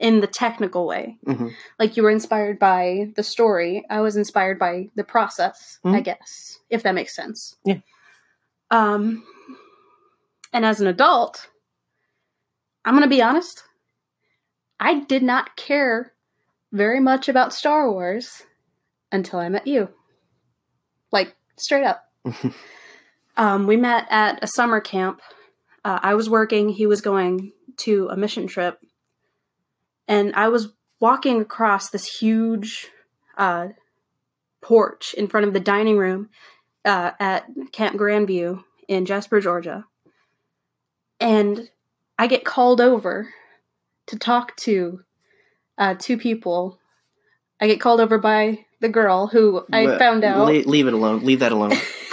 [0.00, 1.18] in the technical way.
[1.24, 1.52] Mhm.
[1.78, 6.04] Like you were inspired by the story, I was inspired by the process, I Mhm.
[6.04, 7.54] guess, if that makes sense.
[7.64, 7.80] Yeah.
[8.72, 9.24] Um,
[10.52, 11.48] and as an adult,
[12.86, 13.64] I'm going to be honest,
[14.80, 16.12] I did not care
[16.72, 18.44] very much about Star Wars
[19.12, 19.90] until I met you.
[21.12, 22.10] Like, straight up.
[23.36, 25.20] Um, we met at a summer camp.
[25.84, 28.80] Uh, I was working, he was going to a mission trip.
[30.08, 32.88] And I was walking across this huge
[33.36, 33.68] uh,
[34.62, 36.30] porch in front of the dining room
[36.84, 39.84] uh, at Camp Grandview in Jasper, Georgia.
[41.20, 41.68] And
[42.18, 43.32] I get called over
[44.06, 45.00] to talk to
[45.78, 46.78] uh, two people.
[47.60, 50.46] I get called over by the girl who I Well, found out.
[50.46, 51.24] le- leave it alone.
[51.24, 51.72] Leave that alone.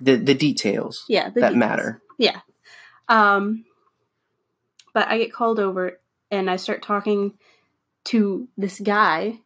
[0.00, 1.56] the the details yeah, the that details.
[1.56, 2.02] matter.
[2.18, 2.40] Yeah.
[3.08, 3.64] Um
[4.94, 5.98] but I get called over
[6.30, 7.34] and I start talking
[8.04, 9.38] to this guy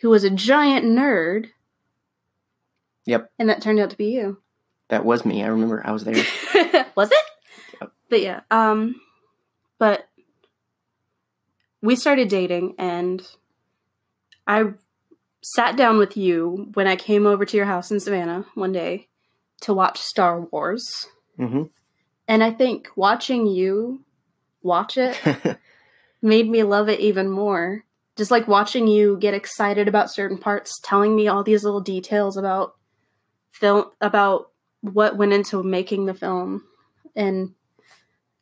[0.00, 1.46] who was a giant nerd.
[3.06, 3.30] Yep.
[3.38, 4.38] And that turned out to be you.
[4.88, 5.42] That was me.
[5.42, 5.82] I remember.
[5.84, 6.14] I was there.
[6.94, 7.18] was it?
[8.08, 9.00] But yeah, um
[9.78, 10.08] but
[11.80, 13.22] we started dating and
[14.46, 14.72] I
[15.42, 19.08] sat down with you when I came over to your house in Savannah one day
[19.62, 21.06] to watch Star Wars.
[21.36, 21.64] hmm
[22.26, 24.04] And I think watching you
[24.62, 25.16] watch it
[26.22, 27.84] made me love it even more.
[28.16, 32.36] Just like watching you get excited about certain parts, telling me all these little details
[32.36, 32.74] about
[33.52, 34.50] film about
[34.80, 36.64] what went into making the film
[37.14, 37.54] and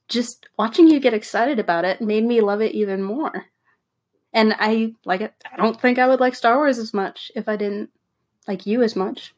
[0.09, 3.47] just watching you get excited about it made me love it even more.
[4.33, 5.35] And I like it.
[5.51, 7.91] I don't think I would like Star Wars as much if I didn't
[8.47, 9.35] like you as much.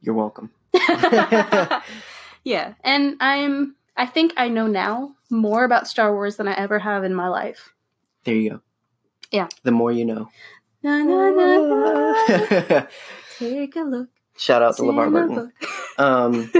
[0.00, 0.50] You're welcome.
[2.44, 6.78] yeah, and I'm I think I know now more about Star Wars than I ever
[6.78, 7.72] have in my life.
[8.24, 8.60] There you go.
[9.30, 9.48] Yeah.
[9.62, 10.28] The more you know.
[10.82, 12.86] Na, na, na, na.
[13.38, 14.08] Take a look.
[14.36, 15.52] Shout out to LeVar Burton.
[15.98, 16.52] Um,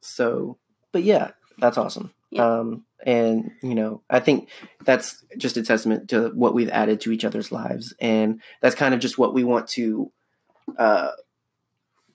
[0.00, 0.58] so,
[0.96, 2.10] but yeah, that's awesome.
[2.30, 2.58] Yeah.
[2.58, 4.48] Um, and you know, I think
[4.86, 8.94] that's just a testament to what we've added to each other's lives, and that's kind
[8.94, 10.10] of just what we want to
[10.78, 11.10] uh,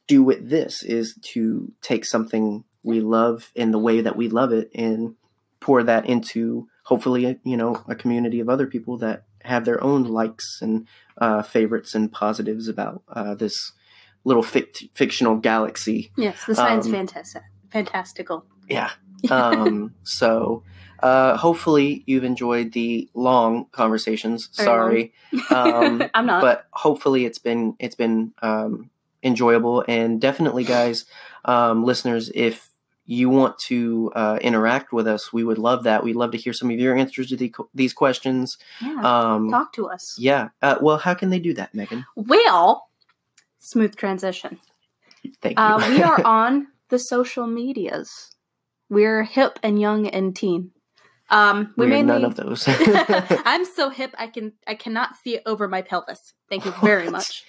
[0.08, 4.52] do with this is to take something we love in the way that we love
[4.52, 5.14] it and
[5.60, 10.06] pour that into hopefully you know a community of other people that have their own
[10.06, 10.88] likes and
[11.20, 13.74] uh, favorites and positives about uh, this
[14.24, 18.48] little fict- fictional galaxy yes, the science Um, fantastic, fantastical.
[18.72, 18.92] Yeah.
[19.30, 20.64] Um, so
[21.04, 24.50] uh, hopefully you've enjoyed the long conversations.
[24.56, 25.14] Very Sorry,
[25.52, 26.42] um, I'm not.
[26.42, 28.90] but hopefully it's been it's been um,
[29.22, 31.06] enjoyable and definitely, guys,
[31.46, 32.70] um, listeners, if
[33.06, 36.04] you want to uh, interact with us, we would love that.
[36.04, 38.58] We'd love to hear some of your answers to the, these questions.
[38.82, 40.16] yeah, Um, talk to us.
[40.18, 40.50] yeah.
[40.64, 42.06] Uh, well, how can they do that, Megan?
[42.16, 42.90] Well,
[43.60, 44.60] smooth transition.
[45.42, 45.64] Thank you.
[45.64, 48.31] Uh, we are on the social medias.
[48.92, 50.72] We're hip and young and teen.
[51.30, 52.12] Um, we We're mainly.
[52.14, 52.66] none of those.
[52.68, 56.34] I'm so hip I can I cannot see it over my pelvis.
[56.50, 57.14] Thank you very What?
[57.14, 57.44] much.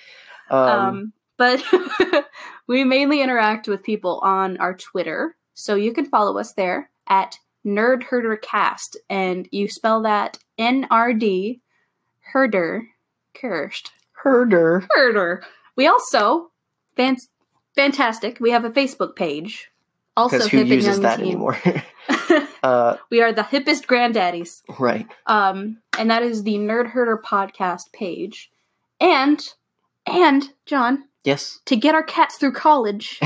[0.51, 1.60] um, Um, but
[2.69, 7.36] we mainly interact with people on our Twitter, so you can follow us there at
[7.66, 11.60] Nerd Herder Cast, and you spell that N R D
[12.32, 12.86] Herder
[13.35, 14.86] Kirst herder.
[14.90, 15.43] Herder.
[15.74, 16.52] We also
[16.94, 17.16] fan-
[17.74, 18.39] fantastic.
[18.39, 19.69] We have a Facebook page.
[20.16, 21.26] Also, Because who hip and uses young that teen.
[21.26, 21.59] anymore?
[22.62, 24.62] uh, we are the hippest granddaddies.
[24.78, 25.06] right.
[25.26, 28.51] Um, and that is the Nerd Herder podcast page.
[29.01, 29.40] And
[30.06, 31.60] and John, Yes.
[31.66, 33.20] to get our cats through college,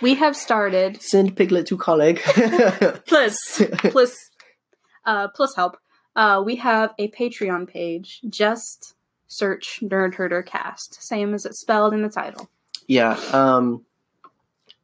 [0.00, 2.20] we have started Send Piglet to college.
[3.06, 4.16] plus plus
[5.04, 5.76] uh plus help.
[6.14, 8.20] Uh we have a Patreon page.
[8.28, 8.94] Just
[9.28, 12.48] search Nerd Herder Cast, same as it's spelled in the title.
[12.86, 13.18] yeah.
[13.32, 13.84] Um,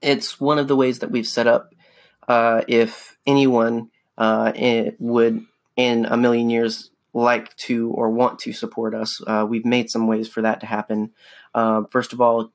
[0.02, 1.74] it's one of the ways that we've set up.
[2.28, 5.44] Uh, if anyone uh, it would,
[5.76, 10.06] in a million years, like to or want to support us, uh, we've made some
[10.06, 11.10] ways for that to happen.
[11.54, 12.52] Uh, first of all,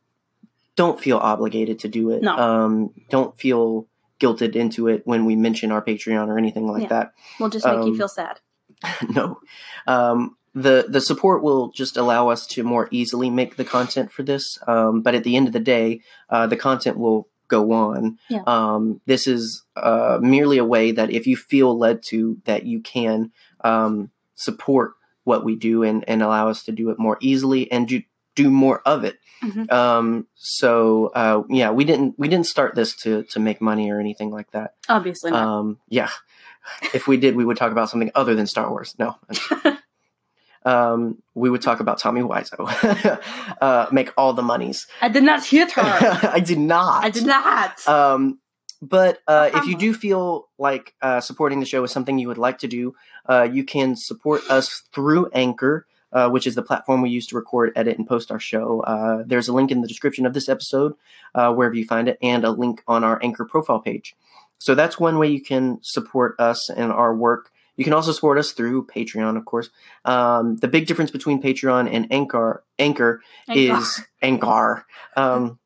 [0.75, 2.21] don't feel obligated to do it.
[2.21, 2.35] No.
[2.37, 3.87] Um, don't feel
[4.19, 6.87] guilted into it when we mention our Patreon or anything like Yeah.
[6.89, 7.11] that.
[7.39, 8.39] We'll just make you Um, feel sad.
[9.09, 9.39] no.
[9.85, 14.23] Um, the the support will just allow us to more easily make the content for
[14.23, 14.57] this.
[14.67, 16.01] Um, but at the end of the day,
[16.31, 18.17] uh, the content will go on.
[18.29, 18.43] Yeah.
[18.47, 22.79] Um, this is uh, merely a way that if you feel led to, that you
[22.81, 24.93] can um, support
[25.23, 28.01] what we do and, and allow us to do it more easily and do,
[28.35, 29.17] do more of it.
[29.43, 29.71] Mhm.
[29.71, 33.99] Um, so uh, yeah, we didn't we didn't start this to to make money or
[33.99, 34.73] anything like that.
[34.89, 35.43] Obviously not.
[35.47, 36.09] Um, yeah.
[36.93, 38.95] If we did, we would talk about something other than Star Wars.
[38.97, 39.15] No.
[40.67, 43.21] um, we would talk about Tommy Wiseau.
[43.61, 44.85] uh, make all the monies.
[45.01, 45.81] I did not hit her.
[46.33, 47.05] I did not.
[47.05, 47.87] I did not.
[47.87, 48.39] Um,
[48.81, 52.37] but uh, if you do feel like uh, supporting the show is something you would
[52.37, 52.95] like to do,
[53.27, 57.37] uh, you can support us through Anchor, uh, which is the platform we use to
[57.37, 58.81] record, edit, and post our show.
[58.81, 60.93] Uh, there's a link in the description of this episode,
[61.33, 64.15] uh, wherever you find it, and a link on our Anchor profile page.
[64.59, 67.51] So that's one way you can support us and our work.
[67.77, 69.69] You can also support us through Patreon, of course.
[70.03, 74.85] Um, the big difference between Patreon and Anchor, Anchor is Anchor.
[75.15, 75.59] Um,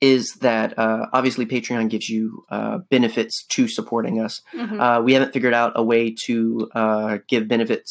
[0.00, 4.42] is that uh, obviously Patreon gives you uh, benefits to supporting us.
[4.54, 4.78] Mhm.
[4.80, 7.90] Uh, we haven't figured out a way to uh, give benefits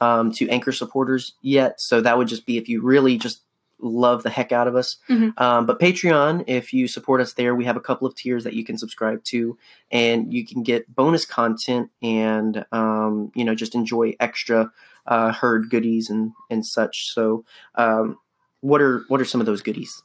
[0.00, 3.42] um, to Anchor supporters yet, so that would just be if you really just
[3.82, 4.96] love the heck out of us.
[5.08, 5.38] Mhm.
[5.40, 8.54] Um, but Patreon, if you support us there, we have a couple of tiers that
[8.54, 9.58] you can subscribe to,
[9.90, 14.70] and you can get bonus content and um, you know just enjoy extra
[15.06, 17.12] uh, herd goodies and and such.
[17.12, 17.44] So,
[17.74, 18.18] um,
[18.60, 20.02] what are what are some of those goodies?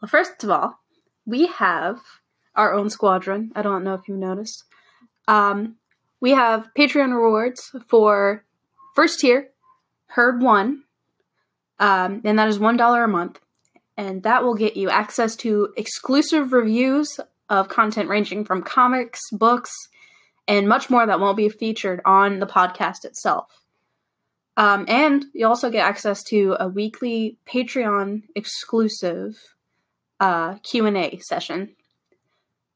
[0.00, 0.78] Well, first of all,
[1.26, 1.98] we have
[2.54, 3.52] our own squadron.
[3.54, 4.64] I don't know if you noticed.
[5.26, 5.76] Um,
[6.20, 8.44] we have Patreon rewards for
[8.94, 9.50] first tier,
[10.06, 10.84] Herd One,
[11.78, 13.40] um, and that is one dollar a month,
[13.96, 19.72] and that will get you access to exclusive reviews of content ranging from comics, books,
[20.46, 23.62] and much more that won't be featured on the podcast itself.
[24.56, 29.36] Um, and you also get access to a weekly Patreon exclusive
[30.18, 31.76] uh, Q and A session.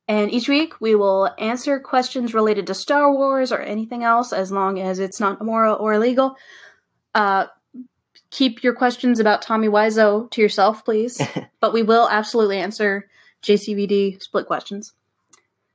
[0.06, 4.52] And each week we will answer questions related to Star Wars or anything else as
[4.52, 6.36] long as it's not immoral or illegal.
[7.14, 7.46] Uh,
[8.32, 11.20] keep your questions about Tommy Wiseau to yourself, please.
[11.60, 13.08] but we will absolutely answer
[13.44, 14.92] JCVD split questions.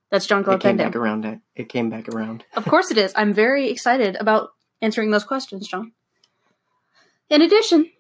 [0.09, 1.25] That's John It came back around.
[1.25, 2.45] It, it came back around.
[2.55, 3.13] Of course it is.
[3.15, 4.49] I'm very excited about
[4.81, 5.91] answering those questions, John.
[7.29, 7.91] In addition,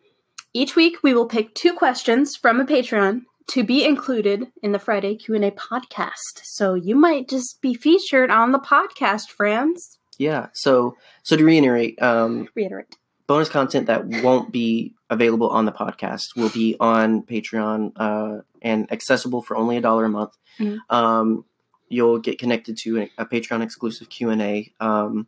[0.53, 4.79] each week we will pick two questions from a Patreon to be included in the
[4.79, 6.43] Friday Q&A podcast.
[6.43, 9.99] So you might just be featured on the podcast, friends.
[10.17, 10.47] Yeah.
[10.53, 12.95] So so to reiterate, um, Reiterate.
[13.27, 18.91] Bonus content that won't be available on the podcast will be on Patreon uh, and
[18.91, 20.35] accessible for only a dollar a month.
[20.59, 20.79] Mhm.
[20.89, 21.45] Um,
[21.89, 24.71] you'll get connected to a, Patreon exclusive Q and A.
[24.79, 25.27] Um,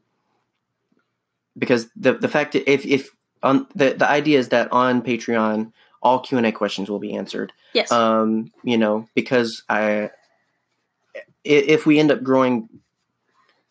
[1.58, 3.12] because the the fact that if if
[3.44, 5.72] on the the idea is that on Patreon
[6.02, 7.52] all Q and A questions will be answered.
[7.74, 7.92] Yes.
[7.92, 10.10] Um, you know, because I i-
[11.46, 12.70] if we end up growing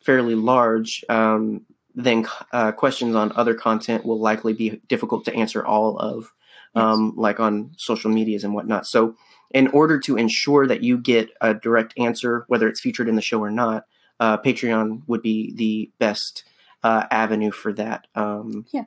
[0.02, 1.64] fairly large, um,
[2.04, 6.32] then uh, questions on other content will likely be difficult to answer all of,
[6.74, 8.86] um, like on social medias and whatnot.
[8.86, 9.16] So,
[9.50, 13.22] in order to ensure that you get a direct answer, whether it's featured in the
[13.22, 13.86] show or not,
[14.20, 16.44] uh, Patreon would be the best
[16.82, 18.06] uh, avenue for that.
[18.14, 18.84] Um, yeah,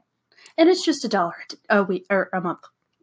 [0.57, 1.35] and it's just a dollar
[1.69, 2.59] a week or a month.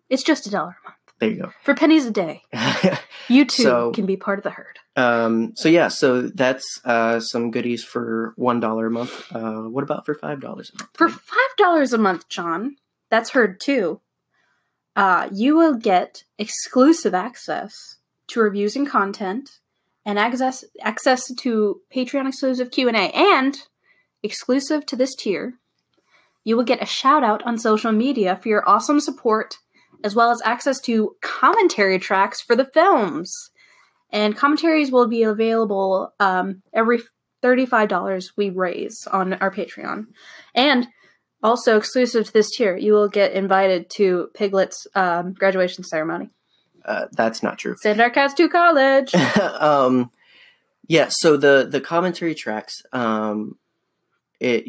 [0.08, 0.96] It's just a dollar a month.
[1.18, 1.52] there you go.
[1.64, 2.42] For pennies a day.
[3.30, 4.78] You too So- can be part of the herd.
[4.98, 9.24] Um, so yeah, so that's uh, some goodies for one dollar a month.
[9.32, 10.90] Uh, what about for five dollars a month?
[10.94, 12.76] For five dollars a month, John,
[13.08, 14.00] that's heard too.
[14.96, 19.60] Uh, you will get exclusive access to reviews and content,
[20.04, 23.56] and access access to Patreon exclusive Q and A, and
[24.24, 25.54] exclusive to this tier,
[26.42, 29.58] you will get a shout out on social media for your awesome support,
[30.02, 33.50] as well as access to commentary tracks for the films.
[34.10, 37.00] And commentaries will be available um, every
[37.42, 40.06] $35 we raise on our Patreon.
[40.54, 40.88] And
[41.42, 46.30] also exclusive to this tier, you will get invited to Piglet's um, graduation ceremony.
[46.84, 47.76] Uh, that's not true.
[47.80, 49.14] Send our cats to college.
[49.60, 50.10] um,
[50.86, 51.08] yeah.
[51.10, 53.58] So the the commentary tracks, um,
[54.40, 54.64] it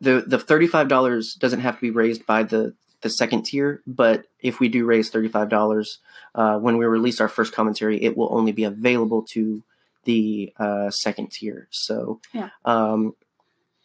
[0.00, 2.74] the the thirty five dollars doesn't have to be raised by the
[3.04, 5.98] the second tier, but if we do raise thirty five dollars
[6.34, 9.62] uh, when we release our first commentary, it will only be available to
[10.04, 11.68] the uh, second tier.
[11.70, 12.50] So Yeah.
[12.64, 13.14] Um,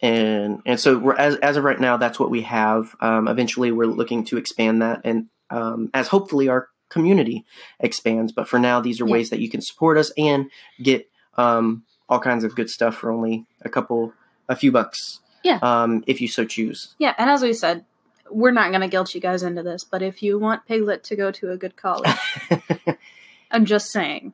[0.02, 2.96] and and so we're, as as of right now, that's what we have.
[3.02, 7.46] Um, eventually, we're looking to expand that, and um, as hopefully our community
[7.80, 8.32] expands.
[8.32, 9.12] But for now, these are Yeah.
[9.14, 10.50] ways that you can support us and
[10.82, 14.14] get um, all kinds of good stuff for only a couple,
[14.48, 15.20] a few bucks.
[15.44, 15.60] Yeah.
[15.62, 16.96] Um, if you so choose.
[16.98, 17.86] yeah, and as we said,
[18.32, 21.16] we're not going to guilt you guys into this, but if you want Piglet to
[21.16, 22.10] go to a good college,
[23.52, 24.34] I'm just saying,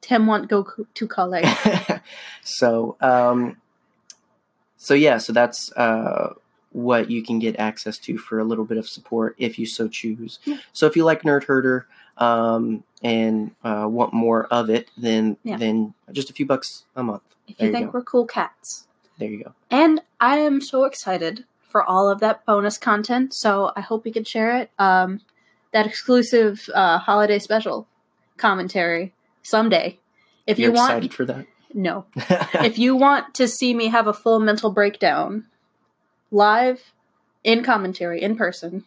[0.00, 1.46] Tim want go to college.
[2.42, 3.56] so um,
[4.76, 6.34] so yeah, so that's uh,
[6.72, 9.88] what you can get access to for a little bit of support if you so
[9.88, 10.38] choose.
[10.44, 10.58] Yeah.
[10.72, 11.86] So if you like Nerd Herder
[12.18, 15.56] um, and uh, want more of it, then Yeah.
[15.56, 17.22] then just a few bucks a month.
[17.48, 17.98] If There you you think go.
[17.98, 18.86] we're cool cats.
[19.18, 19.54] There you go.
[19.70, 21.44] And I am so excited
[21.74, 23.34] for all of that bonus content.
[23.34, 24.70] So I hope we can share it.
[24.78, 25.20] Um,
[25.72, 27.88] that exclusive uh, holiday special
[28.36, 29.98] commentary someday.
[30.46, 31.46] If You're you want, excited for that.
[31.74, 32.06] no.
[32.14, 35.46] if you want to see me have a full mental breakdown,
[36.30, 36.92] live,
[37.42, 38.84] in commentary, in person,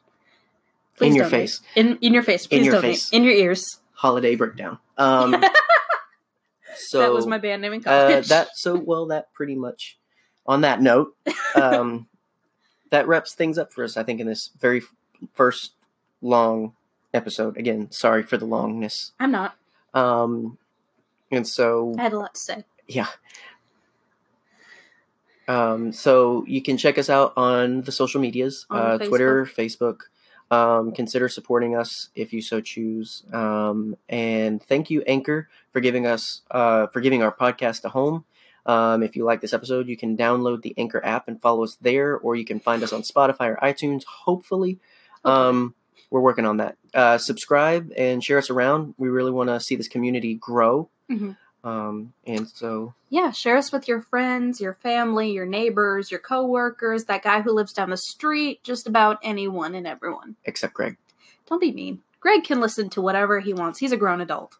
[1.02, 1.60] In your face.
[1.76, 3.10] in in your face, please your donate, face.
[3.10, 3.82] in your ears.
[3.96, 4.80] Holiday breakdown.
[4.98, 5.44] Um,
[6.78, 10.00] so that was my band name in uh, that so well that pretty much
[10.46, 11.18] on that note
[11.56, 12.08] um,
[12.90, 14.82] that wraps things up for us i think in this very
[15.34, 15.74] first
[16.22, 16.74] long
[17.14, 17.58] episode.
[17.58, 19.12] Again sorry for the longness.
[19.20, 19.56] I'm not.
[19.94, 20.58] um,
[21.32, 22.64] and so I had a lot to say.
[22.88, 23.08] yeah.
[25.48, 30.02] Um, so you can check us out on the social medias uh, twitter facebook.
[30.50, 33.24] Um, consider supporting us if you so choose.
[33.34, 38.26] Um, and thank you anchor for giving us uh, for giving our podcast a home
[38.68, 41.76] um, if you like this episode you can download the anchor app and follow us
[41.82, 44.78] there or you can find us on spotify or itunes hopefully
[45.26, 45.74] um,
[46.12, 49.76] we're working on that uh, subscribe and share us around we really want to see
[49.76, 51.36] this community grow Mhm.
[51.64, 57.06] um, and so Yeah, share us with your friends, your family, your neighbors, your coworkers,
[57.06, 60.36] that guy who lives down the street, just about anyone and everyone.
[60.46, 60.98] except greg
[61.50, 62.02] Don't be mean.
[62.20, 63.80] Greg can listen to whatever he wants.
[63.80, 64.58] He's a grown adult.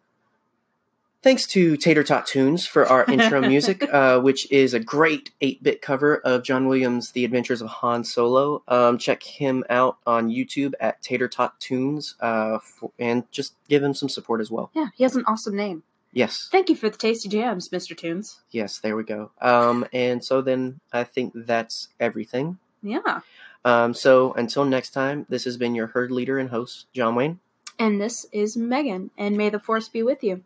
[1.28, 5.62] Thanks to Tater Tot Tunes for our intro music, uh, which is a great 8
[5.62, 8.64] bit cover of John Williams' The Adventures of Han Solo.
[8.70, 13.84] Um, check him out on YouTube at Tater Tot Tunes uh, for, and just give
[13.84, 14.72] him some support as well.
[14.74, 15.84] Yeah, he has an awesome name.
[16.14, 16.48] Yes.
[16.50, 17.96] Thank you for the tasty jams, Mr.
[17.98, 18.40] Tunes.
[18.52, 19.32] Yes, there we go.
[19.42, 22.58] Um, and so then I think that's everything.
[22.82, 23.20] Yeah.
[23.66, 27.42] Um, so until next time, this has been your herd leader and host, John Wayne.
[27.78, 30.44] And this is Megan, and may the force be with you.